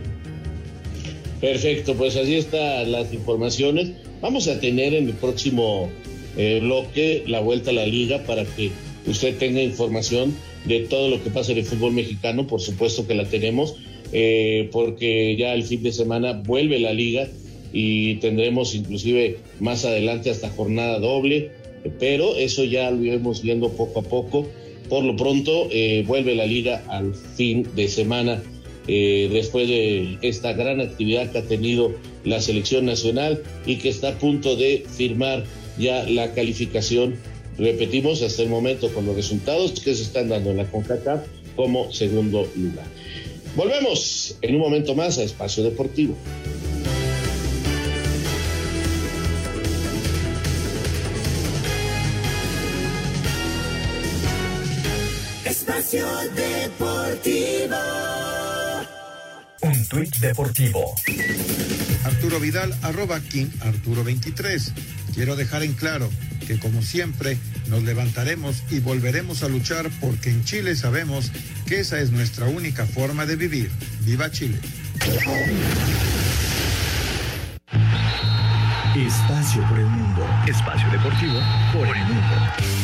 Perfecto, 1.41 1.95
pues 1.95 2.17
así 2.17 2.35
están 2.35 2.91
las 2.91 3.15
informaciones. 3.15 3.93
Vamos 4.21 4.49
a 4.49 4.59
tener 4.61 4.95
en 4.95 5.07
el 5.07 5.15
próximo 5.15 5.91
eh, 6.39 6.61
bloque 6.63 7.25
la 7.27 7.41
vuelta 7.41 7.71
a 7.71 7.75
la 7.75 7.87
liga 7.87 8.25
para 8.25 8.45
que 8.45 8.71
usted 9.07 9.37
tenga 9.37 9.63
información 9.63 10.35
de 10.65 10.81
todo 10.81 11.09
lo 11.09 11.23
que 11.23 11.31
pasa 11.31 11.53
en 11.53 11.59
el 11.59 11.65
fútbol 11.65 11.93
mexicano, 11.93 12.47
por 12.47 12.61
supuesto 12.61 13.07
que 13.07 13.15
la 13.15 13.25
tenemos, 13.27 13.77
eh, 14.13 14.69
porque 14.73 15.37
ya 15.37 15.53
el 15.53 15.65
fin 15.65 15.83
de 15.83 15.93
semana 15.93 16.33
vuelve 16.33 16.79
la 16.79 16.93
liga 16.93 17.29
y 17.73 18.15
tendremos 18.17 18.75
inclusive 18.75 19.39
más 19.61 19.85
adelante 19.85 20.31
hasta 20.31 20.49
jornada 20.49 20.99
doble, 20.99 21.51
pero 21.99 22.37
eso 22.37 22.65
ya 22.65 22.91
lo 22.91 23.05
iremos 23.05 23.43
viendo 23.43 23.71
poco 23.71 24.01
a 24.01 24.03
poco. 24.03 24.47
Por 24.89 25.05
lo 25.05 25.17
pronto 25.17 25.69
eh, 25.71 26.03
vuelve 26.07 26.35
la 26.35 26.47
liga 26.47 26.83
al 26.89 27.15
fin 27.15 27.67
de 27.77 27.89
semana 27.89 28.43
eh, 28.87 29.29
después 29.31 29.69
de 29.69 30.17
esta 30.23 30.55
gran 30.55 30.81
actividad 30.81 31.31
que 31.31 31.39
ha 31.39 31.43
tenido 31.43 31.93
la 32.25 32.41
selección 32.41 32.87
nacional 32.87 33.43
y 33.67 33.77
que 33.77 33.91
está 33.91 34.11
a 34.11 34.19
punto 34.19 34.57
de 34.57 34.85
firmar 34.97 35.45
ya 35.79 36.05
la 36.05 36.33
calificación, 36.33 37.17
repetimos, 37.59 38.23
hasta 38.23 38.43
el 38.43 38.49
momento 38.49 38.93
con 38.93 39.07
los 39.07 39.17
resultados 39.17 39.81
que 39.81 39.95
se 39.95 40.03
están 40.03 40.29
dando 40.29 40.51
en 40.51 40.59
la 40.59 40.71
CONCACAF 40.71 41.27
como 41.57 41.93
segundo 41.93 42.49
lugar. 42.57 42.87
Volvemos 43.57 44.37
en 44.43 44.55
un 44.55 44.61
momento 44.61 44.95
más 44.95 45.19
a 45.19 45.25
Espacio 45.25 45.65
Deportivo. 45.65 46.15
Espacio 55.45 56.07
Deportivo. 56.35 57.77
Un 59.63 59.87
tuit 59.87 60.17
deportivo. 60.19 60.95
Arturo 62.05 62.39
Vidal, 62.41 62.75
arroba 62.83 63.21
King 63.21 63.49
Arturo 63.61 64.05
23. 64.05 64.73
Quiero 65.15 65.37
dejar 65.37 65.63
en 65.63 65.75
claro 65.75 66.11
que 66.47 66.59
como 66.59 66.83
siempre 66.83 67.37
nos 67.69 67.83
levantaremos 67.83 68.63
y 68.71 68.81
volveremos 68.81 69.43
a 69.43 69.49
luchar 69.49 69.91
porque 70.01 70.31
en 70.31 70.45
Chile 70.45 70.77
sabemos 70.77 71.33
que 71.67 71.81
esa 71.81 71.99
es 72.01 72.11
nuestra 72.11 72.47
única 72.47 72.87
forma 72.87 73.27
de 73.27 73.37
vivir. 73.37 73.71
¡Viva 74.01 74.31
Chile! 74.31 74.59
Espacio 78.97 79.63
por 79.69 79.79
el 79.79 79.87
mundo. 79.87 80.27
Espacio 80.47 80.91
deportivo 80.91 81.41
por 81.73 81.87
el 81.87 82.05
mundo. 82.05 82.78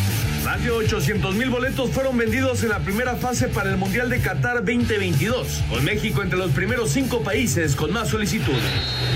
Más 0.54 0.62
de 0.62 0.70
800 0.70 1.34
mil 1.34 1.50
boletos 1.50 1.90
fueron 1.90 2.16
vendidos 2.16 2.62
en 2.62 2.68
la 2.68 2.78
primera 2.78 3.16
fase 3.16 3.48
para 3.48 3.70
el 3.70 3.76
Mundial 3.76 4.08
de 4.08 4.20
Qatar 4.20 4.64
2022, 4.64 5.64
con 5.68 5.84
México 5.84 6.22
entre 6.22 6.38
los 6.38 6.52
primeros 6.52 6.90
cinco 6.90 7.24
países 7.24 7.74
con 7.74 7.92
más 7.92 8.10
solicitudes. 8.10 8.62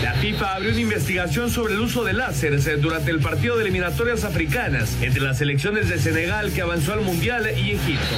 La 0.02 0.14
FIFA 0.14 0.56
abrió 0.56 0.72
una 0.72 0.80
investigación 0.80 1.48
sobre 1.48 1.74
el 1.74 1.80
uso 1.80 2.02
de 2.02 2.12
láseres 2.12 2.68
durante 2.80 3.12
el 3.12 3.20
partido 3.20 3.56
de 3.56 3.62
eliminatorias 3.62 4.24
africanas 4.24 4.96
entre 5.00 5.20
las 5.20 5.38
selecciones 5.38 5.88
de 5.88 6.00
Senegal 6.00 6.50
que 6.50 6.60
avanzó 6.60 6.94
al 6.94 7.02
Mundial 7.02 7.46
y 7.56 7.70
Egipto. 7.70 8.16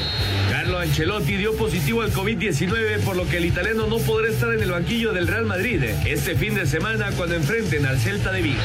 Carlo 0.50 0.78
Ancelotti 0.78 1.36
dio 1.36 1.54
positivo 1.58 2.00
al 2.00 2.14
COVID-19, 2.14 3.00
por 3.00 3.16
lo 3.16 3.28
que 3.28 3.36
el 3.36 3.44
italiano 3.44 3.86
no 3.86 3.98
podrá 3.98 4.30
estar 4.30 4.50
en 4.54 4.62
el 4.62 4.70
banquillo 4.70 5.12
del 5.12 5.28
Real 5.28 5.44
Madrid 5.44 5.82
este 6.06 6.36
fin 6.36 6.54
de 6.54 6.64
semana 6.64 7.10
cuando 7.18 7.34
enfrenten 7.34 7.84
al 7.84 7.98
Celta 7.98 8.32
de 8.32 8.40
Vigo. 8.40 8.62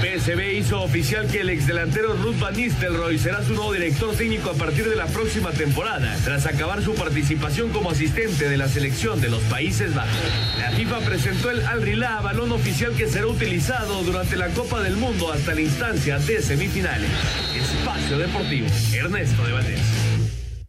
PSB 0.00 0.54
hizo 0.56 0.80
oficial 0.80 1.30
que 1.30 1.40
el 1.40 1.50
exdelantero 1.50 2.14
Ruth 2.14 2.38
Van 2.38 2.56
Nistelrooy 2.56 3.18
será 3.18 3.44
su 3.44 3.52
nuevo 3.52 3.74
director 3.74 4.16
técnico 4.16 4.48
a 4.48 4.54
partir 4.54 4.88
de 4.88 4.96
la 4.96 5.06
próxima 5.06 5.52
temporada, 5.52 6.16
tras 6.24 6.46
acabar 6.46 6.82
su 6.82 6.94
participación 6.94 7.68
como 7.68 7.90
asistente 7.90 8.48
de 8.48 8.56
la 8.56 8.66
selección 8.66 9.20
de 9.20 9.28
los 9.28 9.42
Países 9.42 9.94
Bajos. 9.94 10.16
La 10.58 10.70
FIFA 10.70 11.00
presentó 11.00 11.50
el 11.50 11.60
Al 11.66 11.82
Rila, 11.82 12.18
balón 12.22 12.50
oficial 12.50 12.96
que 12.96 13.08
será 13.08 13.26
utilizado 13.26 14.02
durante 14.02 14.36
la 14.36 14.48
Copa 14.48 14.82
del 14.82 14.96
Mundo 14.96 15.30
hasta 15.30 15.54
la 15.54 15.60
instancia 15.60 16.18
de 16.18 16.40
semifinales. 16.40 17.10
Espacio 17.54 18.16
Deportivo, 18.16 18.68
Ernesto 18.94 19.44
de 19.44 19.52
Valdés. 19.52 19.80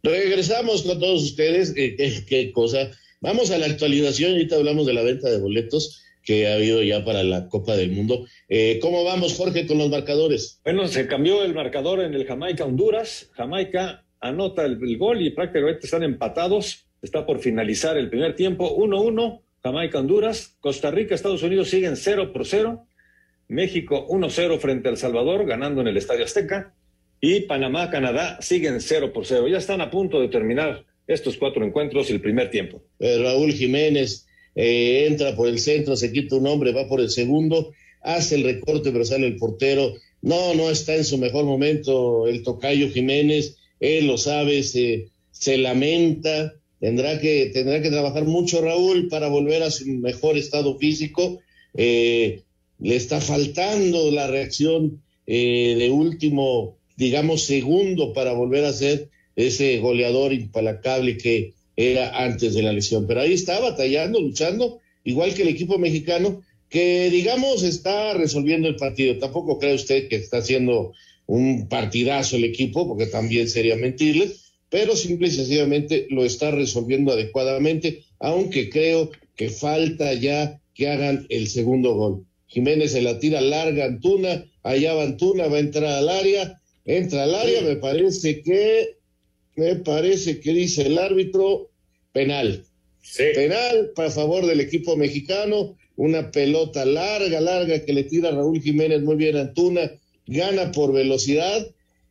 Regresamos 0.02 0.82
con 0.82 1.00
todos 1.00 1.22
ustedes. 1.22 1.72
Eh, 1.74 1.96
qué, 1.96 2.22
qué 2.26 2.52
cosa. 2.52 2.90
Vamos 3.22 3.50
a 3.50 3.56
la 3.56 3.64
actualización. 3.64 4.32
Ahorita 4.32 4.56
hablamos 4.56 4.86
de 4.86 4.92
la 4.92 5.02
venta 5.02 5.30
de 5.30 5.38
boletos 5.38 6.01
que 6.22 6.48
ha 6.48 6.54
habido 6.54 6.82
ya 6.82 7.04
para 7.04 7.22
la 7.24 7.48
Copa 7.48 7.76
del 7.76 7.90
Mundo. 7.90 8.26
Eh, 8.48 8.78
¿Cómo 8.80 9.04
vamos, 9.04 9.34
Jorge, 9.36 9.66
con 9.66 9.78
los 9.78 9.90
marcadores? 9.90 10.60
Bueno, 10.64 10.86
se 10.88 11.06
cambió 11.06 11.42
el 11.44 11.54
marcador 11.54 12.00
en 12.00 12.14
el 12.14 12.26
Jamaica-Honduras. 12.26 13.30
Jamaica 13.32 14.04
anota 14.20 14.64
el, 14.64 14.78
el, 14.82 14.98
gol 14.98 15.20
y 15.20 15.30
prácticamente 15.30 15.86
están 15.86 16.02
empatados. 16.02 16.86
Está 17.02 17.26
por 17.26 17.40
finalizar 17.40 17.96
el 17.96 18.08
primer 18.08 18.36
tiempo. 18.36 18.76
1-1, 18.76 19.40
Jamaica-Honduras. 19.62 20.56
Costa 20.60 20.90
Rica, 20.90 21.14
Estados 21.14 21.42
Unidos 21.42 21.68
siguen 21.68 21.96
0 21.96 22.32
por 22.32 22.46
0. 22.46 22.86
México 23.48 24.06
1-0 24.08 24.58
frente 24.58 24.88
al 24.88 24.96
Salvador, 24.96 25.44
ganando 25.46 25.80
en 25.80 25.88
el 25.88 25.96
Estadio 25.96 26.24
Azteca. 26.24 26.74
Y 27.20 27.40
Panamá, 27.40 27.90
Canadá 27.90 28.40
siguen 28.40 28.80
0 28.80 29.12
por 29.12 29.26
0. 29.26 29.48
Ya 29.48 29.58
están 29.58 29.80
a 29.80 29.90
punto 29.90 30.20
de 30.20 30.28
terminar 30.28 30.84
estos 31.06 31.36
cuatro 31.36 31.64
encuentros 31.64 32.10
el 32.10 32.20
primer 32.20 32.50
tiempo. 32.50 32.82
Eh, 32.98 33.18
Raúl 33.22 33.52
Jiménez 33.52 34.26
eh, 34.54 35.06
entra 35.08 35.34
por 35.34 35.48
el 35.48 35.58
centro, 35.58 35.96
se 35.96 36.12
quita 36.12 36.36
un 36.36 36.46
hombre, 36.46 36.72
va 36.72 36.88
por 36.88 37.00
el 37.00 37.10
segundo, 37.10 37.72
hace 38.02 38.36
el 38.36 38.44
recorte, 38.44 38.90
pero 38.92 39.04
sale 39.04 39.26
el 39.26 39.36
portero. 39.36 39.94
No, 40.20 40.54
no 40.54 40.70
está 40.70 40.94
en 40.94 41.04
su 41.04 41.18
mejor 41.18 41.44
momento 41.44 42.26
el 42.28 42.42
tocayo 42.42 42.90
Jiménez, 42.90 43.56
él 43.80 44.06
lo 44.06 44.18
sabe, 44.18 44.62
se, 44.62 45.08
se 45.32 45.58
lamenta, 45.58 46.54
tendrá 46.78 47.20
que, 47.20 47.50
tendrá 47.52 47.82
que 47.82 47.90
trabajar 47.90 48.24
mucho 48.24 48.60
Raúl 48.60 49.08
para 49.08 49.28
volver 49.28 49.62
a 49.62 49.70
su 49.70 49.86
mejor 49.86 50.36
estado 50.36 50.78
físico. 50.78 51.40
Eh, 51.74 52.42
le 52.78 52.96
está 52.96 53.20
faltando 53.20 54.10
la 54.10 54.26
reacción 54.26 55.02
eh, 55.26 55.76
de 55.78 55.90
último, 55.90 56.76
digamos, 56.96 57.44
segundo 57.44 58.12
para 58.12 58.32
volver 58.32 58.64
a 58.64 58.72
ser 58.72 59.08
ese 59.36 59.78
goleador 59.78 60.32
implacable 60.32 61.16
que 61.16 61.54
era 61.76 62.24
antes 62.24 62.54
de 62.54 62.62
la 62.62 62.72
lesión. 62.72 63.06
Pero 63.06 63.20
ahí 63.20 63.32
está 63.32 63.60
batallando, 63.60 64.20
luchando, 64.20 64.80
igual 65.04 65.34
que 65.34 65.42
el 65.42 65.48
equipo 65.48 65.78
mexicano, 65.78 66.42
que 66.68 67.10
digamos 67.10 67.62
está 67.62 68.14
resolviendo 68.14 68.68
el 68.68 68.76
partido. 68.76 69.18
Tampoco 69.18 69.58
cree 69.58 69.74
usted 69.74 70.08
que 70.08 70.16
está 70.16 70.38
haciendo 70.38 70.92
un 71.26 71.68
partidazo 71.68 72.36
el 72.36 72.44
equipo, 72.44 72.86
porque 72.88 73.06
también 73.06 73.48
sería 73.48 73.76
mentirle, 73.76 74.32
pero 74.68 74.96
simple 74.96 75.28
y 75.28 75.32
sencillamente 75.32 76.06
lo 76.10 76.24
está 76.24 76.50
resolviendo 76.50 77.12
adecuadamente, 77.12 78.04
aunque 78.18 78.70
creo 78.70 79.10
que 79.36 79.50
falta 79.50 80.14
ya 80.14 80.60
que 80.74 80.88
hagan 80.88 81.26
el 81.28 81.48
segundo 81.48 81.94
gol. 81.94 82.26
Jiménez 82.46 82.92
se 82.92 83.02
la 83.02 83.18
tira 83.18 83.40
larga 83.40 83.84
Antuna, 83.84 84.44
allá 84.62 84.94
va 84.94 85.04
Antuna, 85.04 85.46
va 85.48 85.56
a 85.56 85.60
entrar 85.60 85.84
al 85.84 86.08
área, 86.08 86.60
entra 86.84 87.24
al 87.24 87.34
área, 87.34 87.62
me 87.62 87.76
parece 87.76 88.42
que 88.42 88.96
me 89.56 89.76
parece 89.76 90.40
que 90.40 90.52
dice 90.52 90.86
el 90.86 90.98
árbitro 90.98 91.70
penal. 92.12 92.64
Sí. 93.02 93.24
Penal 93.34 93.92
para 93.94 94.10
favor 94.10 94.46
del 94.46 94.60
equipo 94.60 94.96
mexicano, 94.96 95.76
una 95.96 96.30
pelota 96.30 96.84
larga, 96.84 97.40
larga 97.40 97.84
que 97.84 97.92
le 97.92 98.04
tira 98.04 98.30
Raúl 98.30 98.60
Jiménez 98.60 99.02
muy 99.02 99.16
bien 99.16 99.36
a 99.36 99.42
Antuna, 99.42 99.90
gana 100.26 100.72
por 100.72 100.92
velocidad 100.92 101.66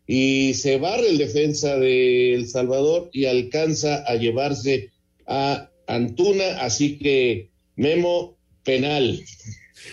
y 0.05 0.53
se 0.55 0.77
barre 0.77 1.07
el 1.07 1.17
defensa 1.17 1.77
de 1.77 2.33
El 2.33 2.47
Salvador 2.47 3.09
y 3.13 3.25
alcanza 3.25 4.03
a 4.05 4.15
llevarse 4.15 4.91
a 5.25 5.69
Antuna, 5.87 6.61
así 6.61 6.97
que 6.97 7.49
Memo 7.75 8.37
penal. 8.63 9.19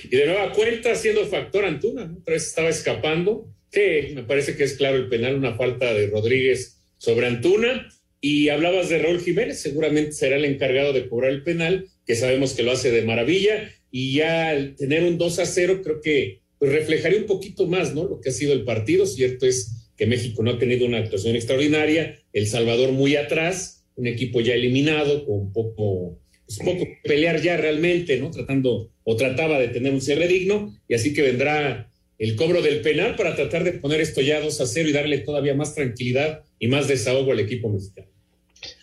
Y 0.04 0.16
de 0.16 0.26
nueva 0.26 0.52
cuenta 0.52 0.94
siendo 0.94 1.24
factor 1.26 1.64
Antuna, 1.64 2.06
¿no? 2.06 2.18
otra 2.18 2.34
vez 2.34 2.46
estaba 2.46 2.68
escapando. 2.68 3.48
Sí, 3.70 4.14
me 4.14 4.24
parece 4.24 4.56
que 4.56 4.64
es 4.64 4.74
claro 4.74 4.96
el 4.96 5.08
penal, 5.08 5.36
una 5.36 5.54
falta 5.54 5.92
de 5.92 6.08
Rodríguez 6.08 6.77
sobre 6.98 7.26
Antuna. 7.26 7.88
Y 8.20 8.48
hablabas 8.48 8.88
de 8.88 8.98
Raúl 8.98 9.20
Jiménez, 9.20 9.60
seguramente 9.60 10.12
será 10.12 10.36
el 10.36 10.44
encargado 10.44 10.92
de 10.92 11.08
cobrar 11.08 11.30
el 11.30 11.44
penal, 11.44 11.86
que 12.04 12.16
sabemos 12.16 12.52
que 12.54 12.64
lo 12.64 12.72
hace 12.72 12.90
de 12.90 13.02
maravilla. 13.02 13.70
Y 13.90 14.14
ya 14.14 14.50
al 14.50 14.74
tener 14.74 15.04
un 15.04 15.18
2 15.18 15.38
a 15.38 15.46
0, 15.46 15.80
creo 15.84 16.00
que 16.00 16.40
pues, 16.58 16.72
reflejaría 16.72 17.18
un 17.18 17.26
poquito 17.26 17.66
más, 17.66 17.94
¿no? 17.94 18.04
Lo 18.04 18.20
que 18.20 18.30
ha 18.30 18.32
sido 18.32 18.52
el 18.52 18.64
partido. 18.64 19.06
Cierto 19.06 19.46
es 19.46 19.88
que 19.96 20.06
México 20.06 20.42
no 20.42 20.52
ha 20.52 20.58
tenido 20.58 20.86
una 20.86 20.98
actuación 20.98 21.36
extraordinaria, 21.36 22.18
El 22.32 22.46
Salvador 22.46 22.92
muy 22.92 23.16
atrás, 23.16 23.84
un 23.96 24.06
equipo 24.06 24.40
ya 24.40 24.54
eliminado, 24.54 25.26
con 25.26 25.52
poco, 25.52 26.20
pues 26.46 26.58
poco 26.58 26.86
pelear 27.02 27.42
ya 27.42 27.56
realmente, 27.56 28.16
¿no? 28.18 28.30
Tratando 28.30 28.92
o 29.02 29.16
trataba 29.16 29.58
de 29.58 29.68
tener 29.68 29.92
un 29.92 30.00
cierre 30.00 30.28
digno, 30.28 30.78
y 30.88 30.94
así 30.94 31.12
que 31.12 31.22
vendrá 31.22 31.90
el 32.18 32.34
cobro 32.36 32.62
del 32.62 32.80
penal 32.80 33.14
para 33.16 33.36
tratar 33.36 33.64
de 33.64 33.74
poner 33.74 34.00
esto 34.00 34.20
ya 34.20 34.40
2 34.40 34.60
a 34.60 34.66
0 34.66 34.88
y 34.88 34.92
darle 34.92 35.18
todavía 35.18 35.54
más 35.54 35.74
tranquilidad 35.74 36.42
y 36.58 36.66
más 36.66 36.88
desahogo 36.88 37.32
al 37.32 37.40
equipo 37.40 37.68
mexicano. 37.68 38.08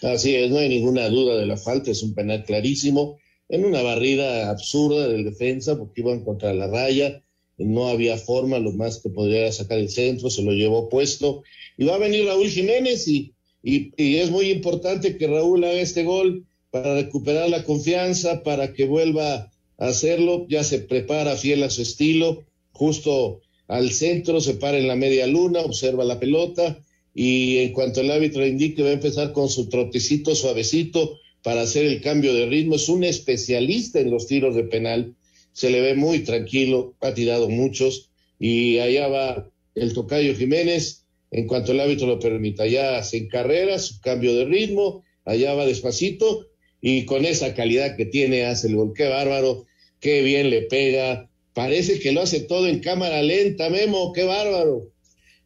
Así 0.01 0.35
es, 0.35 0.49
no 0.49 0.57
hay 0.57 0.69
ninguna 0.69 1.09
duda 1.09 1.37
de 1.37 1.45
la 1.45 1.57
falta, 1.57 1.91
es 1.91 2.01
un 2.01 2.13
penal 2.13 2.43
clarísimo, 2.45 3.19
en 3.49 3.65
una 3.65 3.81
barrida 3.81 4.49
absurda 4.49 5.07
del 5.07 5.25
defensa, 5.25 5.77
porque 5.77 6.01
iban 6.01 6.23
contra 6.23 6.53
la 6.53 6.67
raya, 6.67 7.21
no 7.57 7.87
había 7.87 8.17
forma, 8.17 8.59
lo 8.59 8.71
más 8.71 8.99
que 8.99 9.09
podría 9.09 9.51
sacar 9.51 9.79
el 9.79 9.89
centro, 9.89 10.29
se 10.29 10.41
lo 10.41 10.51
llevó 10.51 10.89
puesto, 10.89 11.43
y 11.77 11.85
va 11.85 11.95
a 11.95 11.99
venir 11.99 12.25
Raúl 12.25 12.49
Jiménez, 12.49 13.07
y, 13.07 13.33
es 13.63 14.29
muy 14.29 14.51
importante 14.51 15.17
que 15.17 15.27
Raúl 15.27 15.63
haga 15.63 15.73
este 15.73 16.03
gol 16.03 16.45
para 16.69 16.95
recuperar 16.95 17.49
la 17.49 17.63
confianza, 17.63 18.43
para 18.43 18.73
que 18.73 18.85
vuelva 18.85 19.51
a 19.77 19.87
hacerlo, 19.87 20.45
ya 20.47 20.63
se 20.63 20.79
prepara 20.79 21.35
fiel 21.35 21.63
a 21.63 21.69
su 21.69 21.81
estilo, 21.81 22.45
justo 22.75 23.41
al 23.67 23.91
centro, 23.91 24.41
se 24.41 24.55
para 24.55 24.77
en 24.77 24.87
la 24.87 24.95
media 24.95 25.25
luna, 25.27 25.61
observa 25.61 26.03
la 26.03 26.19
pelota, 26.19 26.83
y 27.13 27.59
en 27.59 27.71
cuanto 27.71 28.01
el 28.01 28.11
árbitro 28.11 28.45
indique 28.45 28.83
va 28.83 28.89
a 28.89 28.93
empezar 28.93 29.31
con 29.31 29.49
su 29.49 29.69
trotecito 29.69 30.35
suavecito 30.35 31.17
para 31.41 31.61
hacer 31.61 31.85
el 31.85 32.01
cambio 32.01 32.33
de 32.33 32.45
ritmo. 32.47 32.75
Es 32.75 32.89
un 32.89 33.05
especialista 33.05 33.99
en 34.01 34.11
los 34.11 34.27
tiros 34.27 34.55
de 34.55 34.65
penal, 34.65 35.15
se 35.53 35.69
le 35.69 35.79
ve 35.79 35.95
muy 35.95 36.19
tranquilo, 36.19 36.95
ha 36.99 37.13
tirado 37.13 37.49
muchos 37.49 38.09
y 38.37 38.79
allá 38.79 39.07
va 39.07 39.49
el 39.73 39.93
tocayo 39.93 40.35
Jiménez. 40.35 41.05
En 41.31 41.47
cuanto 41.47 41.71
el 41.71 41.79
árbitro 41.79 42.07
lo 42.07 42.19
permita, 42.19 42.67
ya 42.67 43.01
en 43.11 43.27
carrera, 43.29 43.79
su 43.79 43.99
cambio 44.01 44.35
de 44.35 44.45
ritmo, 44.45 45.03
allá 45.23 45.53
va 45.53 45.65
despacito 45.65 46.47
y 46.81 47.05
con 47.05 47.25
esa 47.25 47.53
calidad 47.53 47.95
que 47.95 48.05
tiene 48.05 48.45
hace 48.45 48.67
el 48.67 48.75
gol. 48.75 48.93
Qué 48.93 49.07
bárbaro, 49.07 49.65
qué 49.99 50.21
bien 50.21 50.49
le 50.49 50.63
pega. 50.63 51.29
Parece 51.55 51.99
que 51.99 52.11
lo 52.11 52.21
hace 52.21 52.41
todo 52.41 52.67
en 52.67 52.79
cámara 52.79 53.23
lenta, 53.23 53.69
Memo, 53.69 54.13
qué 54.13 54.23
bárbaro. 54.23 54.91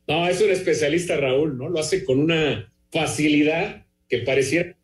No, 0.08 0.28
es 0.28 0.42
un 0.42 0.50
especialista 0.50 1.16
Raúl, 1.16 1.58
¿no? 1.58 1.70
Lo 1.70 1.80
hace 1.80 2.04
con 2.04 2.20
una 2.20 2.74
facilidad 2.92 3.86
que 4.10 4.18
pareciera 4.18 4.76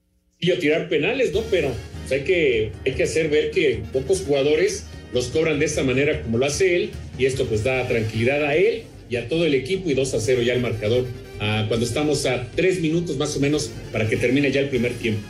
tirar 0.59 0.87
penales, 0.87 1.33
¿no? 1.33 1.41
Pero 1.49 1.71
pues, 2.01 2.11
hay, 2.11 2.25
que, 2.25 2.71
hay 2.85 2.91
que 2.93 3.03
hacer 3.03 3.29
ver 3.29 3.49
que 3.49 3.81
pocos 3.91 4.21
jugadores 4.21 4.85
los 5.13 5.27
cobran 5.27 5.57
de 5.57 5.65
esta 5.65 5.83
manera 5.83 6.21
como 6.21 6.37
lo 6.37 6.45
hace 6.45 6.75
él 6.75 6.91
y 7.17 7.25
esto 7.25 7.45
pues 7.45 7.63
da 7.63 7.87
tranquilidad 7.87 8.43
a 8.43 8.55
él 8.55 8.83
y 9.09 9.15
a 9.15 9.27
todo 9.27 9.45
el 9.45 9.55
equipo 9.55 9.89
y 9.89 9.93
2 9.93 10.13
a 10.13 10.19
0 10.19 10.41
ya 10.41 10.53
el 10.53 10.61
marcador 10.61 11.05
ah, 11.39 11.65
cuando 11.67 11.85
estamos 11.85 12.25
a 12.25 12.47
tres 12.55 12.81
minutos 12.81 13.17
más 13.17 13.35
o 13.37 13.39
menos 13.39 13.71
para 13.91 14.07
que 14.09 14.17
termine 14.17 14.51
ya 14.51 14.61
el 14.61 14.69
primer 14.69 14.93
tiempo. 14.93 15.21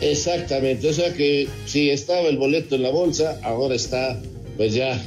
Exactamente, 0.00 0.88
o 0.88 0.92
sea 0.92 1.12
que 1.12 1.48
si 1.66 1.90
estaba 1.90 2.28
el 2.28 2.36
boleto 2.36 2.76
en 2.76 2.82
la 2.82 2.90
bolsa, 2.90 3.38
ahora 3.42 3.74
está 3.74 4.20
pues 4.56 4.74
ya 4.74 5.02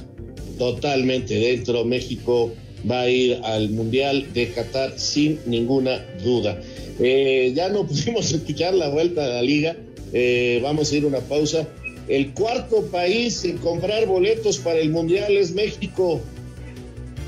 totalmente 0.59 1.33
dentro. 1.33 1.83
México 1.85 2.53
va 2.89 3.01
a 3.01 3.09
ir 3.09 3.39
al 3.43 3.71
Mundial 3.71 4.31
de 4.33 4.51
Qatar 4.51 4.99
sin 4.99 5.39
ninguna 5.47 6.05
duda. 6.23 6.61
Eh, 6.99 7.53
ya 7.55 7.69
no 7.69 7.87
pudimos 7.87 8.31
escuchar 8.31 8.75
la 8.75 8.89
vuelta 8.89 9.25
a 9.25 9.29
la 9.29 9.41
liga, 9.41 9.75
eh, 10.13 10.59
vamos 10.61 10.91
a 10.91 10.97
ir 10.97 11.05
a 11.05 11.07
una 11.07 11.21
pausa. 11.21 11.67
El 12.07 12.33
cuarto 12.33 12.85
país 12.87 13.43
en 13.45 13.57
comprar 13.57 14.05
boletos 14.05 14.57
para 14.57 14.79
el 14.79 14.89
Mundial 14.89 15.35
es 15.37 15.51
México. 15.51 16.21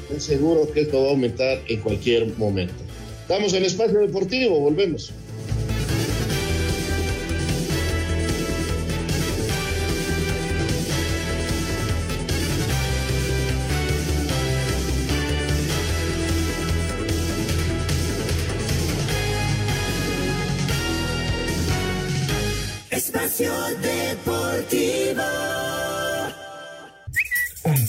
Estoy 0.03 0.37
seguro 0.37 0.71
que 0.71 0.81
esto 0.81 1.01
va 1.01 1.07
a 1.07 1.11
aumentar 1.11 1.59
en 1.67 1.79
cualquier 1.81 2.27
momento. 2.37 2.73
Estamos 3.21 3.53
en 3.53 3.63
Espacio 3.63 3.99
Deportivo, 3.99 4.59
volvemos. 4.59 5.13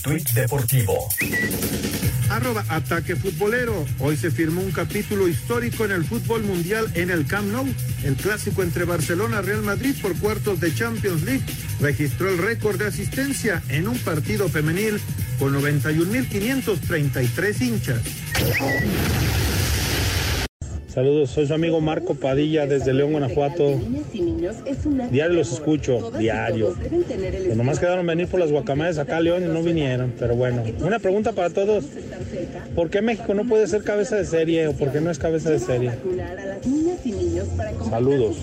Tuit 0.03 0.29
deportivo. 0.33 1.09
Arroba 2.29 2.65
Ataque 2.69 3.17
Futbolero. 3.17 3.87
Hoy 3.99 4.17
se 4.17 4.31
firmó 4.31 4.63
un 4.63 4.71
capítulo 4.73 5.29
histórico 5.29 5.85
en 5.85 5.91
el 5.93 6.05
fútbol 6.05 6.43
mundial 6.43 6.91
en 6.95 7.11
el 7.11 7.27
Camp 7.27 7.53
Nou. 7.53 7.67
El 8.05 8.17
clásico 8.17 8.63
entre 8.63 8.85
Barcelona 8.85 9.41
y 9.43 9.47
Real 9.47 9.63
Madrid 9.63 9.95
por 10.01 10.17
cuartos 10.19 10.59
de 10.61 10.75
Champions 10.75 11.23
League 11.23 11.45
registró 11.81 12.31
el 12.31 12.39
récord 12.39 12.79
de 12.79 12.87
asistencia 12.87 13.63
en 13.69 13.87
un 13.87 13.99
partido 13.99 14.49
femenil 14.49 14.99
con 15.39 15.55
91.533 15.55 17.61
hinchas. 17.61 18.01
Saludos, 20.93 21.31
soy 21.31 21.47
su 21.47 21.55
amigo 21.55 21.81
Marco 21.81 22.15
Padilla 22.15 22.67
desde 22.67 22.93
León, 22.93 23.13
Guanajuato. 23.13 23.81
Diario 25.11 25.37
los 25.37 25.51
escucho, 25.51 26.11
diario. 26.19 26.77
Pues 26.77 27.57
nomás 27.57 27.79
quedaron 27.79 28.07
venir 28.07 28.29
por 28.29 28.39
las 28.39 28.53
guacamayas 28.53 28.99
acá 28.99 29.17
a 29.17 29.21
León 29.21 29.43
y 29.43 29.47
no 29.47 29.63
vinieron, 29.63 30.13
pero 30.19 30.37
bueno. 30.37 30.63
Una 30.81 30.99
pregunta 30.99 31.33
para 31.33 31.49
todos. 31.49 31.87
¿Por 32.75 32.91
qué 32.91 33.01
México 33.01 33.33
no 33.33 33.49
puede 33.49 33.67
ser 33.69 33.85
cabeza 33.85 34.17
de 34.17 34.27
serie 34.27 34.69
o 34.69 34.75
por 34.75 34.93
qué 34.93 35.01
no 35.01 35.11
es 35.11 35.19
cabeza 35.19 35.49
de 35.49 35.61
serie? 35.61 35.93
Saludos. 37.89 38.37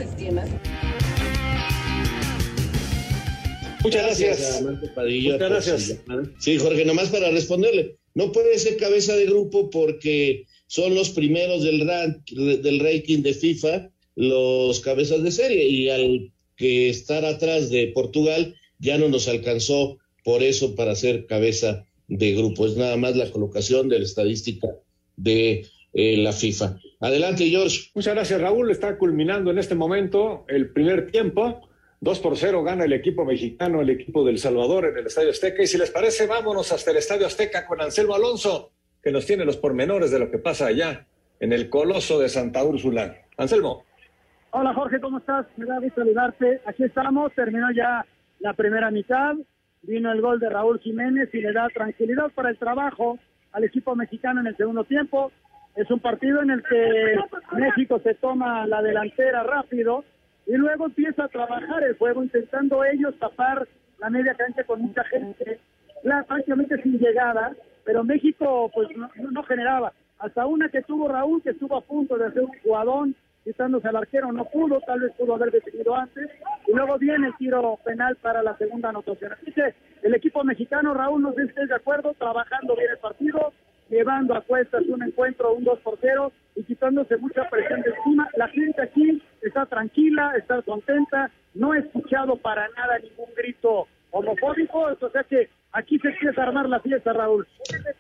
Muchas 3.84 4.04
gracias. 4.04 4.64
Muchas 4.64 5.50
gracias. 5.50 5.98
Sí, 6.40 6.58
Jorge, 6.58 6.84
nomás 6.84 7.10
para 7.10 7.30
responderle. 7.30 7.98
No 8.16 8.32
puede 8.32 8.58
ser 8.58 8.76
cabeza 8.78 9.14
de 9.16 9.28
grupo 9.28 9.70
porque 9.70 10.46
son 10.70 10.94
los 10.94 11.10
primeros 11.10 11.64
del, 11.64 11.86
rank, 11.88 12.30
del 12.30 12.80
ranking 12.80 13.24
de 13.24 13.34
FIFA, 13.34 13.90
los 14.16 14.80
cabezas 14.82 15.24
de 15.24 15.32
serie, 15.32 15.68
y 15.68 15.90
al 15.90 16.32
que 16.56 16.90
estar 16.90 17.26
atrás 17.26 17.72
de 17.72 17.88
Portugal 17.88 18.56
ya 18.78 19.00
no 19.00 19.10
nos 19.10 19.28
alcanzó 19.28 19.98
por 20.24 20.44
eso 20.44 20.76
para 20.76 20.94
ser 20.94 21.26
cabeza 21.26 21.88
de 22.08 22.36
grupo. 22.36 22.68
Es 22.68 22.78
nada 22.78 22.98
más 22.98 23.16
la 23.16 23.32
colocación 23.32 23.90
de 23.90 23.98
la 23.98 24.06
estadística 24.06 24.68
de 25.16 25.66
eh, 25.94 26.18
la 26.18 26.34
FIFA. 26.34 26.78
Adelante, 27.00 27.50
George. 27.50 27.90
Muchas 27.96 28.14
gracias, 28.14 28.40
Raúl. 28.40 28.70
Está 28.70 28.96
culminando 28.96 29.50
en 29.50 29.58
este 29.58 29.74
momento 29.74 30.46
el 30.50 30.72
primer 30.72 31.10
tiempo. 31.10 31.68
2 32.02 32.20
por 32.20 32.38
0 32.38 32.64
gana 32.64 32.86
el 32.86 32.94
equipo 32.94 33.26
mexicano, 33.26 33.82
el 33.82 33.90
equipo 33.90 34.24
del 34.24 34.38
Salvador 34.38 34.86
en 34.86 34.98
el 35.00 35.08
Estadio 35.08 35.32
Azteca. 35.32 35.64
Y 35.64 35.68
si 35.68 35.80
les 35.80 35.90
parece, 35.90 36.28
vámonos 36.28 36.72
hasta 36.72 36.92
el 36.92 36.98
Estadio 36.98 37.26
Azteca 37.26 37.66
con 37.66 37.82
Anselmo 37.82 38.14
Alonso 38.14 38.74
que 39.02 39.12
nos 39.12 39.26
tiene 39.26 39.46
los 39.46 39.58
pormenores 39.58 40.12
de 40.12 40.20
lo 40.20 40.30
que 40.30 40.38
pasa 40.38 40.68
allá 40.68 41.06
en 41.40 41.54
el 41.54 41.70
Coloso 41.70 42.20
de 42.20 42.30
Santa 42.30 42.64
Úrsula. 42.64 43.16
Anselmo. 43.38 43.84
Hola 44.52 44.74
Jorge, 44.74 45.00
¿cómo 45.00 45.20
estás? 45.20 45.46
Me 45.58 45.66
da 45.66 45.80
gusto 45.80 46.02
saludarte. 46.02 46.62
Aquí 46.66 46.84
estamos, 46.84 47.32
terminó 47.34 47.72
ya 47.72 48.06
la 48.40 48.54
primera 48.54 48.92
mitad, 48.92 49.36
vino 49.84 50.12
el 50.12 50.22
gol 50.22 50.40
de 50.40 50.50
Raúl 50.50 50.80
Jiménez 50.80 51.30
y 51.34 51.42
le 51.42 51.54
da 51.54 51.68
tranquilidad 51.70 52.32
para 52.34 52.50
el 52.50 52.58
trabajo 52.58 53.20
al 53.52 53.64
equipo 53.64 53.96
mexicano 53.96 54.42
en 54.42 54.48
el 54.48 54.58
segundo 54.58 54.84
tiempo. 54.84 55.32
Es 55.76 55.90
un 55.92 56.00
partido 56.00 56.42
en 56.42 56.50
el 56.50 56.64
que 56.64 57.16
México 57.54 58.00
se 58.04 58.16
toma 58.16 58.66
la 58.68 58.82
delantera 58.82 59.44
rápido 59.44 60.04
y 60.48 60.54
luego 60.54 60.88
empieza 60.88 61.26
a 61.26 61.28
trabajar 61.30 61.84
el 61.84 61.96
juego 61.98 62.24
intentando 62.24 62.84
ellos 62.84 63.14
tapar 63.20 63.68
la 64.00 64.10
media 64.10 64.34
cancha 64.34 64.64
con 64.64 64.82
mucha 64.82 65.04
gente, 65.06 65.60
prácticamente 66.28 66.82
sin 66.82 66.98
llegada, 66.98 67.54
pero 67.90 68.04
México 68.04 68.70
pues 68.72 68.88
no, 68.96 69.44
generaba. 69.46 69.92
Hasta 70.20 70.46
una 70.46 70.70
que 70.70 70.84
tuvo 70.84 71.08
Raúl, 71.08 71.42
que 71.42 71.50
estuvo 71.50 71.76
a 71.76 71.82
punto 71.82 72.20
de 72.20 72.28
hacer 72.28 72.44
un 72.44 72.52
jugadón, 72.62 73.16
quitándose 73.44 73.88
al 73.88 73.96
arquero, 73.96 74.32
no 74.32 74.46
pudo, 74.46 74.80
tal 74.82 75.00
vez 75.00 75.12
pudo 75.14 75.34
haber 75.34 75.50
detenido 75.50 75.96
antes, 75.96 76.30
y 76.68 76.72
luego 76.72 77.00
viene 77.00 77.26
el 77.26 77.38
tiro 77.38 77.80
penal 77.84 78.16
para 78.18 78.44
la 78.44 78.56
segunda 78.58 78.90
anotación. 78.90 79.34
Así 79.34 79.52
que 79.52 79.74
el 80.04 80.14
equipo 80.14 80.44
mexicano, 80.44 80.94
Raúl, 80.94 81.20
no 81.20 81.34
sé 81.34 81.42
si 81.42 81.48
estés 81.48 81.70
de 81.70 81.76
acuerdo, 81.78 82.14
trabajando 82.14 82.76
bien 82.76 82.92
el 82.92 83.00
partido, 83.00 83.54
llevando 83.90 84.36
a 84.36 84.42
cuestas 84.42 84.86
un 84.86 85.02
encuentro, 85.02 85.56
un 85.56 85.64
2 85.64 85.80
por 85.80 85.98
0, 86.00 86.32
y 86.58 86.64
quitándose 86.66 87.18
mucha 87.18 87.50
presión 87.50 87.82
de 87.82 87.90
encima. 87.90 88.30
La 88.38 88.50
gente 88.50 88.84
aquí 88.84 89.20
está 89.42 89.66
tranquila, 89.66 90.34
está 90.38 90.62
contenta, 90.62 91.32
no 91.56 91.74
he 91.74 91.80
escuchado 91.80 92.36
para 92.36 92.70
nada 92.78 93.00
ningún 93.00 93.34
grito 93.36 93.88
homofóbico, 94.12 94.80
o 95.00 95.12
sea 95.12 95.24
que 95.24 95.50
aquí 95.72 96.00
se 96.00 96.10
empieza 96.10 96.42
a 96.42 96.48
armar 96.48 96.70
la 96.70 96.80
fiesta, 96.80 97.14
Raúl. 97.14 97.48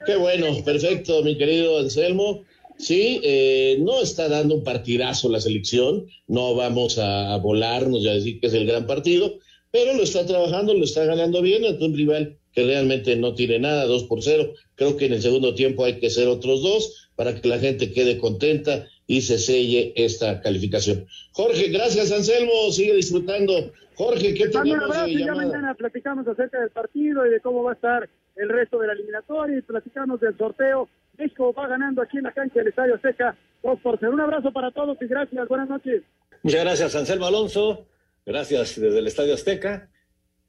Qué 0.05 0.15
bueno, 0.15 0.47
perfecto, 0.63 1.21
mi 1.23 1.37
querido 1.37 1.79
Anselmo. 1.79 2.43
Sí, 2.77 3.19
eh, 3.23 3.77
no 3.81 4.01
está 4.01 4.29
dando 4.29 4.55
un 4.55 4.63
partidazo 4.63 5.29
la 5.29 5.41
selección, 5.41 6.07
no 6.27 6.55
vamos 6.55 6.97
a, 6.97 7.33
a 7.33 7.37
volarnos 7.37 8.01
y 8.01 8.07
a 8.07 8.13
decir 8.13 8.39
que 8.39 8.47
es 8.47 8.53
el 8.53 8.65
gran 8.65 8.87
partido, 8.87 9.33
pero 9.69 9.93
lo 9.93 10.03
está 10.03 10.25
trabajando, 10.25 10.73
lo 10.73 10.85
está 10.85 11.03
ganando 11.03 11.41
bien 11.41 11.65
ante 11.65 11.83
un 11.83 11.95
rival 11.95 12.37
que 12.53 12.63
realmente 12.63 13.15
no 13.15 13.35
tiene 13.35 13.59
nada, 13.59 13.85
dos 13.85 14.05
por 14.05 14.23
cero. 14.23 14.53
Creo 14.75 14.97
que 14.97 15.05
en 15.05 15.13
el 15.13 15.21
segundo 15.21 15.53
tiempo 15.55 15.83
hay 15.83 15.99
que 15.99 16.09
ser 16.09 16.27
otros 16.27 16.63
dos 16.63 17.09
para 17.15 17.39
que 17.39 17.47
la 17.47 17.59
gente 17.59 17.91
quede 17.91 18.17
contenta 18.17 18.87
y 19.09 19.21
se 19.21 19.39
selle 19.39 19.91
esta 19.95 20.39
calificación. 20.39 21.07
Jorge, 21.31 21.69
gracias 21.69 22.11
Anselmo, 22.11 22.71
sigue 22.71 22.93
disfrutando. 22.93 23.71
Jorge, 23.95 24.35
¿qué 24.35 24.49
tal? 24.49 24.67
Un 24.67 24.83
abrazo 24.83 25.07
y 25.07 25.25
ya 25.25 25.33
mañana 25.33 25.73
platicamos 25.73 26.27
acerca 26.27 26.61
del 26.61 26.69
partido 26.69 27.25
y 27.25 27.31
de 27.31 27.41
cómo 27.41 27.63
va 27.63 27.71
a 27.71 27.73
estar 27.73 28.07
el 28.35 28.49
resto 28.49 28.77
de 28.77 28.85
la 28.85 28.93
eliminatoria 28.93 29.57
y 29.57 29.61
platicamos 29.63 30.19
del 30.19 30.37
sorteo. 30.37 30.87
México 31.17 31.51
va 31.53 31.67
ganando 31.67 32.03
aquí 32.03 32.19
en 32.19 32.25
la 32.25 32.33
cancha 32.33 32.59
del 32.59 32.67
Estadio 32.67 32.95
Azteca 32.95 33.35
2 33.63 33.79
por 33.81 33.97
0. 33.99 34.13
Un 34.13 34.21
abrazo 34.21 34.53
para 34.53 34.69
todos 34.69 34.95
y 35.01 35.07
gracias. 35.07 35.47
Buenas 35.47 35.69
noches. 35.69 36.03
Muchas 36.43 36.63
gracias, 36.63 36.95
Anselmo 36.95 37.25
Alonso. 37.25 37.87
Gracias 38.27 38.79
desde 38.79 38.99
el 38.99 39.07
Estadio 39.07 39.33
Azteca. 39.33 39.89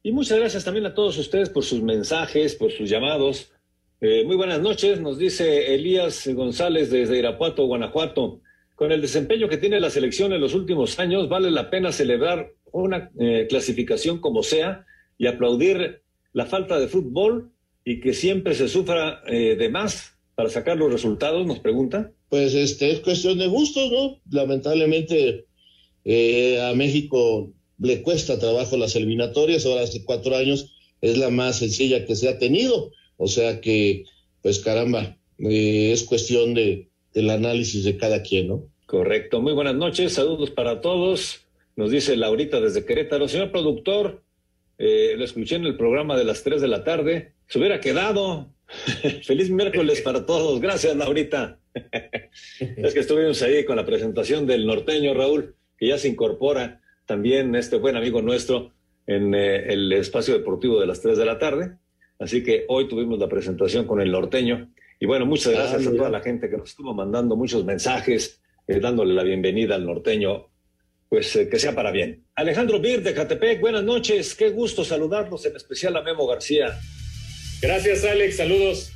Y 0.03 0.13
muchas 0.13 0.39
gracias 0.39 0.67
también 0.67 0.85
a 0.85 0.95
todos 0.95 1.17
ustedes 1.17 1.49
por 1.49 1.65
sus 1.65 1.83
mensajes, 1.83 2.55
por 2.57 2.71
sus 2.73 2.91
llamados. 2.91 3.55
Eh, 4.03 4.23
muy 4.27 4.37
buenas 4.37 4.61
noches, 4.61 5.01
nos 5.01 5.17
dice 5.17 5.75
Elías 5.75 6.29
González 6.29 6.91
desde 6.91 7.19
Irapuato, 7.19 7.65
Guanajuato. 7.65 8.43
Con 8.81 8.93
el 8.93 9.03
desempeño 9.03 9.47
que 9.47 9.59
tiene 9.59 9.78
la 9.78 9.91
selección 9.91 10.33
en 10.33 10.41
los 10.41 10.55
últimos 10.55 10.99
años, 10.99 11.28
vale 11.28 11.51
la 11.51 11.68
pena 11.68 11.93
celebrar 11.93 12.55
una 12.72 13.11
eh, 13.20 13.45
clasificación 13.47 14.20
como 14.20 14.43
sea 14.43 14.87
y 15.18 15.26
aplaudir 15.26 16.01
la 16.33 16.47
falta 16.47 16.81
de 16.81 16.89
fútbol 16.89 17.53
y 17.85 18.01
que 18.01 18.14
siempre 18.14 18.55
se 18.55 18.68
sufra 18.68 19.20
eh, 19.26 19.55
de 19.57 19.68
más 19.68 20.14
para 20.35 20.49
sacar 20.49 20.78
los 20.78 20.91
resultados, 20.91 21.47
nos 21.47 21.59
pregunta. 21.59 22.11
Pues 22.31 22.55
este 22.55 22.91
es 22.91 23.01
cuestión 23.01 23.37
de 23.37 23.49
gustos, 23.49 23.93
¿no? 23.93 24.18
Lamentablemente 24.31 25.45
a 26.62 26.72
México 26.74 27.53
le 27.78 28.01
cuesta 28.01 28.39
trabajo 28.39 28.78
las 28.78 28.97
eliminatorias, 28.97 29.66
ahora 29.66 29.83
hace 29.83 30.07
cuatro 30.07 30.35
años 30.37 30.72
es 31.03 31.18
la 31.18 31.28
más 31.28 31.59
sencilla 31.59 32.07
que 32.07 32.16
se 32.16 32.31
ha 32.31 32.39
tenido, 32.39 32.93
o 33.18 33.28
sea 33.28 33.61
que, 33.61 34.05
pues 34.41 34.59
caramba, 34.61 35.18
eh, 35.39 35.93
es 35.93 36.05
cuestión 36.05 36.55
de, 36.55 36.89
del 37.15 37.31
análisis 37.31 37.85
de 37.85 37.97
cada 37.97 38.23
quien, 38.23 38.49
¿no? 38.49 38.65
Correcto, 38.87 39.41
muy 39.41 39.53
buenas 39.53 39.75
noches, 39.75 40.15
saludos 40.15 40.51
para 40.51 40.81
todos, 40.81 41.47
nos 41.77 41.91
dice 41.91 42.17
Laurita 42.17 42.61
desde 42.61 42.85
Querétaro, 42.85 43.29
señor 43.29 43.51
productor, 43.51 44.23
eh, 44.79 45.15
lo 45.17 45.25
escuché 45.25 45.57
en 45.57 45.67
el 45.67 45.77
programa 45.77 46.17
de 46.17 46.25
las 46.25 46.43
tres 46.43 46.61
de 46.61 46.69
la 46.69 46.85
tarde, 46.85 47.35
se 47.47 47.59
hubiera 47.59 47.81
quedado. 47.81 48.49
Feliz 49.25 49.51
miércoles 49.51 50.01
para 50.01 50.25
todos, 50.25 50.61
gracias 50.61 50.97
Laurita. 50.97 51.59
es 52.61 52.95
que 52.95 53.01
estuvimos 53.01 53.43
ahí 53.43 53.65
con 53.65 53.77
la 53.77 53.87
presentación 53.87 54.47
del 54.47 54.67
norteño 54.67 55.15
Raúl, 55.15 55.55
que 55.77 55.89
ya 55.89 55.99
se 55.99 56.09
incorpora 56.09 56.81
también 57.07 57.55
este 57.55 57.77
buen 57.77 57.97
amigo 57.97 58.23
nuestro 58.23 58.73
en 59.07 59.35
eh, 59.35 59.73
el 59.73 59.93
espacio 59.93 60.35
deportivo 60.35 60.81
de 60.81 60.87
las 60.87 61.01
3 61.01 61.19
de 61.19 61.25
la 61.25 61.39
tarde. 61.39 61.77
Así 62.19 62.43
que 62.43 62.65
hoy 62.69 62.87
tuvimos 62.87 63.19
la 63.19 63.29
presentación 63.29 63.87
con 63.87 64.01
el 64.01 64.13
norteño. 64.13 64.71
Y 65.03 65.07
bueno, 65.07 65.24
muchas 65.24 65.55
gracias 65.55 65.86
a 65.86 65.90
toda 65.90 66.11
la 66.11 66.20
gente 66.20 66.51
que 66.51 66.59
nos 66.59 66.68
estuvo 66.68 66.92
mandando 66.92 67.34
muchos 67.34 67.64
mensajes, 67.64 68.38
eh, 68.68 68.80
dándole 68.80 69.14
la 69.14 69.22
bienvenida 69.22 69.74
al 69.74 69.86
norteño, 69.86 70.48
pues 71.09 71.34
eh, 71.36 71.48
que 71.48 71.59
sea 71.59 71.74
para 71.74 71.90
bien. 71.90 72.26
Alejandro 72.34 72.80
Bir 72.80 73.03
de 73.03 73.14
Catepec, 73.14 73.61
buenas 73.61 73.82
noches, 73.82 74.34
qué 74.34 74.51
gusto 74.51 74.84
saludarlos, 74.84 75.46
en 75.46 75.57
especial 75.57 75.96
a 75.96 76.03
Memo 76.03 76.26
García. 76.26 76.78
Gracias, 77.62 78.05
Alex, 78.05 78.36
saludos. 78.36 78.92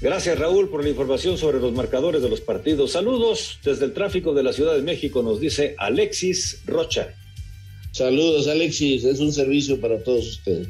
Gracias, 0.00 0.38
Raúl, 0.38 0.70
por 0.70 0.84
la 0.84 0.90
información 0.90 1.38
sobre 1.38 1.58
los 1.58 1.72
marcadores 1.72 2.22
de 2.22 2.28
los 2.28 2.40
partidos. 2.40 2.92
Saludos 2.92 3.58
desde 3.64 3.86
el 3.86 3.94
tráfico 3.94 4.32
de 4.32 4.44
la 4.44 4.52
Ciudad 4.52 4.76
de 4.76 4.82
México, 4.82 5.24
nos 5.24 5.40
dice 5.40 5.74
Alexis 5.76 6.62
Rocha. 6.66 7.14
Saludos, 7.90 8.46
Alexis. 8.46 9.04
Es 9.04 9.18
un 9.18 9.32
servicio 9.32 9.80
para 9.80 10.02
todos 10.02 10.26
ustedes. 10.26 10.68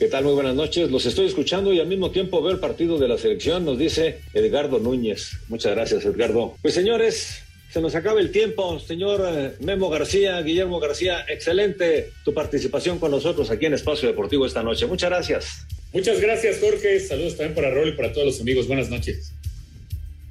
¿Qué 0.00 0.08
tal? 0.08 0.24
Muy 0.24 0.32
buenas 0.32 0.54
noches. 0.54 0.90
Los 0.90 1.04
estoy 1.04 1.26
escuchando 1.26 1.74
y 1.74 1.78
al 1.78 1.86
mismo 1.86 2.10
tiempo 2.10 2.40
veo 2.40 2.52
el 2.52 2.58
partido 2.58 2.96
de 2.96 3.06
la 3.06 3.18
selección, 3.18 3.66
nos 3.66 3.78
dice 3.78 4.20
Edgardo 4.32 4.78
Núñez. 4.78 5.32
Muchas 5.48 5.74
gracias, 5.74 6.06
Edgardo. 6.06 6.56
Pues 6.62 6.72
señores, 6.72 7.42
se 7.70 7.82
nos 7.82 7.94
acaba 7.94 8.18
el 8.18 8.32
tiempo. 8.32 8.80
Señor 8.80 9.22
eh, 9.30 9.52
Memo 9.60 9.90
García, 9.90 10.40
Guillermo 10.40 10.80
García, 10.80 11.26
excelente 11.28 12.12
tu 12.24 12.32
participación 12.32 12.98
con 12.98 13.10
nosotros 13.10 13.50
aquí 13.50 13.66
en 13.66 13.74
Espacio 13.74 14.08
Deportivo 14.08 14.46
esta 14.46 14.62
noche. 14.62 14.86
Muchas 14.86 15.10
gracias. 15.10 15.66
Muchas 15.92 16.18
gracias, 16.18 16.60
Jorge. 16.60 16.98
Saludos 16.98 17.36
también 17.36 17.54
para 17.54 17.68
Raúl 17.68 17.90
y 17.90 17.92
para 17.92 18.10
todos 18.10 18.26
los 18.26 18.40
amigos. 18.40 18.68
Buenas 18.68 18.88
noches. 18.88 19.34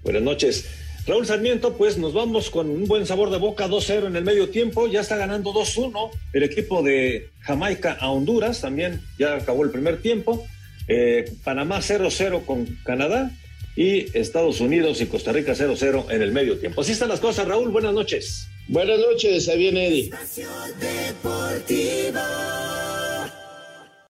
Buenas 0.01 0.23
noches. 0.23 0.65
Raúl 1.09 1.25
Sarmiento, 1.25 1.75
pues 1.75 1.97
nos 1.97 2.13
vamos 2.13 2.51
con 2.51 2.69
un 2.69 2.85
buen 2.85 3.07
sabor 3.07 3.31
de 3.31 3.39
boca, 3.39 3.67
2-0 3.67 4.05
en 4.05 4.15
el 4.15 4.23
medio 4.23 4.49
tiempo, 4.49 4.85
ya 4.85 5.01
está 5.01 5.17
ganando 5.17 5.51
2-1 5.51 6.11
el 6.33 6.43
equipo 6.43 6.83
de 6.83 7.31
Jamaica 7.39 7.97
a 7.99 8.11
Honduras, 8.11 8.61
también 8.61 9.01
ya 9.17 9.33
acabó 9.33 9.63
el 9.63 9.71
primer 9.71 10.03
tiempo, 10.03 10.45
eh, 10.87 11.33
Panamá 11.43 11.79
0-0 11.79 12.45
con 12.45 12.65
Canadá 12.83 13.31
y 13.75 14.15
Estados 14.15 14.61
Unidos 14.61 15.01
y 15.01 15.07
Costa 15.07 15.31
Rica 15.31 15.53
0-0 15.53 16.11
en 16.11 16.21
el 16.21 16.31
medio 16.31 16.59
tiempo. 16.59 16.81
Así 16.81 16.91
están 16.91 17.09
las 17.09 17.19
cosas, 17.19 17.47
Raúl, 17.47 17.69
buenas 17.69 17.95
noches. 17.95 18.47
Buenas 18.67 18.99
noches, 18.99 19.49
ahí 19.49 19.57
viene 19.57 19.87
Eddie. 19.87 20.11